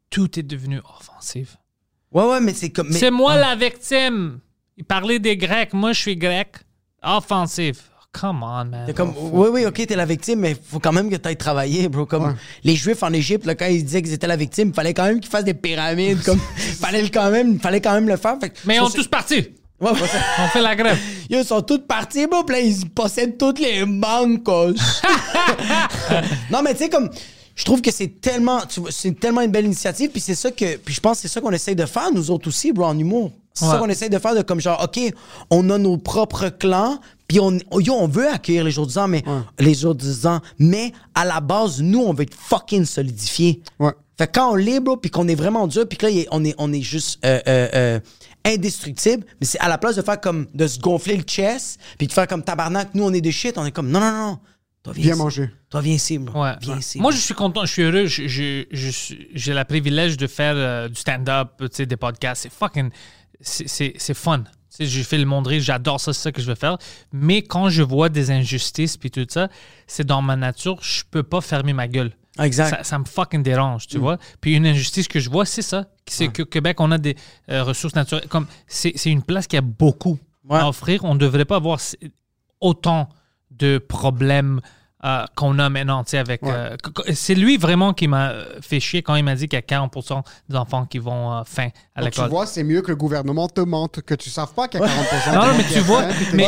[0.09, 1.57] tout est devenu offensif.
[2.11, 2.89] Ouais, ouais, mais c'est comme.
[2.89, 4.39] mais- C'est moi la victime.
[4.77, 6.55] Il parlait des Grecs, moi je suis grec.
[7.03, 7.89] Offensif.
[8.11, 8.93] Come on, man.
[8.95, 12.05] Comme, oui, oui, ok, t'es la victime, mais faut quand même que t'ailles travailler, bro.
[12.05, 14.93] Comme les Juifs en Égypte, là, quand ils disaient qu'ils étaient la victime, il fallait
[14.93, 16.21] quand même qu'ils fassent des pyramides.
[16.23, 16.39] comme,
[16.79, 18.37] fallait le quand même, fallait quand même le faire.
[18.39, 19.47] Fait Mais on c'est- est tous partis.
[19.83, 20.97] Ouais, ouais, ça- On fait la grève.
[21.29, 24.47] Ils sont tous partis, là, ils possèdent toutes les banques.
[26.51, 27.09] non, mais tu sais, comme.
[27.55, 30.09] Je trouve que c'est tellement, c'est tellement une belle initiative.
[30.09, 32.31] Puis c'est ça que, puis je pense que c'est ça qu'on essaye de faire nous
[32.31, 33.31] autres aussi, bro, en humour.
[33.53, 35.13] C'est ça qu'on essaye de faire, de comme genre, ok,
[35.51, 39.23] on a nos propres clans, puis on, yo, on veut accueillir les jours du mais
[39.59, 40.07] les jours du
[40.57, 43.61] mais à la base, nous, on veut être fucking solidifiés.
[43.79, 43.91] Ouais.
[44.17, 46.43] Fait que quand on l'est, bro, puis qu'on est vraiment dur, puis que là, on
[46.43, 47.99] est, on est juste euh, euh, euh,
[48.45, 52.07] indestructible, mais c'est à la place de faire comme, de se gonfler le chest, puis
[52.07, 54.39] de faire comme tabarnak, nous, on est de shit, on est comme, non, non, non,
[54.83, 55.49] toi, viens manger.
[55.69, 56.43] Toi, viens ici, bro.
[56.43, 56.53] Ouais.
[56.61, 56.99] Viens ici.
[56.99, 58.05] Moi, je suis content, je suis heureux.
[58.05, 62.43] je- je- je J'ai le privilège de faire euh, du stand-up, tu sais, des podcasts.
[62.43, 62.89] C'est fucking.
[63.39, 64.39] C'est fun.
[64.39, 66.77] Tu sais, J'ai fait le monde rire, j'adore ça, c'est ça que je veux faire.
[67.11, 69.47] Mais quand je vois des injustices puis tout ça,
[69.87, 72.11] c'est dans ma nature, je peux pas fermer ma gueule.
[72.39, 72.69] Exact.
[72.69, 74.17] Ça, ça me fucking dérange, tu vois.
[74.41, 75.85] Puis une injustice que je vois, c'est ça.
[76.07, 77.15] C'est que Québec, on a des
[77.49, 78.27] euh, ressources naturelles.
[78.27, 80.17] Comme c'est c'est une place qui a beaucoup
[80.49, 80.59] Ouais.
[80.59, 81.05] à offrir.
[81.05, 81.79] On ne devrait pas avoir
[82.59, 83.07] autant
[83.51, 84.59] de problèmes
[85.05, 86.43] euh, qu'on a maintenant, tu sais, avec...
[86.43, 86.75] euh,
[87.13, 89.93] c'est lui vraiment qui m'a fait chier quand il m'a dit qu'il y a 40
[90.49, 92.29] des enfants qui vont euh, faim à Donc, tu l'école.
[92.29, 94.87] vois, c'est mieux que le gouvernement te mente, que tu saves pas qu'il y a
[95.31, 96.03] 40% Non, non, mais tu vois,
[96.33, 96.45] mais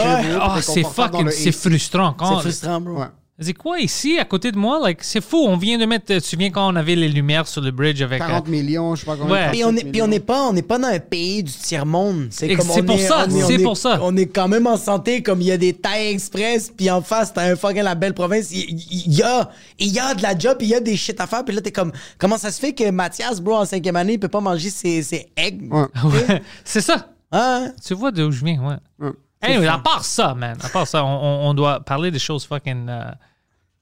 [0.56, 2.14] t'es c'est fucking, c'est frustrant.
[2.14, 3.04] Quand, C'est frustrant, bro.
[3.38, 4.80] C'est quoi ici, à côté de moi?
[4.82, 5.36] Like, c'est fou.
[5.46, 6.06] On vient de mettre.
[6.06, 8.22] Tu te souviens quand on avait les lumières sur le bridge avec.
[8.22, 9.34] euh, 40 millions, je sais pas combien.
[9.36, 9.52] Ouais.
[9.52, 11.52] Puis on 37 est, puis on n'est pas, on n'est pas dans un pays du
[11.52, 12.28] tiers monde.
[12.30, 14.00] C'est comme c'est pour est- ça, on est- on c'est est- pour ça.
[14.02, 17.02] On est quand même en santé, comme il y a des tailles express, puis en
[17.02, 18.52] face t'as un fucking la belle province.
[18.52, 21.28] Il y a, il y a de la job, il y a des shit à
[21.28, 21.44] faire.
[21.44, 24.20] Puis là t'es comme, comment ça se fait que Mathias, bro, en cinquième année, il
[24.20, 25.62] peut pas manger ses, ses eggs?
[25.74, 25.82] Ouais.
[26.06, 27.10] Ouais, c'est ça.
[27.34, 27.74] Hein?
[27.86, 28.76] Tu vois d'où je viens, ouais.
[29.08, 29.12] Ouais.
[29.46, 33.12] Anyway, à part ça, man, à part ça, on, doit parler des choses fucking euh,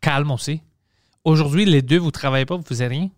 [0.01, 0.61] calmes aussi.
[1.23, 3.09] Aujourd'hui, les deux, vous travaillez pas, vous faisiez rien?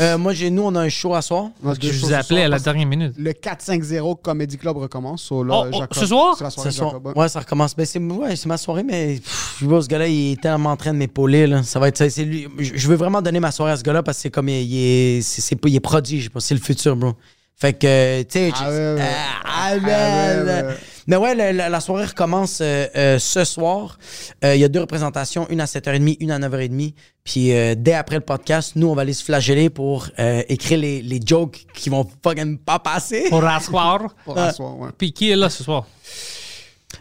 [0.00, 1.50] Euh, moi, j'ai, nous, on a un show à soir.
[1.62, 3.12] On a deux Je vous ai ce appelé soir à la parce- dernière minute.
[3.18, 5.22] Le 4-5-0 Comedy Club recommence.
[5.24, 6.34] So là, Oh, oh, Jacob- ce soir?
[6.38, 6.90] C'est la soirée Ce de soir.
[6.92, 7.18] Jacob, ouais.
[7.22, 7.76] Ouais, ça recommence.
[7.76, 10.70] Ben, c'est, ouais, c'est ma soirée, mais pff, je vois ce gars-là, il est tellement
[10.70, 11.46] en train de m'épauler.
[11.46, 11.62] Là.
[11.62, 12.08] Ça va être ça.
[12.08, 12.48] C'est lui.
[12.58, 14.62] Je je veux vraiment donner ma soirée à ce gars-là parce que c'est comme il,
[14.62, 14.78] il
[15.18, 16.30] est, c'est, c'est pas- il est prodige.
[16.30, 16.40] bro.
[16.40, 17.12] C'est le futur, bro.
[17.54, 18.50] Fait que, tu sais.
[18.54, 19.00] Ah je- ouais, ouais.
[19.02, 20.46] Ah, ah, Ah man.
[20.46, 20.76] ouais, ouais.
[21.06, 23.98] Mais ouais, la, la- la soirée recommence euh, euh, ce soir.
[24.44, 26.94] Euh, Il y a deux représentations, une à 7h30, une à 9h30.
[27.24, 30.78] Puis euh, dès après le podcast, nous, on va aller se flageller pour euh, écrire
[30.78, 33.26] les, les jokes qui vont fucking pas passer.
[33.30, 34.14] Pour asseoir.
[34.24, 34.88] Pour la soirée, ouais.
[34.96, 35.86] Puis qui est là ce soir?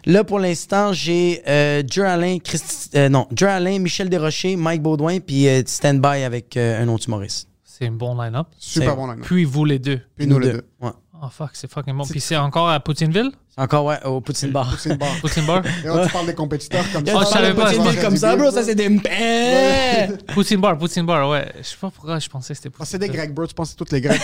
[0.05, 5.19] Là, pour l'instant, j'ai euh, Joe Alain, Christ- euh, non, Alain, Michel Desrochers, Mike Baudouin,
[5.19, 7.47] puis euh, Stand-By avec euh, un autre humoriste.
[7.63, 8.47] C'est un bon line-up.
[8.57, 9.99] Super bon line Puis vous les deux.
[10.15, 10.63] Puis nous les deux.
[10.81, 10.89] Ouais.
[11.23, 12.03] Oh fuck, c'est fucking bon.
[12.03, 13.31] Puis c'est encore à Poutineville?
[13.57, 14.73] Encore, ouais, au Poutine Bar.
[14.79, 15.19] C'est une barre.
[15.19, 15.61] Poutine Bar?
[15.83, 17.19] Et là, tu parles des compétiteurs comme Yo, ça.
[17.19, 18.89] Oh, je savais pas, Poutine comme ça, bro, ça c'est des...
[20.33, 21.51] Poutine Bar, Poutine Bar, ouais.
[21.57, 23.45] Je sais pas pourquoi je pensais que c'était Ah, Poutine c'est des Grecs, bro.
[23.45, 24.21] Tu penses que c'est tous les Grecs.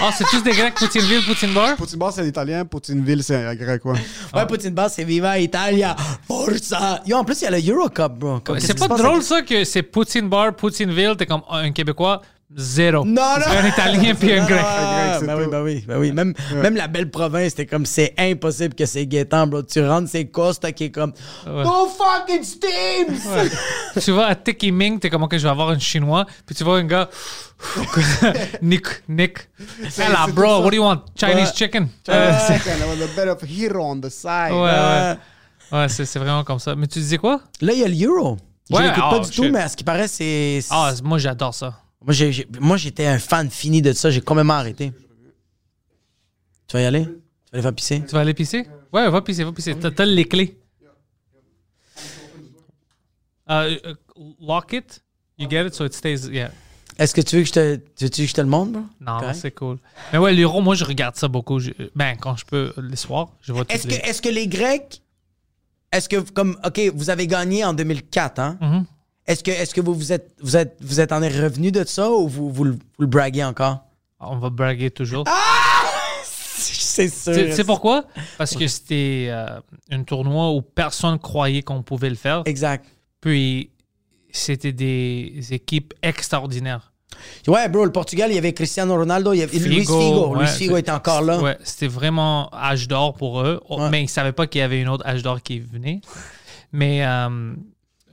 [0.00, 1.74] Ah, c'est tous des Grecs, Poutineville, Poutine Bar?
[1.76, 2.64] Poutine Bar, c'est l'italien.
[2.64, 3.98] Poutineville, c'est un grec, ouais.
[4.34, 5.96] Ouais, Poutine Bar, c'est Viva Italia,
[6.28, 7.02] Forza.
[7.06, 8.40] Yo, en plus, il y a le Euro Cup, bro.
[8.58, 12.20] C'est pas drôle ça que c'est Poutine Bar, Poutineville, t'es comme un Québécois,
[12.54, 13.04] zéro.
[13.04, 13.44] Non, non.
[13.44, 14.60] C'est un Italien puis un Grec.
[14.64, 16.12] Ah, c'est ben oui, ben oui, ben oui.
[16.12, 19.62] Même, même la belle province, c'était comme c'est impossible que c'est Gaétan, bro.
[19.62, 21.12] Tu rentres, c'est Costa qui est comme
[21.46, 23.16] No fucking steams!
[24.00, 26.24] tu vas à Tiki Ming, t'es comme, ok, je vais avoir un chinois.
[26.46, 27.08] Puis tu vois un gars,
[28.62, 29.48] Nick, Nick.
[29.98, 31.02] Hello, bro, what do you want?
[31.18, 31.54] Chinese Ouais.
[31.56, 31.88] chicken?
[32.08, 34.52] Euh, c'est- Second, there was a bit of hero on the side.
[34.52, 35.16] ouais, ouais.
[35.72, 36.76] Ouais, c'est c'est vraiment comme ça.
[36.76, 37.40] Mais tu disais quoi?
[37.60, 38.36] Là, il y a l'Euro.
[38.70, 40.60] Je Ouais, l'écoute oh, pas du tout, mais à ce qui paraît, c'est.
[40.70, 41.74] Ah, moi, j'adore ça.
[42.06, 44.10] Moi, j'ai- j'ai- moi, j'étais un fan fini de ça.
[44.10, 44.92] J'ai complètement arrêté.
[46.68, 47.04] Tu vas y aller?
[47.04, 47.18] Tu vas
[47.54, 48.02] aller faire pisser?
[48.06, 48.66] Tu vas aller pisser?
[48.92, 49.76] Ouais, va pisser, va pisser.
[49.78, 50.56] T'as t'as les clés.
[53.50, 53.94] Euh, euh,
[54.40, 55.02] lock it.
[55.38, 56.28] You get it, so it stays.
[56.30, 56.50] Yeah.
[56.98, 58.82] Est-ce que tu veux que je te, tu veux que je te le montre, bro?
[59.00, 59.38] Non, Correct.
[59.40, 59.78] c'est cool.
[60.12, 61.58] Mais ouais, l'euro, moi, je regarde ça beaucoup.
[61.58, 64.08] Je- ben, quand je peux, les soirs, je vois Est-ce toutes que, les...
[64.10, 65.02] est-ce que les Grecs.
[65.92, 66.58] Est-ce que, comme.
[66.64, 68.58] OK, vous avez gagné en 2004, hein?
[68.60, 68.86] Mhm.
[69.26, 72.10] Est-ce que, est-ce que vous, vous, êtes, vous, êtes, vous êtes en revenu de ça
[72.10, 73.80] ou vous, vous, le- vous le braguez encore?
[74.20, 75.24] On va braguer toujours.
[76.24, 77.34] C'est sûr.
[77.34, 78.04] Tu sais pourquoi?
[78.38, 79.60] Parce que c'était euh,
[79.90, 82.42] un tournoi où personne croyait qu'on pouvait le faire.
[82.46, 82.86] Exact.
[83.20, 83.70] Puis,
[84.30, 86.92] c'était des équipes extraordinaires.
[87.46, 90.28] Ouais, bro, le Portugal, il y avait Cristiano Ronaldo, il y avait Luis Figo.
[90.34, 91.40] ouais, Luis Figo était encore là.
[91.40, 93.60] Ouais, c'était vraiment âge d'or pour eux.
[93.68, 93.90] Oh, Ouais.
[93.90, 96.00] Mais ils ne savaient pas qu'il y avait une autre âge d'or qui venait.
[96.72, 97.54] Mais euh,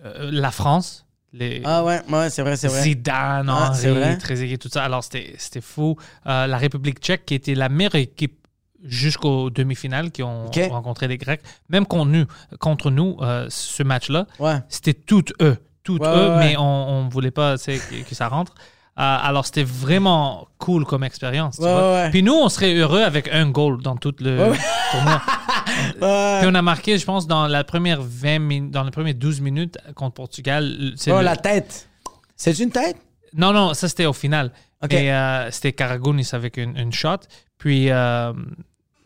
[0.06, 1.03] euh, la France,
[1.34, 2.82] les Ah ouais, ouais, c'est vrai, c'est vrai.
[2.84, 3.72] Zidane, Ah.
[3.86, 4.84] Henry, Trezeguet, tout ça.
[4.84, 5.98] Alors, c'était fou.
[6.28, 8.38] Euh, la République tchèque, qui était la meilleure équipe
[8.84, 12.26] jusqu'aux demi-finales, qui ont rencontré les Grecs, même contre nous,
[12.60, 14.60] contre nous euh, ce match-là, Ouais.
[14.70, 15.58] c'était toutes eux.
[15.84, 18.54] Toutes Ouais, eux, mais on ne voulait pas que ça rentre.
[19.00, 21.56] Euh, alors, c'était vraiment cool comme expérience.
[21.58, 21.82] tu Ouais, vois.
[21.82, 22.10] ouais, ouais.
[22.12, 24.50] Puis nous, on serait heureux avec un goal dans tout le.
[24.52, 24.58] Ouais.
[25.98, 29.42] Puis on a marqué, je pense, dans la première 20 min- dans les premières 12
[29.42, 30.94] minutes contre Portugal.
[30.96, 31.88] c'est Oh, le- la tête.
[32.36, 32.98] C'est une tête?
[33.36, 34.52] Non, non, ça c'était au final.
[34.84, 34.94] Ok.
[34.94, 37.18] Euh, c'était Karagounis avec une, une shot.
[37.58, 38.34] Puis euh,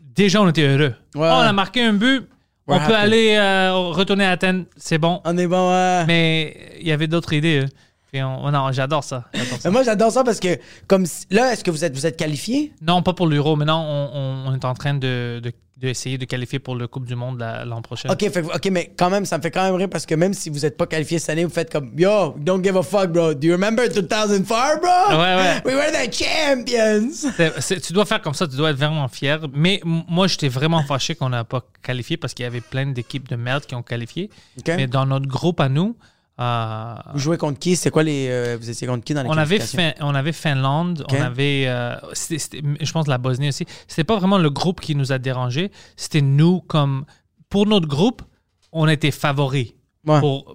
[0.00, 0.94] déjà, on était heureux.
[1.14, 1.28] Ouais.
[1.30, 2.28] Oh, on a marqué un but.
[2.66, 4.66] on peut aller euh, retourner à Athènes.
[4.76, 5.20] C'est bon.
[5.24, 6.04] On est bon, ouais.
[6.06, 7.60] Mais il y avait d'autres idées.
[7.62, 7.68] eux.
[8.12, 9.24] Puis on- non, j'adore ça.
[9.64, 12.72] Mais moi, j'adore ça parce que, comme là, est-ce que vous êtes, vous êtes qualifié?
[12.80, 13.54] Non, pas pour l'Euro.
[13.56, 17.04] Maintenant, on, on- on est en train de, de- d'essayer de qualifier pour le Coupe
[17.04, 18.08] du Monde la- l'an prochain.
[18.10, 20.14] OK, fait, que- OK, mais quand même, ça me fait quand même rire parce que
[20.16, 22.82] même si vous n'êtes pas qualifié cette année, vous faites comme Yo, don't give a
[22.82, 23.32] fuck, bro.
[23.34, 25.16] Do you remember 2004, bro?
[25.16, 25.62] Ouais, ouais.
[25.66, 27.30] We were the champions!
[27.86, 29.38] Tu dois faire comme ça, tu dois être vraiment fier.
[29.54, 33.28] Mais moi, j'étais vraiment fâché qu'on n'a pas qualifié parce qu'il y avait plein d'équipes
[33.28, 34.30] de merde qui ont qualifié.
[34.66, 35.94] Mais dans notre groupe à nous,
[36.40, 37.76] euh, Vous jouez contre qui?
[37.76, 38.28] C'est quoi les.
[38.28, 39.58] euh, vous étiez contre qui dans les on, avait?
[39.60, 43.66] Fin- on avait Finlande, on avait, euh, je pense, la Bosnie aussi.
[43.86, 47.04] C'était pas vraiment le groupe qui nous a dérangé, c'était nous comme.
[47.48, 48.22] Pour notre groupe,
[48.72, 49.72] on était favoris
[50.06, 50.20] Ouais.
[50.20, 50.54] pour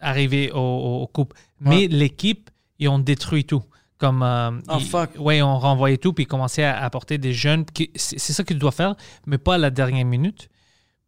[0.00, 1.34] arriver au, au- au coupe.
[1.60, 3.62] Mais l'équipe, ils ont détruit tout.
[3.98, 4.22] Comme,
[4.68, 5.10] Oh, ils- fuck.
[5.18, 7.64] ouais, on renvoyait tout, puis ils commençaient à apporter des jeunes.
[7.94, 8.96] c'est ça qu'ils doivent faire,
[9.26, 10.48] mais pas à la dernière minute.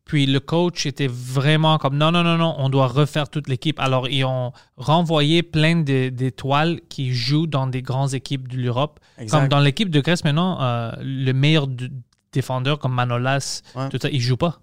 [0.04, 3.80] Puis le coach était vraiment comme non, non, non, non, on doit refaire toute l'équipe.
[3.80, 9.00] Alors, ils ont renvoyé plein d'étoiles qui jouent dans des grandes équipes de l'Europe.
[9.30, 11.66] Comme dans l'équipe de Grèce maintenant, euh, le meilleur
[12.32, 13.88] défendeur comme Manolas, Ouais.
[13.88, 14.60] tout ça, il joue pas.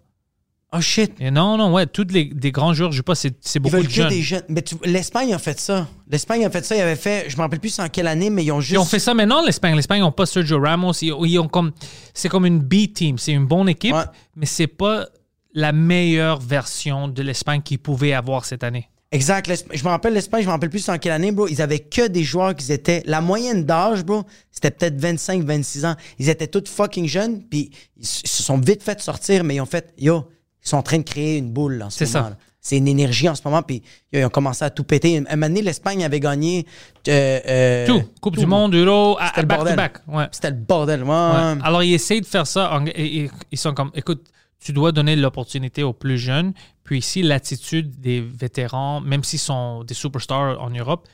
[0.74, 1.12] Oh shit!
[1.20, 3.88] Et non, non, ouais, tous les des grands joueurs jouent pas, c'est Ils beaucoup veulent
[3.88, 4.08] de jeunes.
[4.10, 4.44] des jeunes.
[4.48, 5.86] Mais l'Espagne a fait ça.
[6.10, 6.76] L'Espagne a fait ça.
[6.78, 7.30] Ils avaient fait.
[7.30, 8.72] Je me rappelle plus en quelle année, mais ils ont juste.
[8.74, 9.76] Ils ont fait ça maintenant, l'Espagne.
[9.76, 10.94] L'Espagne n'ont pas Sergio Ramos.
[11.02, 11.72] Ils, ils ont comme,
[12.14, 13.18] c'est comme une B-team.
[13.18, 14.06] C'est une bonne équipe, Ouais.
[14.38, 15.08] mais c'est pas
[15.54, 18.88] la meilleure version de l'Espagne qu'ils pouvaient avoir cette année.
[19.14, 19.52] Exact.
[19.74, 21.48] Je me rappelle l'Espagne, je me rappelle plus en quelle année, bro.
[21.50, 23.04] Ils avaient que des joueurs qui étaient.
[23.06, 25.96] La moyenne d'âge, bro, c'était peut-être 25, 26 ans.
[26.18, 29.66] Ils étaient tous fucking jeunes, puis ils se sont vite fait sortir, mais ils ont
[29.66, 30.30] fait, yo,
[30.64, 32.22] ils sont en train de créer une boule là, en ce C'est ça.
[32.22, 32.36] moment.
[32.64, 33.82] C'est une énergie en ce moment, puis
[34.14, 35.18] yo, ils ont commencé à tout péter.
[35.18, 36.66] Un moment donné, l'Espagne avait gagné.
[37.10, 38.04] euh, euh, Tout.
[38.22, 38.40] Coupe tout.
[38.42, 39.76] du Monde, Euro, à- C'était le back to bordel.
[39.76, 39.98] back.
[40.08, 40.28] Ouais.
[40.32, 41.04] C'était le bordel.
[41.04, 41.10] Ouais.
[41.10, 41.58] Ouais.
[41.64, 42.72] Alors, ils essayent de faire ça.
[42.78, 44.26] en- ils sont comme, écoute,
[44.64, 46.54] tu dois donner l'opportunité aux plus jeunes.
[46.84, 51.08] Puis ici, l'attitude des vétérans, même s'ils sont des superstars en Europe,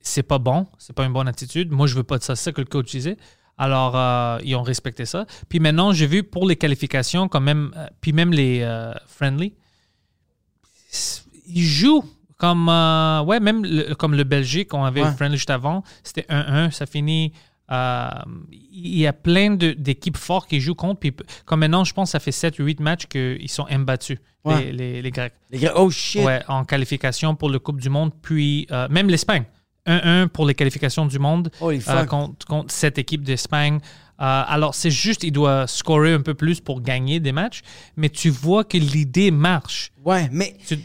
[0.00, 0.66] c'est pas bon.
[0.78, 1.70] C'est pas une bonne attitude.
[1.72, 2.36] Moi, je veux pas de ça.
[2.36, 3.16] C'est ça que le coach disait.
[3.58, 5.26] Alors, euh, ils ont respecté ça.
[5.50, 9.54] Puis maintenant, j'ai vu pour les qualifications, quand même, euh, puis même les euh, friendly,
[11.46, 12.04] ils jouent
[12.38, 12.68] comme,
[13.26, 15.10] ouais, même le- comme le Belgique, on avait Ouais.
[15.10, 17.32] le friendly juste avant, c'était 1-1, ça finit.
[17.70, 18.08] Euh,
[18.72, 21.00] il y a plein d'équipes fortes qui jouent contre.
[21.00, 21.12] Puis,
[21.44, 24.64] comme maintenant, je pense que ça fait 7 ou 8 matchs qu'ils sont imbattus, Ouais.
[24.66, 25.34] les, les, les Grecs.
[25.50, 26.24] Les gars, oh shit.
[26.24, 29.44] Ouais, en qualification pour le Coupe du Monde, puis euh, même l'Espagne.
[29.86, 33.76] 1-1 pour les qualifications du monde euh, contre, contre cette équipe d'Espagne.
[34.20, 37.62] Euh, alors, c'est juste, il doit scorer un peu plus pour gagner des matchs,
[37.96, 39.90] mais tu vois que l'idée marche.
[40.04, 40.78] Ouais, mais Tu-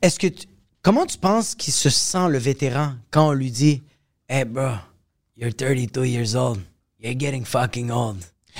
[0.00, 0.46] est-ce que tu-
[0.82, 3.82] comment tu penses qu'il se sent le vétéran quand on lui dit
[4.28, 4.70] Hey bro,
[5.40, 6.58] you're 32 years old.
[7.00, 8.18] You're getting fucking old.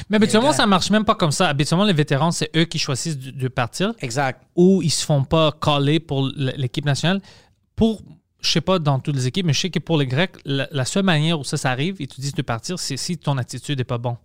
[0.08, 1.48] Mais habituellement, ça marche même pas comme ça.
[1.48, 4.40] Habituellement, les vétérans, c'est eux qui choisissent de, de partir Exact.
[4.56, 7.20] ou ils se font pas caller pour l'équipe nationale.
[7.76, 8.00] Pour,
[8.40, 10.68] je sais pas dans toutes les équipes, mais je sais que pour les Grecs, la,
[10.70, 13.36] la seule manière où ça, ça arrive, ils te disent de partir, c'est si ton
[13.36, 14.16] attitude est pas bon.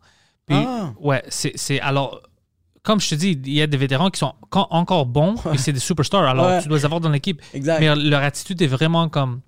[0.45, 0.93] Puis, Ah.
[0.99, 2.21] ouais, c'est alors.
[2.83, 5.73] Comme je te dis, il y a des vétérans qui sont encore bons et c'est
[5.73, 6.23] des superstars.
[6.25, 6.61] Alors, Ouais.
[6.61, 7.41] tu dois les avoir dans l'équipe.
[7.55, 7.79] Exact.
[7.79, 9.41] Mais leur attitude est vraiment comme.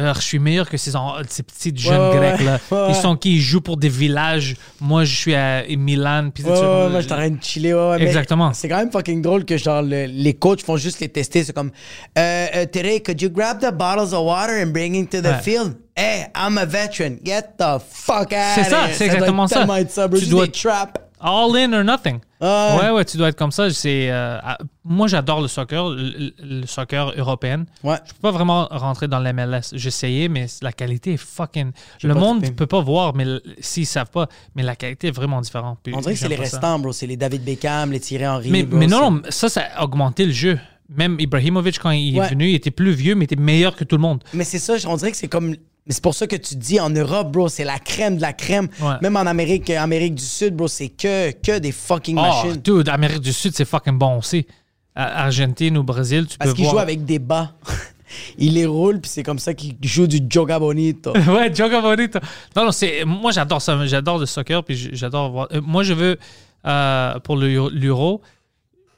[0.00, 0.92] Euh, je suis meilleur que ces,
[1.28, 2.58] ces petits jeunes Ouais, ouais, grecs là.
[2.70, 3.34] ouais, Ils sont qui?
[3.34, 4.56] Ils jouent pour des villages.
[4.80, 6.30] Moi, je suis à Milan.
[6.32, 7.96] Puis Ouais, moi, je suis en train de chiller.
[8.00, 8.54] Exactement.
[8.54, 11.44] C'est quand même fucking drôle que genre le- les coachs font juste les tester.
[11.44, 11.70] C'est comme
[12.18, 15.34] euh, euh, Today, could you grab the bottles of water and bring it to the
[15.42, 15.74] field?
[15.94, 17.16] Hey, I'm a veteran.
[17.22, 19.66] Get the fuck out C'est ça, c'est exactement ça.
[19.90, 20.08] ça.
[20.08, 20.94] Tu dois- des traps.
[21.24, 22.18] All in or nothing.
[22.40, 22.78] Ouais.
[22.80, 23.70] Ouais, ouais, tu dois être comme ça.
[23.70, 27.64] C'est, euh, ah, moi, j'adore le soccer, le, le soccer européen.
[27.84, 27.96] Ouais.
[28.04, 29.70] Je peux pas vraiment rentrer dans l'MLS.
[29.74, 31.70] J'essayais, mais la qualité est fucking.
[31.98, 32.56] J'ai Le monde trippé.
[32.56, 33.24] peut pas voir, mais
[33.60, 34.26] s'ils savent pas,
[34.56, 35.78] mais la qualité est vraiment différente.
[35.82, 36.92] Puis On dirait que c'est les restants, bro.
[36.92, 38.50] C'est les David Beckham, les Thierry Henry.
[38.50, 40.58] Mais, bro, mais non, non, ça, ça a augmenté le jeu.
[40.88, 42.26] Même Ibrahimovic, quand il Ouais.
[42.26, 44.22] est venu, il était plus vieux, mais il était meilleur que tout le monde.
[44.34, 45.54] Mais c'est ça, on dirait que c'est comme.
[45.86, 48.32] Mais c'est pour ça que tu dis en Europe, bro, c'est la crème de la
[48.32, 48.68] crème.
[48.80, 48.94] Ouais.
[49.02, 52.60] Même en Amérique, Amérique du Sud, bro, c'est que, que des fucking Oh, machines.
[52.62, 54.46] dude, Amérique du Sud, c'est fucking bon aussi.
[54.94, 56.74] À- Argentine ou Brésil, tu Parce peux qu'ils voir.
[56.76, 57.52] jouent avec des bas.
[58.38, 61.12] Il les roule, puis c'est comme ça qu'ils jouent du Joga Bonito.
[61.28, 62.18] ouais, Joga Bonito.
[62.54, 63.04] Non, non, c'est.
[63.06, 63.86] Moi, j'adore ça.
[63.86, 65.48] J'adore le soccer, puis j'adore voir.
[65.52, 66.18] euh, moi, je veux,
[66.66, 68.20] euh, pour le- l'Euro,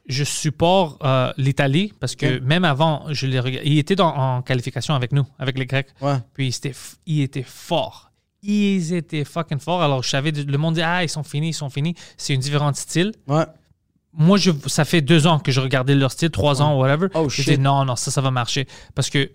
[0.07, 3.67] je supporte euh, l'Italie, parce que même avant, je les regarde.
[3.67, 5.89] Il était dans- en qualification avec nous, avec les Grecs.
[6.01, 6.17] Ouais.
[6.35, 8.11] Puis c'était f- ils étaient forts.
[8.43, 9.83] Ils étaient fucking forts.
[9.83, 11.95] Alors, je savais, le monde dit, ah, ils sont finis, ils sont finis.
[12.19, 13.13] C'est un différent style.
[13.27, 13.45] Ouais.
[14.13, 17.09] Moi, je, ça fait deux ans que je regardais leur style, trois ans, whatever.
[17.15, 18.67] Oh, je disais, non, non, ça, ça va marcher.
[18.95, 19.31] Parce que,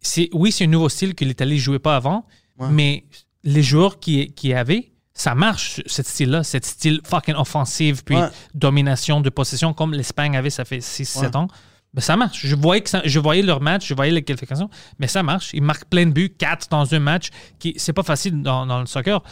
[0.00, 2.24] c'est, oui, c'est un nouveau style que l'Italie ne jouait pas avant,
[2.70, 3.04] mais
[3.44, 4.90] les joueurs qui, qui avaient,
[5.20, 8.28] ça marche, ce style-là, cet style fucking offensif, puis Ouais.
[8.54, 11.48] domination de possession, comme l'Espagne avait, ça fait 6-7 ans.
[11.92, 12.46] Mais ça marche.
[12.46, 15.50] Je voyais, que ça- je voyais leur match, je voyais les qualifications, mais ça marche.
[15.52, 18.78] Ils marquent plein de buts, 4 dans un match, qui c'est pas facile dans, dans
[18.80, 19.22] le soccer.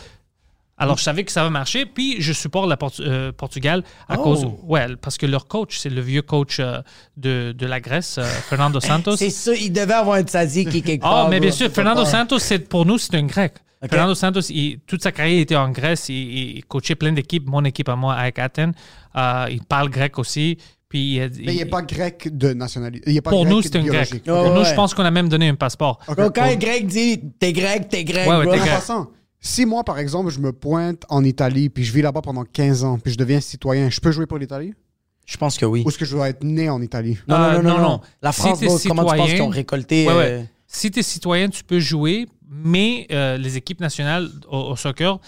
[0.79, 4.17] Alors, je savais que ça va marcher, puis je supporte la Portu- euh, Portugal à
[4.19, 4.23] Oh.
[4.23, 4.47] cause.
[4.63, 6.81] Ouais, parce que leur coach, c'est le vieux coach euh,
[7.17, 9.17] de, de la Grèce, euh, Fernando Santos.
[9.17, 11.29] C'est ça, il devait avoir un tzatziki quelque Ah, part.
[11.29, 11.49] mais bro.
[11.49, 12.05] bien sûr, Fernando.
[12.05, 13.55] Santos, c'est, pour nous, c'est un grec.
[13.89, 16.09] Fernando Santos, il- toute sa carrière il était en Grèce.
[16.09, 18.73] Il, il coachait plein d'équipes, mon équipe à moi, avec Athènes.
[19.17, 20.59] Euh, il parle grec aussi.
[20.89, 23.11] Puis il a- Mais il n'est pas grec de nationalité.
[23.11, 24.11] Il est pas pour grec nous, c'est un grec.
[24.13, 26.01] Ouais, pour nous, je pense qu'on a même donné un passeport.
[26.09, 28.81] Ok, Bro, quand pour- un grec dit t'es grec, t'es grec, Ouais, ouais, grec.
[29.41, 32.85] Si moi, par exemple, je me pointe en Italie, puis je vis là-bas pendant 15
[32.85, 34.75] ans, puis je deviens citoyen, je peux jouer pour l'Italie?
[35.27, 35.83] Je pense que oui.
[35.85, 37.19] Ou est-ce que je dois être né en Italie?
[37.29, 38.01] Non, Euh, non, non, non, non.
[38.23, 40.25] La Si France, t'es bro, comment tu penses citoyen- qu'ils ont récolté Ouais, ouais.
[40.31, 44.77] euh, Si tu es citoyen, tu peux jouer, mais euh, les équipes nationales au, au
[44.77, 45.19] soccer,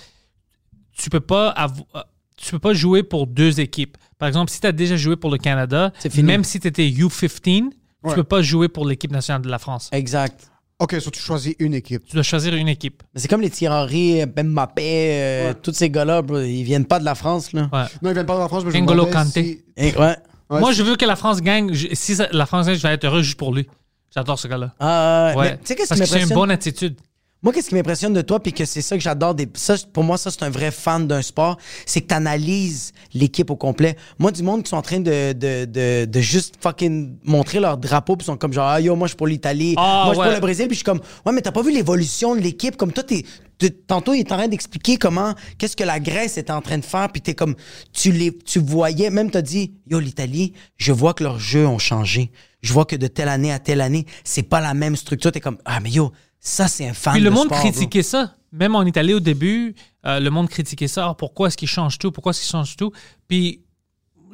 [0.93, 1.55] tu peux pas
[1.95, 2.01] euh,
[2.37, 3.99] tu peux pas jouer pour deux équipes.
[4.19, 5.93] Par exemple, si tu as déjà joué pour le Canada,
[6.23, 7.71] même si tu étais U15,
[8.03, 8.13] Ouais.
[8.13, 9.91] tu peux pas jouer pour l'équipe nationale de la France.
[9.93, 10.51] Exact.
[10.81, 12.05] Ok, soit tu choisis une équipe.
[12.07, 13.03] Tu dois choisir une équipe.
[13.15, 15.55] Mais C'est comme les Thierry Henry, Mbappé, euh, Ouais.
[15.63, 17.69] tous ces gars-là, bro, ils viennent pas de la France, là.
[17.73, 17.85] Ouais.
[18.03, 19.43] Non, ils viennent pas de la France, mais je me N'Golo demandais Kanté.
[19.77, 20.17] si- Et- ouais.
[20.49, 21.73] Ouais, Moi, je veux que la France gagne.
[21.75, 23.69] Je- si ça- la France gagne, je vais être heureux juste pour lui.
[24.13, 24.73] J'adore ce gars-là.
[24.81, 25.39] Ah, ouais.
[25.41, 25.51] Ouais.
[25.53, 26.37] Mais Tu sais, qu'est-ce qui Parce que c'est une m'impressionne?
[26.39, 26.97] bonne attitude.
[27.43, 29.49] Moi, qu'est-ce qui m'impressionne de toi, puis que c'est ça que j'adore, des...
[29.55, 31.57] ça, pour moi, ça, c'est un vrai fan d'un sport,
[31.87, 33.97] c'est que tu analyses l'équipe au complet.
[34.19, 37.79] Moi, du monde qui sont en train de, de, de, de juste fucking montrer leur
[37.79, 40.11] drapeau, puis sont comme genre, ah yo, moi, je suis pour l'Italie, Ah, moi, je
[40.13, 40.27] suis ouais.
[40.27, 42.77] pour le Brésil, puis je suis comme, ouais, mais t'as pas vu l'évolution de l'équipe,
[42.77, 43.25] comme toi, t'es.
[43.57, 46.77] t'es- Tantôt, il est en train d'expliquer comment, qu'est-ce que la Grèce était en train
[46.77, 47.55] de faire, puis t'es comme,
[47.95, 51.79] tu les, tu voyais, même t'as dit, yo, l'Italie, je vois que leurs jeux ont
[51.79, 52.33] changé.
[52.61, 55.33] Je vois que de telle année à telle année, c'est pas la même structure.
[55.33, 57.69] T'es comme, ah, mais yo, ça, c'est un fan Puis le de monde sport, bro.
[57.71, 58.35] critiquait ça.
[58.53, 59.75] Même en Italie au début,
[60.07, 61.09] euh, le monde critiquait ça.
[61.11, 62.11] Ah, pourquoi est-ce qu'ils changent tout?
[62.11, 62.91] Pourquoi est-ce qu'ils changent tout?
[63.29, 63.61] Puis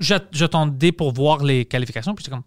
[0.00, 2.14] j'at- j'attendais pour voir les qualifications.
[2.14, 2.44] Puis j'étais comme,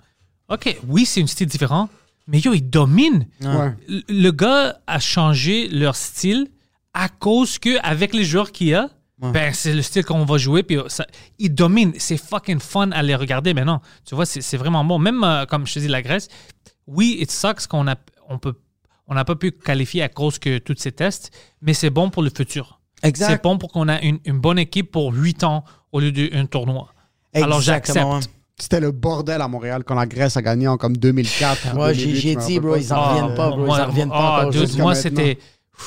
[0.50, 1.90] OK, oui, c'est un style différent,
[2.28, 3.28] mais yo, ils dominent.
[3.42, 3.76] Ouais.
[3.88, 6.48] Le- Le gars a changé leur style
[6.94, 10.38] à cause que avec les joueurs qu'il y a, ben, c'est le style qu'on va
[10.38, 10.64] jouer.
[10.64, 11.06] Puis ça,
[11.38, 11.94] ils dominent.
[11.98, 13.82] C'est fucking fun à les regarder maintenant.
[14.06, 14.98] Tu vois, c'est c'est vraiment bon.
[14.98, 16.30] Même euh, comme je te dis, la Grèce,
[16.88, 17.96] oui, it sucks qu'on a,
[18.30, 18.54] on peut,
[19.10, 21.32] on n'a pas pu qualifier à cause que tous ces tests,
[21.62, 22.80] mais c'est bon pour le futur.
[23.04, 23.30] Exact.
[23.30, 26.46] C'est bon pour qu'on a une, une bonne équipe pour 8 ans au lieu d'un
[26.46, 26.94] tournoi.
[27.34, 27.98] Alors j'accepte.
[27.98, 28.20] Exactement,
[28.58, 31.78] C'était le bordel à Montréal quand la Grèce a gagné en comme 2004.
[31.78, 33.62] Ouais, j'ai 2008, j'ai je me dit, bro, ils en reviennent pas, bro.
[33.62, 34.48] Ils moi- en reviennent ah, pas.
[34.48, 34.82] aujourd'hui.
[34.82, 35.40] moi, c'était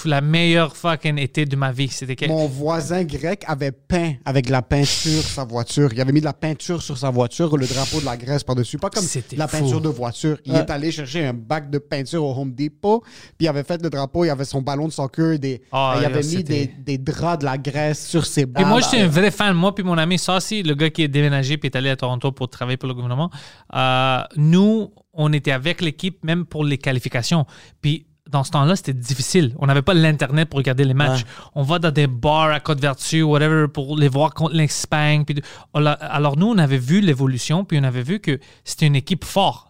[0.05, 1.89] la meilleure fucking été de ma vie.
[1.89, 5.90] C'était que- Mon voisin grec avait peint avec de la peinture sa voiture.
[5.93, 8.78] Il avait mis de la peinture sur sa voiture, le drapeau de la Grèce par-dessus.
[8.78, 9.59] Pas comme de la fou.
[9.59, 10.39] peinture de voiture.
[10.44, 10.60] Il Ouais.
[10.60, 13.90] est allé chercher un bac de peinture au Home Depot, puis il avait fait le
[13.90, 16.98] drapeau, il avait son ballon de soccer, des, Ah, il avait yo, mis des, des
[16.98, 18.64] draps de la Grèce sur ses Puis bras.
[18.64, 19.55] moi, j'étais un vrai fan.
[19.55, 22.32] Moi, puis mon ami Saucy, le gars qui est déménagé puis est allé à Toronto
[22.32, 23.31] pour travailler pour le gouvernement,
[23.74, 27.44] euh, nous, on était avec l'équipe même pour les qualifications.
[27.81, 29.54] Puis dans ce temps-là, c'était difficile.
[29.59, 31.24] On n'avait pas l'Internet pour regarder les matchs.
[31.54, 35.24] On va dans des bars à Côte-Vertu, whatever, pour les voir contre l'Espagne.
[35.24, 35.36] puis
[35.74, 39.24] l'a- Alors nous, on avait vu l'évolution, puis on avait vu que c'était une équipe
[39.24, 39.68] forte.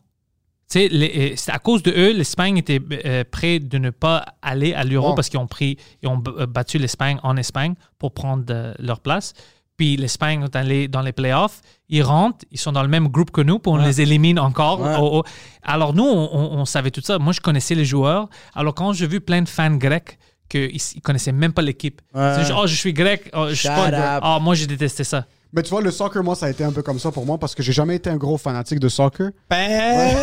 [0.74, 3.24] Les- à cause de eux, l'Espagne était euh,
[3.58, 7.18] de ne pas aller à l'Euro parce qu'ils ont pris, ils ont euh, battu l'Espagne
[7.22, 9.34] en Espagne pour prendre euh, leur place.
[9.76, 11.60] Puis l'Espagne est allée dans les playoffs.
[11.88, 14.80] Ils rentrent, ils sont dans le même groupe que nous, puis on les élimine encore.
[14.80, 14.96] Ouais.
[14.96, 15.24] au- au-
[15.62, 17.18] Alors nous, on, on- on savait tout ça.
[17.18, 18.28] Moi, je connaissais les joueurs.
[18.54, 20.18] Alors quand j'ai vu plein de fans grecs
[20.48, 22.00] qu'ils ne connaissaient même pas l'équipe.
[22.14, 22.32] Ouais.
[22.34, 24.16] C'est juste, oh, je suis grec, oh, je suis Shut pas.
[24.16, 24.20] up.
[24.22, 25.24] Ah, moi, j'ai détesté ça.
[25.54, 27.36] Mais tu vois, le soccer, moi, ça a été un peu comme ça pour moi
[27.36, 29.28] parce que j'ai jamais été un gros fanatique de soccer.
[29.50, 30.16] Ben,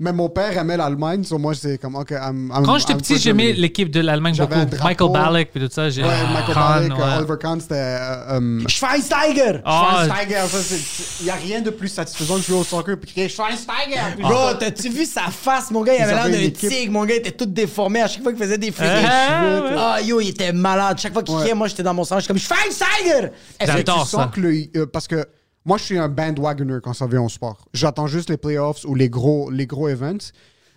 [0.00, 3.18] Mais mon père aimait l'Allemagne, sur moi, c'est comme, OK, I'm, I'm- Quand j'étais petit,
[3.18, 4.54] j'aimais l'équipe de l'Allemagne beaucoup.
[4.82, 5.90] Michael Ballack, puis tout ça.
[5.90, 7.18] j'ai- Ouais, Michael Kahn, Ballack, ouais.
[7.18, 7.74] Oliver Kahn, c'était...
[7.76, 9.60] euh, um, Schweinsteiger!
[9.64, 12.96] Ah, Schweinsteiger, ça, c'est- il n'y a rien de plus satisfaisant de jouer au soccer
[12.98, 14.00] puis crier Schweinsteiger.
[14.16, 15.94] puis Bro, t'as-tu vu sa face, mon gars?
[15.94, 17.14] Il avait l'air d'un tigre, mon gars.
[17.14, 18.88] Il était tout déformé à chaque fois qu'il faisait des flics.
[18.88, 19.74] Ah, ouais.
[19.78, 20.98] Ah, yo, il était malade.
[20.98, 22.16] Chaque fois qu'il criait, moi, j'étais dans mon sang.
[22.16, 23.28] Je suis comme Schweinsteiger!
[23.60, 24.31] Que J'adore ça.
[24.32, 25.24] Que le, euh, parce que
[25.64, 27.66] moi je suis un bandwagoner quand ça vient au sport.
[27.72, 30.32] J'attends juste les playoffs ou les gros les gros events.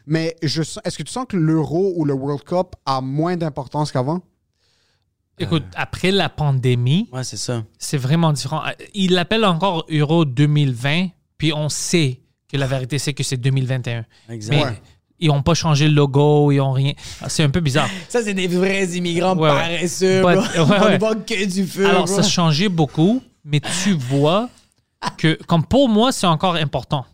[0.07, 3.36] Mais je sens- est-ce que tu sens que l'Euro ou le World Cup a moins
[3.38, 4.22] d'importance qu'avant?
[5.38, 7.64] Écoute, après la pandémie, Ouais, c'est ça.
[7.77, 8.61] c'est vraiment différent.
[8.65, 11.07] Euh, Il l'appelle encore Euro 2020,
[11.38, 14.06] puis on sait que la vérité, c'est que c'est 2021.
[14.30, 14.56] Exact.
[14.56, 14.82] Mais Ouais.
[15.19, 16.94] ils n'ont pas changé le logo, ils n'ont rien.
[17.19, 17.90] Ah, C'est un peu bizarre.
[18.10, 19.56] Ça, c'est des vrais immigrants Ouais, ouais.
[19.56, 20.41] paresseux, But- bro.
[20.44, 20.94] ouais, On ouais.
[20.94, 22.14] ne voit que du feu, Alors, bro.
[22.15, 24.49] ça a changé beaucoup, mais tu vois
[25.17, 27.05] que, comme pour moi, c'est encore important.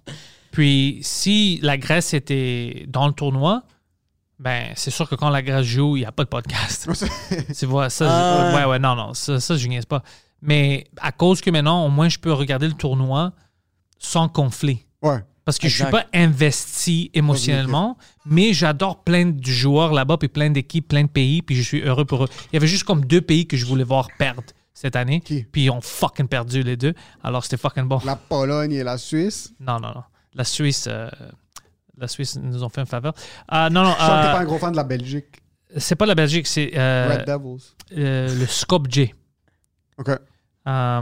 [0.51, 3.63] Puis, si la Grèce était dans le tournoi,
[4.39, 6.89] ben, c'est sûr que quand la Grèce joue, il n'y a pas de podcast.
[7.57, 8.55] tu vois, ça, Ah.
[8.55, 10.01] ouais, ouais, non, non, ça, ça je niaise pas.
[10.41, 13.33] Mais à cause que maintenant, au moins, je peux regarder le tournoi
[13.99, 14.85] sans conflit.
[15.03, 15.19] Ouais.
[15.45, 16.07] Parce que je suis Exact.
[16.11, 21.41] pas investi émotionnellement, mais j'adore plein de joueurs là-bas, puis plein d'équipes, plein de pays,
[21.41, 22.29] puis je suis heureux pour eux.
[22.51, 24.43] Il y avait juste comme deux pays que je voulais voir perdre
[24.81, 25.43] cette année, Qui?
[25.43, 26.93] puis ils ont fucking perdu les deux.
[27.23, 27.99] Alors c'était fucking bon.
[28.03, 29.53] La Pologne et la Suisse?
[29.59, 30.03] Non, non, non.
[30.33, 31.07] La Suisse, euh,
[31.97, 33.13] la Suisse nous ont fait une faveur.
[33.47, 35.27] Ah, non, non, Je sens que t'es euh, pas un gros fan de la Belgique.
[35.77, 37.63] c'est pas la Belgique, c'est euh, Red Devils.
[37.97, 39.09] euh, le Skopje.
[39.99, 40.09] OK.
[40.67, 41.01] Euh,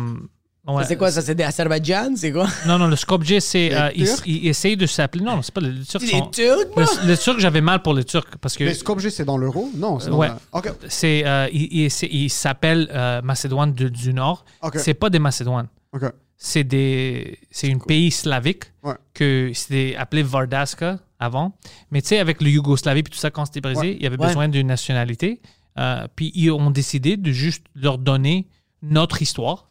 [0.76, 0.84] ouais.
[0.86, 1.22] C'est quoi, ça?
[1.22, 2.16] C'est des Azerbaïdjan?
[2.16, 2.48] C'est quoi?
[2.68, 3.70] Non, non, le Skopje, c'est.
[3.70, 3.90] Les euh,
[4.26, 5.24] ils, ils essayent de s'appeler.
[5.24, 6.02] Non, c'est pas les Turcs.
[6.02, 6.68] Sont- des Turcs?
[6.76, 9.70] Le, le Turc, j'avais mal pour les Turcs parce que Mais Skopje, c'est dans l'Euro?
[9.76, 10.28] Non, c'est dans Ouais.
[10.28, 10.70] la- OK.
[10.88, 14.46] c'est euh, il, il- c'est- il s'appelle euh, Macédoine de- du Nord.
[14.62, 14.78] OK.
[14.78, 15.68] C'est pas des Macédoines.
[15.94, 16.04] OK.
[16.38, 18.94] C'est des c'est un pays slavique Ouais.
[19.14, 21.54] que c'était appelé Vardaska avant.
[21.92, 23.96] Mais tu sais avec le Yougoslavie puis tout ça quand c'était brisé, Ouais.
[23.98, 24.28] il y avait Ouais.
[24.28, 25.42] besoin d'une nationalité.
[25.78, 28.48] Euh, puis ils ont décidé de juste leur donner
[28.82, 29.69] notre histoire.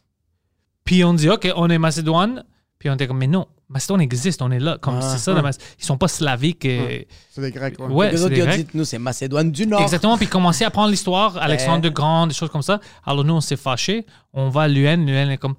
[0.85, 2.43] Puis on dit OK, on est Macédoine.
[2.79, 4.77] Puis on était comme mais non, Macédoine existe, on est là.
[4.79, 5.01] Comme Ouais.
[5.01, 6.63] c'est ça, la Mac- ils sont pas slaviques.
[6.63, 7.87] et- C'est des Grecs, ouais.
[7.87, 8.65] Ouais, Les autres, ils ont Grecs.
[8.67, 9.81] dit, nous, c'est Macédoine du Nord.
[9.81, 12.79] Exactement, puis commencer à apprendre l'histoire, Alexandre de Grand, des choses comme ça.
[13.05, 14.05] Alors nous, on s'est fâchés.
[14.33, 15.55] On va à l'UN, l'UN est comme,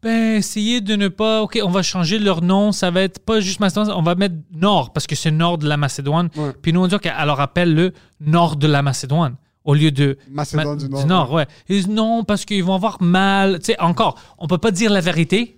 [0.00, 3.40] ben, essayez de ne pas, ok, on va changer leur nom, ça va être pas
[3.40, 6.28] juste Macédoine, on va mettre Nord, parce que c'est Nord de la Macédoine.
[6.36, 6.52] Ouais.
[6.62, 9.34] Puis nous, on dit, ok, alors appelle-le Nord de la Macédoine,
[9.64, 11.46] au lieu de Macédoine Ma- du Nord, ouais.
[11.68, 13.58] Ils disent non, parce qu'ils vont avoir mal.
[13.58, 15.56] Tu sais, encore, on peut pas dire la vérité.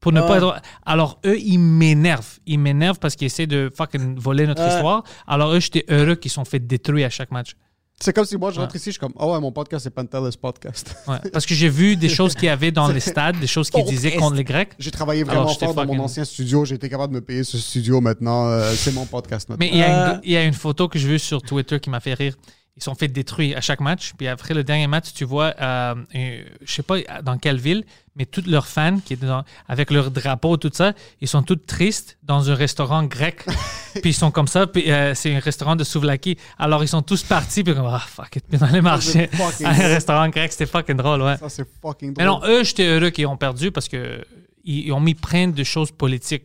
[0.00, 0.28] Pour ne Ouais.
[0.28, 0.62] pas être...
[0.84, 2.38] Alors, eux, ils m'énervent.
[2.46, 4.68] Ils m'énervent parce qu'ils essaient de fucking voler notre Ouais.
[4.74, 5.02] histoire.
[5.26, 7.54] Alors, eux, j'étais heureux qu'ils sont fait détruire à chaque match.
[7.98, 9.90] C'est comme si moi, je rentre ici, je suis comme, oh ouais, mon podcast, c'est
[9.90, 10.94] Pantelis Podcast.
[11.08, 11.16] Ouais.
[11.32, 13.84] Parce que j'ai vu des choses qu'il y avait dans les stades, des choses qu'ils
[13.86, 14.74] disaient contre les Grecs.
[14.78, 16.64] J'ai travaillé Alors, vraiment fort dans mon ancien studio.
[16.66, 18.46] J'ai été capable de me payer ce studio maintenant.
[18.48, 19.64] Euh, c'est mon podcast maintenant.
[19.66, 20.14] Mais il y, a Euh.
[20.16, 22.36] une, il y a une photo que j'ai vue sur Twitter qui m'a fait rire.
[22.78, 24.12] Ils sont fait détruire à chaque match.
[24.18, 27.84] Puis après le dernier match, tu vois, euh, euh, je sais pas dans quelle ville,
[28.16, 30.92] mais tous leurs fans qui dans- avec leur drapeau, tout ça,
[31.22, 33.44] ils sont tous tristes dans un restaurant grec.
[34.02, 34.66] puis ils sont comme ça.
[34.66, 36.36] Puis euh, c'est un restaurant de souvlaki.
[36.58, 37.64] Alors ils sont tous partis.
[37.64, 38.44] Puis comme, ah, fuck it.
[38.46, 39.30] Puis dans les marchés,
[39.64, 41.38] à un restaurant grec, c'était fucking drôle, ouais.
[41.38, 42.42] Ça, c'est fucking Mais drôle.
[42.42, 44.22] non, eux, j'étais heureux qu'ils ont perdu parce que
[44.64, 46.44] ils, ils ont mis plein de choses politiques.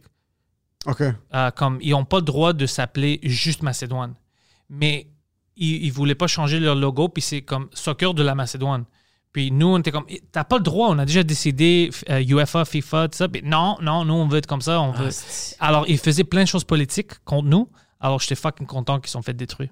[0.85, 1.01] OK.
[1.01, 4.13] Euh, comme ils n'ont pas le droit de s'appeler juste Macédoine.
[4.69, 5.07] Mais
[5.57, 8.85] ils ne voulaient pas changer leur logo, puis c'est comme soccer de la Macédoine.
[9.33, 12.65] Puis nous, on était comme, t'as pas le droit, on a déjà décidé, euh, UEFA,
[12.65, 13.29] FIFA, tout ça.
[13.29, 14.81] Puis non, non, nous, on veut être comme ça.
[14.81, 15.09] On veut...
[15.59, 17.69] Ah, Alors, ils faisaient plein de choses politiques contre nous.
[17.99, 19.69] Alors, j'étais fucking content qu'ils sont fait détruire.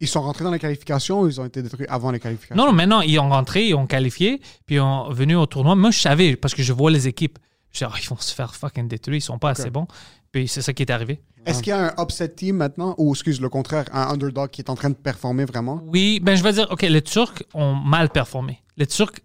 [0.00, 2.56] Ils sont rentrés dans les qualifications ou ils ont été détruits avant les qualifications?
[2.56, 5.76] Non, non, maintenant, ils ont rentré, ils ont qualifié, puis ils ont venu au tournoi.
[5.76, 7.38] Moi, je savais, parce que je vois les équipes.
[7.70, 9.86] Je dis, Ah, ils vont se faire fucking détruire, ils sont pas assez bons.
[10.32, 11.20] Puis c'est ça qui est arrivé.
[11.46, 14.60] Est-ce qu'il y a un upset team maintenant ou, excuse, le contraire, un underdog qui
[14.60, 15.80] est en train de performer vraiment?
[15.86, 18.62] Oui, ben je vais dire, OK, les Turcs ont mal performé.
[18.76, 19.20] Les Turcs,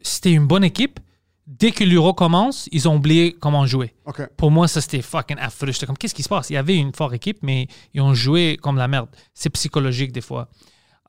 [0.00, 1.00] c'était une bonne équipe.
[1.46, 3.94] Dès que l'Euro commence, ils ont oublié comment jouer.
[4.06, 4.26] OK.
[4.38, 5.70] Pour moi, ça, c'était fucking affreux.
[5.72, 6.48] J'étais comme, qu'est-ce qui se passe?
[6.48, 9.08] Il y avait une forte équipe, mais ils ont joué comme la merde.
[9.34, 10.48] C'est psychologique, des fois.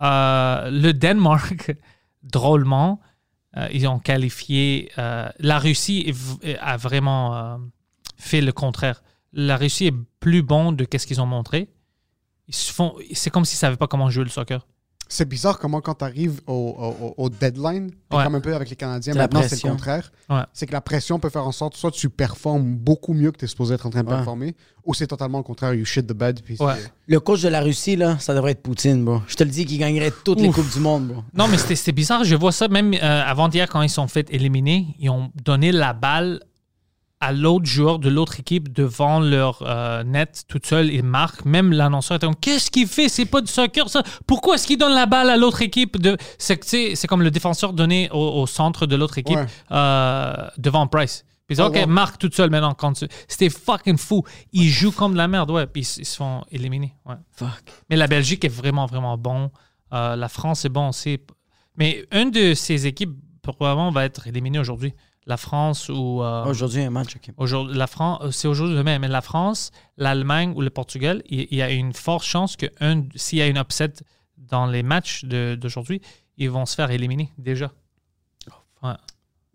[0.01, 1.73] Euh, le Danemark,
[2.23, 2.99] drôlement,
[3.55, 4.91] euh, ils ont qualifié.
[4.97, 6.13] euh, la Russie
[6.59, 7.57] a vraiment
[8.17, 9.01] fait le contraire.
[9.35, 11.69] La Russie est plus bon de qu'est-ce qu'ils ont montré.
[12.47, 14.65] Ils se font, c'est comme s'ils ne savaient pas comment jouer le soccer.
[15.07, 18.23] C'est bizarre comment quand tu arrives au, au- au deadline, Ouais.
[18.23, 20.11] comme un peu avec les Canadiens, C'est maintenant c'est le contraire.
[20.31, 20.41] Ouais.
[20.51, 23.45] C'est que la pression peut faire en sorte soit tu performes beaucoup mieux que tu
[23.45, 24.15] es supposé être en train de Ouais.
[24.15, 26.41] performer, ou c'est totalement le contraire, you shit the bed.
[26.43, 26.73] Puis Ouais.
[26.77, 29.21] c'est- Le coach de la Russie, là, ça devrait être Poutine, bro.
[29.27, 30.49] Je te le dis qu'il gagnerait toutes les.
[30.49, 31.23] Coupes du monde, bro.
[31.35, 32.23] Non, mais c'était c'était bizarre.
[32.23, 35.93] Je vois ça même euh, avant-hier, quand ils sont fait éliminer, ils ont donné la
[35.93, 36.39] balle
[37.21, 40.91] à l'autre joueur de l'autre équipe devant leur euh, net toute seule.
[40.93, 41.45] Ils marquent.
[41.45, 43.09] Même l'annonceur était comme Qu'est-ce qu'il fait?
[43.09, 44.03] C'est pas du soccer, ça.
[44.27, 46.17] Pourquoi est-ce qu'il donne la balle à l'autre équipe de...
[46.37, 49.45] C'est comme le défenseur donné au, au centre de l'autre équipe Ouais.
[49.71, 51.25] euh, devant Price.
[51.47, 51.87] Puis Oh, OK, wow.
[51.87, 52.75] marque toute seule maintenant.
[53.27, 54.23] C'était fucking fou.
[54.51, 55.67] Ils jouent comme de la merde, ouais.
[55.67, 56.95] Puis ils, ils se font éliminer.
[57.05, 57.15] Ouais.
[57.31, 57.63] Fuck.
[57.89, 59.51] Mais la Belgique est vraiment, vraiment bon.
[59.93, 61.19] Euh, la France est bon aussi.
[61.77, 63.13] Mais une de ces équipes,
[63.53, 64.93] probablement, va être éliminée aujourd'hui?
[65.27, 66.21] La France ou.
[66.21, 67.33] euh, Aujourd'hui, un match, OK.
[67.37, 71.47] aujourd'hui- la France, euh, c'est aujourd'hui demain, mais la France, l'Allemagne ou le Portugal, il,
[71.49, 73.93] il y a une forte chance que un- s'il y a une upset
[74.37, 75.99] dans les matchs d'aujourd'hui,
[76.37, 77.71] ils vont se faire éliminer déjà.
[78.83, 78.93] Ouais.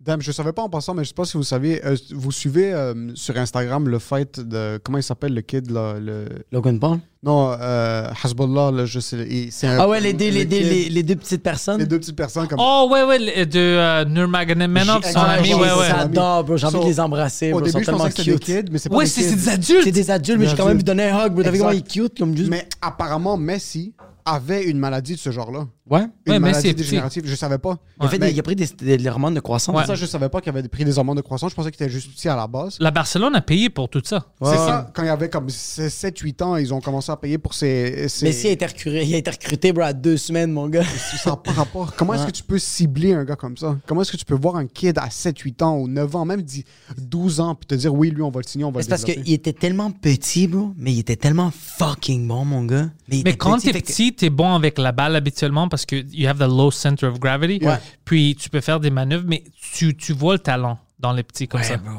[0.03, 2.33] Damn, je savais pas en passant, mais je sais pas si vous savez, euh, vous
[2.33, 4.81] suivez euh, sur Instagram le fight de.
[4.83, 6.25] Comment il s'appelle le kid là le...
[6.53, 7.01] Logan Paul?
[7.23, 9.27] Non, euh, là, je sais.
[9.29, 11.43] il- c'est un- Ah ouais, les deux, les, le deux, kid, les, les deux petites
[11.43, 11.81] personnes?
[11.81, 12.59] les deux petites personnes comme.
[12.63, 15.89] Oh, ouais, ouais, de euh, Nurmagomedov, son ami, ouais, ouais.
[15.91, 16.57] J'adore, bro.
[16.57, 17.67] J'ai envie So, de les embrasser, Au bro.
[17.67, 18.65] Ils sont début, je tellement pensais que c'était des cute.
[18.65, 19.85] kids, mais c'est pas Ouais, des c'est des adultes.
[19.85, 21.43] C'est des adultes, mais j'ai quand même donné un hug, bro.
[21.43, 22.49] T'as vu comment il est cute, comme juste.
[22.49, 23.93] Mais apparemment, Messi
[24.25, 25.67] avait une maladie de ce genre-là.
[25.91, 26.03] Ouais.
[26.27, 26.75] Une Ouais, maladie petit.
[26.75, 27.25] dégénérative.
[27.27, 27.77] Je savais pas.
[28.01, 29.77] Il a, fait des- Mais- il a pris des, des, des hormones de croissance.
[29.77, 29.85] Ouais.
[29.87, 31.51] Ça, je savais pas qu'il avait pris des hormones de croissance.
[31.51, 32.77] Je pensais qu'il était juste petit à la base.
[32.81, 34.25] La Barcelone a payé pour tout ça.
[34.41, 37.55] Ouais, c'est ça, quand il avait comme 7-8 ans, ils ont commencé à payer pour
[37.55, 38.09] ses.
[38.09, 38.27] ses...
[38.27, 40.85] Messi a été recruté, il a été recruté, bro, à deux semaines, mon gars.
[40.85, 41.93] Ça n'a pas rapport.
[41.97, 43.77] Comment est-ce que tu peux cibler un gars comme ça?
[43.87, 46.43] Comment est-ce que tu peux voir un kid à 7-8 ans ou 9 ans, même
[46.43, 46.65] dit
[46.99, 48.91] 12 ans, puis te dire oui, lui, on va le signer, on va C'est le
[48.91, 49.25] parce développer?
[49.25, 52.91] qu'il était tellement petit, bro, mais il était tellement fucking bon, mon gars.
[53.09, 55.80] Mais, il Mais quand petit, t'es que- petit, t'es bon avec la balle habituellement parce
[55.86, 57.65] que you have the low center of gravity.
[57.65, 57.77] Ouais.
[58.05, 59.44] Puis tu peux faire des manœuvres, mais
[59.74, 61.77] tu, tu vois le talent dans les petits comme Ouais, ça.
[61.77, 61.93] bro.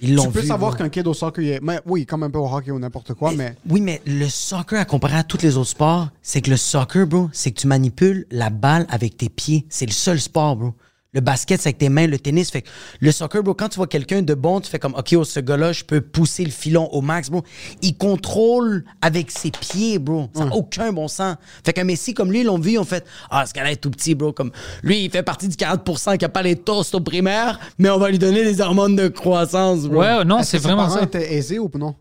[0.00, 1.60] Ils l'ont Tu peux vu, savoir qu'un kid au soccer, il est...
[1.60, 4.78] mais, oui, comme un peu au hockey ou n'importe quoi, mais, Oui, mais le soccer,
[4.78, 7.66] à comparer à tous les autres sports, c'est que le soccer, bro, c'est que tu
[7.66, 9.66] manipules la balle avec tes pieds.
[9.68, 10.74] C'est le seul sport, bro.
[11.14, 12.06] Le basket, c'est avec tes mains.
[12.06, 12.68] Le tennis, fait que
[13.00, 15.40] le soccer, bro, quand tu vois quelqu'un de bon, tu fais comme, OK, oh, ce
[15.40, 17.42] gars-là, je peux pousser le filon au max, bro.
[17.80, 20.28] Il contrôle avec ses pieds, bro.
[20.34, 21.36] Ça n'a aucun bon sens.
[21.64, 23.76] Fait qu'un Messi, comme lui, ils l'ont vu, ils ont fait, ah, ce gars-là est
[23.76, 24.32] tout petit, bro.
[24.32, 24.50] Comme,
[24.82, 27.98] lui, il fait partie du 40% qui a pas les toasts au primaire, mais on
[27.98, 30.00] va lui donner des hormones de croissance, bro.
[30.00, 31.02] Ouais, non, c'est que vraiment ça.
[31.02, 31.94] étaient aisés ou non?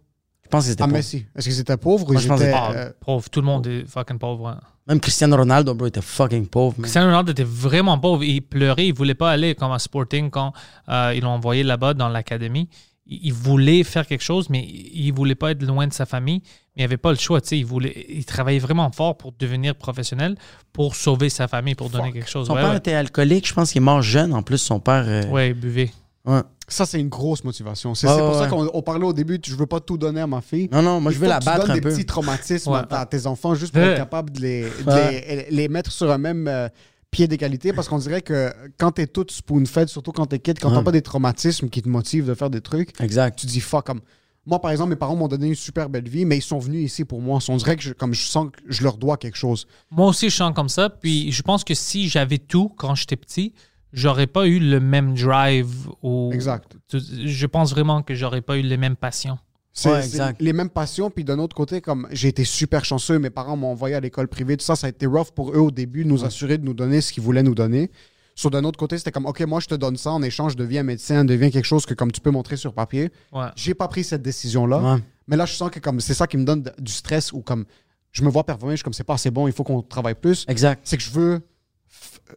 [0.44, 0.94] Je pense que c'était À pas.
[0.94, 1.26] Messi.
[1.36, 2.52] Est-ce qu'ils étaient pauvres ou Moi, ils je pense étaient...
[2.52, 4.48] que- Ah, euh, pauvre, tout le monde est fucking pauvre.
[4.50, 4.60] hein.
[4.88, 6.84] Même Cristiano Ronaldo, bro, était fucking pauvre, man.
[6.84, 8.24] Cristiano Ronaldo était vraiment pauvre.
[8.24, 8.88] Il pleurait.
[8.88, 10.54] Il voulait pas aller comme à Sporting quand
[10.90, 12.70] euh, ils l'ont envoyé là-bas dans l'académie.
[13.06, 16.42] Il, il voulait faire quelque chose, mais il voulait pas être loin de sa famille.
[16.76, 17.42] Mais il avait pas le choix.
[17.42, 17.60] tu sais.
[17.60, 20.36] Il, voulait, il travaillait vraiment fort pour devenir professionnel,
[20.72, 22.48] pour sauver sa famille, pour donner quelque chose.
[22.48, 22.78] Son ouais, père ouais.
[22.78, 24.34] était alcoolique, je pense qu'il est mort jeune.
[24.34, 25.04] En plus, son père.
[25.08, 25.92] euh, Ouais, il buvait.
[26.28, 26.42] Ouais.
[26.68, 27.96] Ça, c'est une grosse motivation.
[27.96, 29.98] C'est Ouais, pour ouais, ça qu'on on parlait au début, tu- je veux pas tout
[29.98, 30.68] donner à ma fille.
[30.72, 31.90] Non, non, moi, Il je veux la que tu battre donnes un des peu.
[31.90, 32.82] petits traumatismes Ouais.
[32.92, 33.90] à tes enfants juste pour Ouais.
[33.92, 35.46] être capable de les, de Ouais.
[35.50, 36.68] les, les mettre sur un même euh,
[37.10, 40.72] pied d'égalité parce qu'on dirait que quand t'es toute spoon-fed, surtout quand t'es kid, quand
[40.72, 43.40] t'as pas des traumatismes qui te motivent de faire des trucs, Exact.
[43.40, 44.02] tu dis fuck comme
[44.46, 46.86] Moi, par exemple, mes parents m'ont donné une super belle vie, mais ils sont venus
[46.86, 47.40] ici pour moi.
[47.50, 49.68] On dirait que je, comme je sens que je leur dois quelque chose.
[49.92, 50.90] Moi aussi, je sens comme ça.
[50.90, 53.54] Puis je pense que si j'avais tout quand j'étais petit,
[53.94, 55.90] j'aurais pas eu le même drive.
[56.04, 56.32] Ou...
[56.34, 56.78] Exact.
[56.92, 59.38] Je pense vraiment que j'aurais pas eu les mêmes passions.
[59.74, 61.12] C'est Ouais, les mêmes passions.
[61.12, 64.28] Puis d'un autre côté, comme j'ai été super chanceux, mes parents m'ont envoyé à l'école
[64.28, 64.58] privée.
[64.58, 66.74] Tout ça, ça a été rough pour eux au début, de nous assurer de nous
[66.74, 67.92] donner ce qu'ils voulaient nous donner.
[68.34, 70.58] Sur d'un autre côté, c'était comme, OK, moi, je te donne ça en échange, je
[70.58, 73.12] deviens médecin, deviens quelque chose que comme tu peux montrer sur papier.
[73.32, 73.48] Ouais.
[73.56, 74.80] J'ai pas pris cette décision-là.
[74.96, 75.02] Ouais.
[75.28, 77.66] Mais là, je sens que comme c'est ça qui me donne du stress ou comme
[78.12, 80.16] je me vois performer, je suis comme c'est pas assez bon, il faut qu'on travaille
[80.16, 80.46] plus.
[80.48, 80.82] Exact.
[80.84, 81.42] C'est que je veux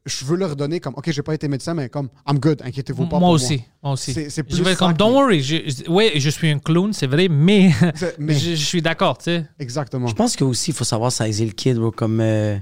[0.07, 3.07] je veux leur donner comme OK, j'ai pas été médecin mais comme I'm good, inquiétez-vous
[3.07, 3.63] pas Moi pour aussi.
[3.83, 4.13] Moi aussi.
[4.13, 5.43] C'est- c'est je plus vais comme, don't worry.
[5.43, 7.71] Je, je- ouais, je suis un clown, c'est vrai, mais,
[8.19, 9.47] mais- je, je suis d'accord, tu sais.
[9.59, 10.07] Exactement.
[10.07, 11.91] Je pense que aussi il faut savoir saisir le kid, bro.
[11.91, 12.57] Comme, euh,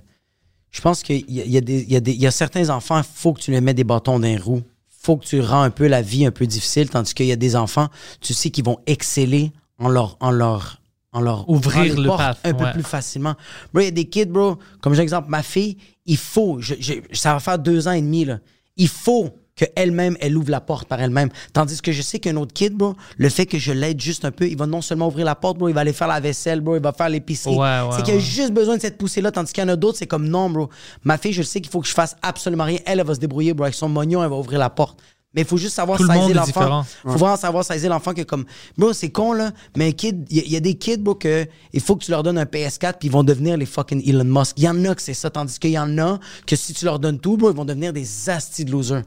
[0.71, 2.27] je pense qu'il y a, il y, a des- il y, a des- il y
[2.27, 4.63] a certains enfants, il faut que tu les mets des bâtons dans les roues.
[5.01, 7.37] faut que tu rends un peu la vie un peu difficile, tandis qu'il y a
[7.37, 7.89] des enfants,
[8.21, 10.17] tu sais, qui vont exceller en leur.
[10.21, 10.83] En leur
[11.13, 12.57] en leur Ouvrir le portes path, un ouais.
[12.59, 13.35] peu plus facilement.
[13.73, 15.79] Bro, il y a des kids, bro, comme j'ai exemple, ma fille,
[16.09, 18.41] il faut, je- je- ça va faire deux ans et demi, là.
[18.77, 21.31] Il faut qu'elle-même, elle ouvre la porte par elle-même.
[21.53, 24.31] Tandis que je sais qu'un autre kid, bro, le fait que je l'aide juste un
[24.31, 26.61] peu, il va non seulement ouvrir la porte, bro, il va aller faire la vaisselle,
[26.61, 27.57] bro, il va faire l'épicerie.
[27.57, 29.75] Ouais, ouais, c'est qu'il a juste besoin de cette poussée-là, tandis qu'il y en a
[29.77, 30.69] d'autres, c'est comme non, bro.
[31.03, 32.79] Ma fille, je sais qu'il faut que je fasse absolument rien.
[32.87, 35.01] Elle, elle va se débrouiller, bro, avec son mognon, elle va ouvrir la porte.
[35.35, 36.47] Mais il faut juste savoir Tout saisir l'enfant.
[36.47, 36.87] différent.
[37.03, 38.47] faut vraiment savoir saisir l'enfant que comme,
[38.79, 40.97] bro, c'est con, là, mais un kid, il y, a- il y a des kids,
[40.97, 43.67] bro, que il faut que tu leur donnes un PS4 puis ils vont devenir les
[43.67, 44.55] fucking Elon Musk.
[44.57, 46.87] Il y en a que c'est ça, tandis qu'il y en a que si tu
[46.87, 49.03] leur donnes tout, bro, ils vont devenir des astis de losers.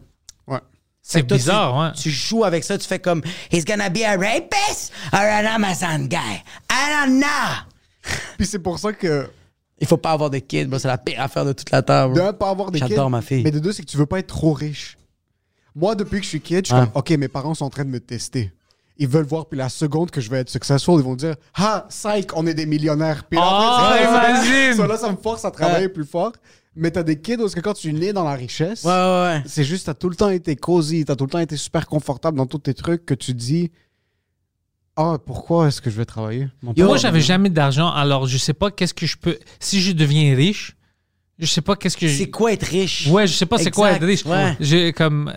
[0.48, 0.60] Ouais.
[1.02, 2.04] C'est que toi, bizarre, tu, ouais.
[2.04, 6.06] Tu joues avec ça, tu fais comme He's gonna be a rapist or an Amazon
[6.08, 6.44] guy.
[6.70, 7.28] I don't know.
[8.38, 9.28] Puis c'est pour ça que
[9.80, 10.78] Il faut pas avoir de kids, bro.
[10.78, 12.12] C'est la pire affaire de toute la terre.
[12.12, 12.90] de pas avoir des kids.
[12.90, 13.42] J'adore ma fille.
[13.44, 14.98] Mais de deux, c'est que tu veux pas être trop riche.
[15.76, 17.86] Moi, depuis que je suis kid, je suis comme OK, mes parents sont en train
[17.86, 18.52] de me tester.
[18.98, 21.86] Ils veulent voir, puis la seconde que je vais être successful, ils vont dire Ah,
[21.90, 23.24] psych, on est des millionnaires.
[23.24, 24.76] Puis là, Oh, imagine!
[24.78, 26.34] Ça, là, ça me force à travailler plus fort.
[26.76, 28.92] Mais t'as des kids où est-ce que quand tu es né dans la richesse, Ouais,
[28.92, 29.44] ouais, ouais.
[29.46, 32.38] c'est juste, t'as tout le temps été cosy, t'as tout le temps été super confortable
[32.38, 33.72] dans tous tes trucs que tu dis
[34.96, 36.48] Ah, pourquoi est-ce que je vais travailler?
[36.62, 39.38] Mon Yo, Moi, père- j'avais jamais d'argent, alors je sais pas qu'est-ce que je peux.
[39.60, 40.76] Si je deviens riche,
[41.42, 42.16] je sais pas qu'est-ce que je.
[42.18, 43.08] C'est quoi être riche?
[43.08, 44.26] Ouais, je sais pas c'est quoi être riche.
[44.26, 44.56] ouais.
[44.60, 45.34] Je, comme,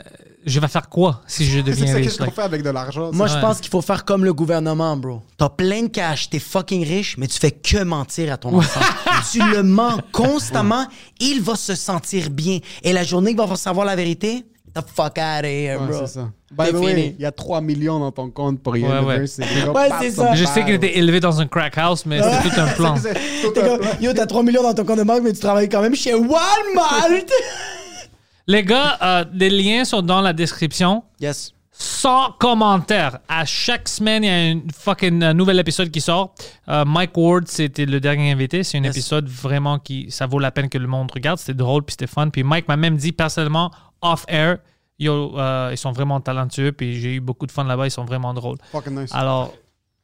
[0.47, 2.05] je vais faire quoi si je C'est deviens ça, riche?
[2.07, 4.97] qu'est-ce qu'on fait avec de l'argent Moi, je pense qu'il faut faire comme le gouvernement,
[4.97, 5.23] bro.
[5.39, 8.81] T'as plein de cash, t'es fucking riche, mais tu fais que mentir à ton enfant.
[9.33, 10.87] tu le mens constamment,
[11.21, 12.59] il va se sentir bien.
[12.83, 14.45] Et la journée qu'il va savoir la vérité,
[14.75, 15.99] the fuck out of here, Ouais, bro.
[16.01, 16.31] c'est ça.
[16.53, 17.15] By the way, fini.
[17.19, 19.21] il y a 3 millions dans ton compte pour Ouais, ouais.
[19.21, 20.35] Ouais, c'est ça.
[20.35, 22.97] Je sais qu'il était élevé dans un crack house, mais c'était tout un plan.
[22.97, 23.91] C'est tout un comme, plan.
[24.01, 26.15] Yo, t'as 3 millions dans ton compte de banque, mais tu travailles quand même chez
[26.15, 27.09] Walmart.
[28.47, 31.03] Les gars, euh, les liens sont dans la description.
[31.21, 31.51] yes.
[31.77, 33.19] Sans commentaire.
[33.29, 36.33] À chaque semaine, il y a un fucking euh, nouvel épisode qui sort.
[36.69, 38.63] Euh, Mike Ward, c'était le dernier invité.
[38.63, 38.95] C'est un Yes.
[38.97, 41.41] épisode vraiment qui, ça vaut la peine que le monde regarde.
[41.41, 42.29] C'était drôle puis c'était fun.
[42.29, 43.73] Puis Mike m'a même dit personnellement,
[44.05, 44.59] off-air,
[45.03, 46.71] euh, ils sont vraiment talentueux.
[46.73, 47.87] Puis j'ai eu beaucoup de fun là-bas.
[47.87, 48.59] Ils sont vraiment drôles.
[48.71, 49.11] Fucking nice.
[49.13, 49.55] Alors,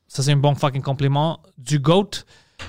[0.09, 2.11] ça, c'est un bon fucking compliment du GOAT.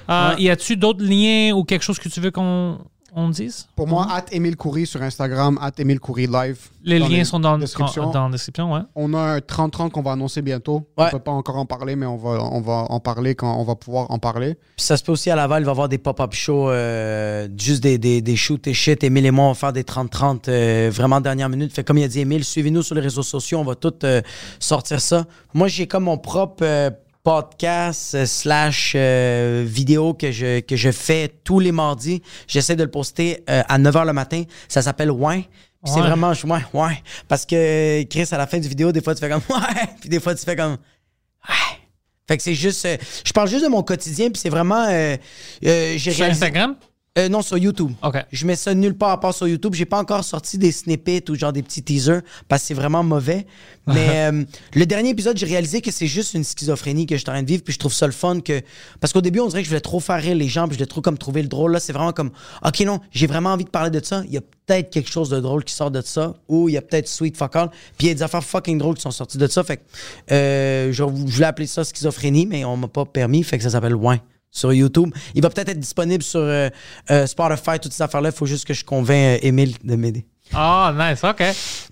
[0.09, 2.77] Euh, Y a-tu d'autres liens ou quelque chose que tu veux qu'on
[3.13, 3.67] on dise?
[3.75, 6.69] Pour moi, at Emile Coury sur Instagram, at Emile Coury Live.
[6.83, 8.09] Les liens sont dans, descriptions.
[8.11, 8.81] dans la description, ouais.
[8.95, 10.87] On a un 30-30 qu'on va annoncer bientôt.
[10.97, 11.05] Ouais.
[11.07, 13.63] On peut pas encore en parler, mais on va, on va en parler quand on
[13.63, 14.55] va pouvoir en parler.
[14.77, 17.47] Puis ça se peut aussi à Laval, il va y avoir des pop-up shows, euh,
[17.57, 19.03] juste des, des, des shoots et shit.
[19.03, 21.73] Emile et moi, on va faire des 30-30 euh, vraiment dernière minute.
[21.73, 24.21] Fait comme il a dit Emile, suivez-nous sur les réseaux sociaux, on va tout euh,
[24.59, 25.25] sortir ça.
[25.53, 26.89] Moi, j'ai comme mon propre euh,
[27.23, 32.21] podcast euh, slash euh, vidéo que je, que je fais tous les mardis.
[32.47, 34.43] J'essaie de le poster euh, à 9h le matin.
[34.67, 35.47] Ça s'appelle Ouais.
[35.83, 37.01] Puis c'est vraiment, je- ouais, ouais.
[37.27, 39.87] Parce que Chris, à la fin du vidéo, des fois, tu fais comme Ouais.
[39.99, 40.73] Puis des fois, tu fais comme
[41.49, 41.77] Ouais.
[42.27, 42.85] Fait que c'est juste.
[42.85, 44.85] euh, je parle juste de mon quotidien, puis c'est vraiment.
[44.85, 46.75] Sur réalisé- Instagram?
[47.19, 47.91] Euh, non, sur YouTube.
[48.03, 48.15] OK.
[48.31, 49.73] Je mets ça nulle part à part sur YouTube.
[49.73, 53.03] J'ai pas encore sorti des snippets ou genre des petits teasers parce que c'est vraiment
[53.03, 53.45] mauvais.
[53.85, 57.29] Mais euh, le dernier épisode, j'ai réalisé que c'est juste une schizophrénie que je suis
[57.29, 57.63] en train de vivre.
[57.65, 58.61] Puis je trouve ça le fun que.
[59.01, 60.69] Parce qu'au début, on dirait que je voulais trop faire rire les gens.
[60.69, 61.73] Puis je voulais trop comme trouver le drôle.
[61.73, 62.31] Là, c'est vraiment comme.
[62.65, 64.23] OK, non, j'ai vraiment envie de parler de ça.
[64.27, 66.35] Il y a peut-être quelque chose de drôle qui sort de ça.
[66.47, 67.71] Ou il y a peut-être Sweet Fuck All.
[67.97, 69.65] Puis il y a des affaires fucking drôles qui sont sorties de ça.
[69.65, 69.81] Fait que.
[70.31, 73.43] euh, je, je voulais appeler ça schizophrénie, mais on m'a pas permis.
[73.43, 74.21] Fait que ça s'appelle Ouin
[74.51, 75.13] sur YouTube.
[75.33, 76.69] Il va peut-être être disponible sur euh,
[77.09, 78.29] euh, Spotify, toutes ces affaires-là.
[78.29, 80.25] Il faut juste que je convainc euh, Émile de m'aider.
[80.53, 81.41] Ah, nice, OK.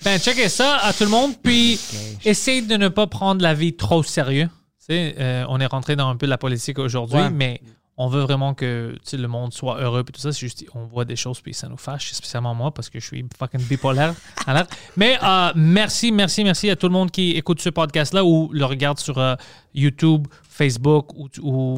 [0.04, 1.80] Ben, checkez ça à tout le monde, puis
[2.26, 4.50] essayez de ne pas prendre la vie trop sérieux.
[4.80, 7.30] Tu sais, euh, on est rentré dans un peu de la politique aujourd'hui, Ouais.
[7.30, 7.62] mais
[7.96, 10.34] on veut vraiment que le monde soit heureux et tout ça.
[10.34, 13.06] C'est juste, on voit des choses puis ça nous fâche, spécialement moi parce que je
[13.06, 14.14] suis fucking bipolaire.
[14.48, 14.64] Alors,
[14.98, 18.66] Mais euh, merci, merci, merci à tout le monde qui écoute ce podcast-là ou le
[18.66, 19.36] regarde sur euh,
[19.74, 21.78] YouTube, Facebook ou, ou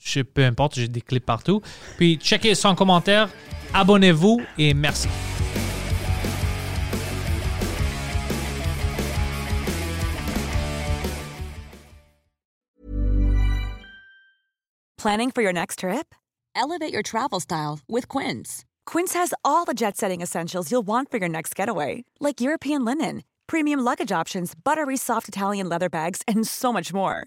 [0.00, 1.60] je sais, peu importe, j'ai des clips partout.
[1.96, 3.28] Puis checkez son commentaire,
[3.74, 5.08] abonnez-vous et merci.
[14.98, 16.14] Planning for your next trip?
[16.54, 18.66] Elevate your travel style with Quince.
[18.84, 22.84] Quince has all the jet setting essentials you'll want for your next getaway, like European
[22.84, 27.26] linen, premium luggage options, buttery soft Italian leather bags, and so much more.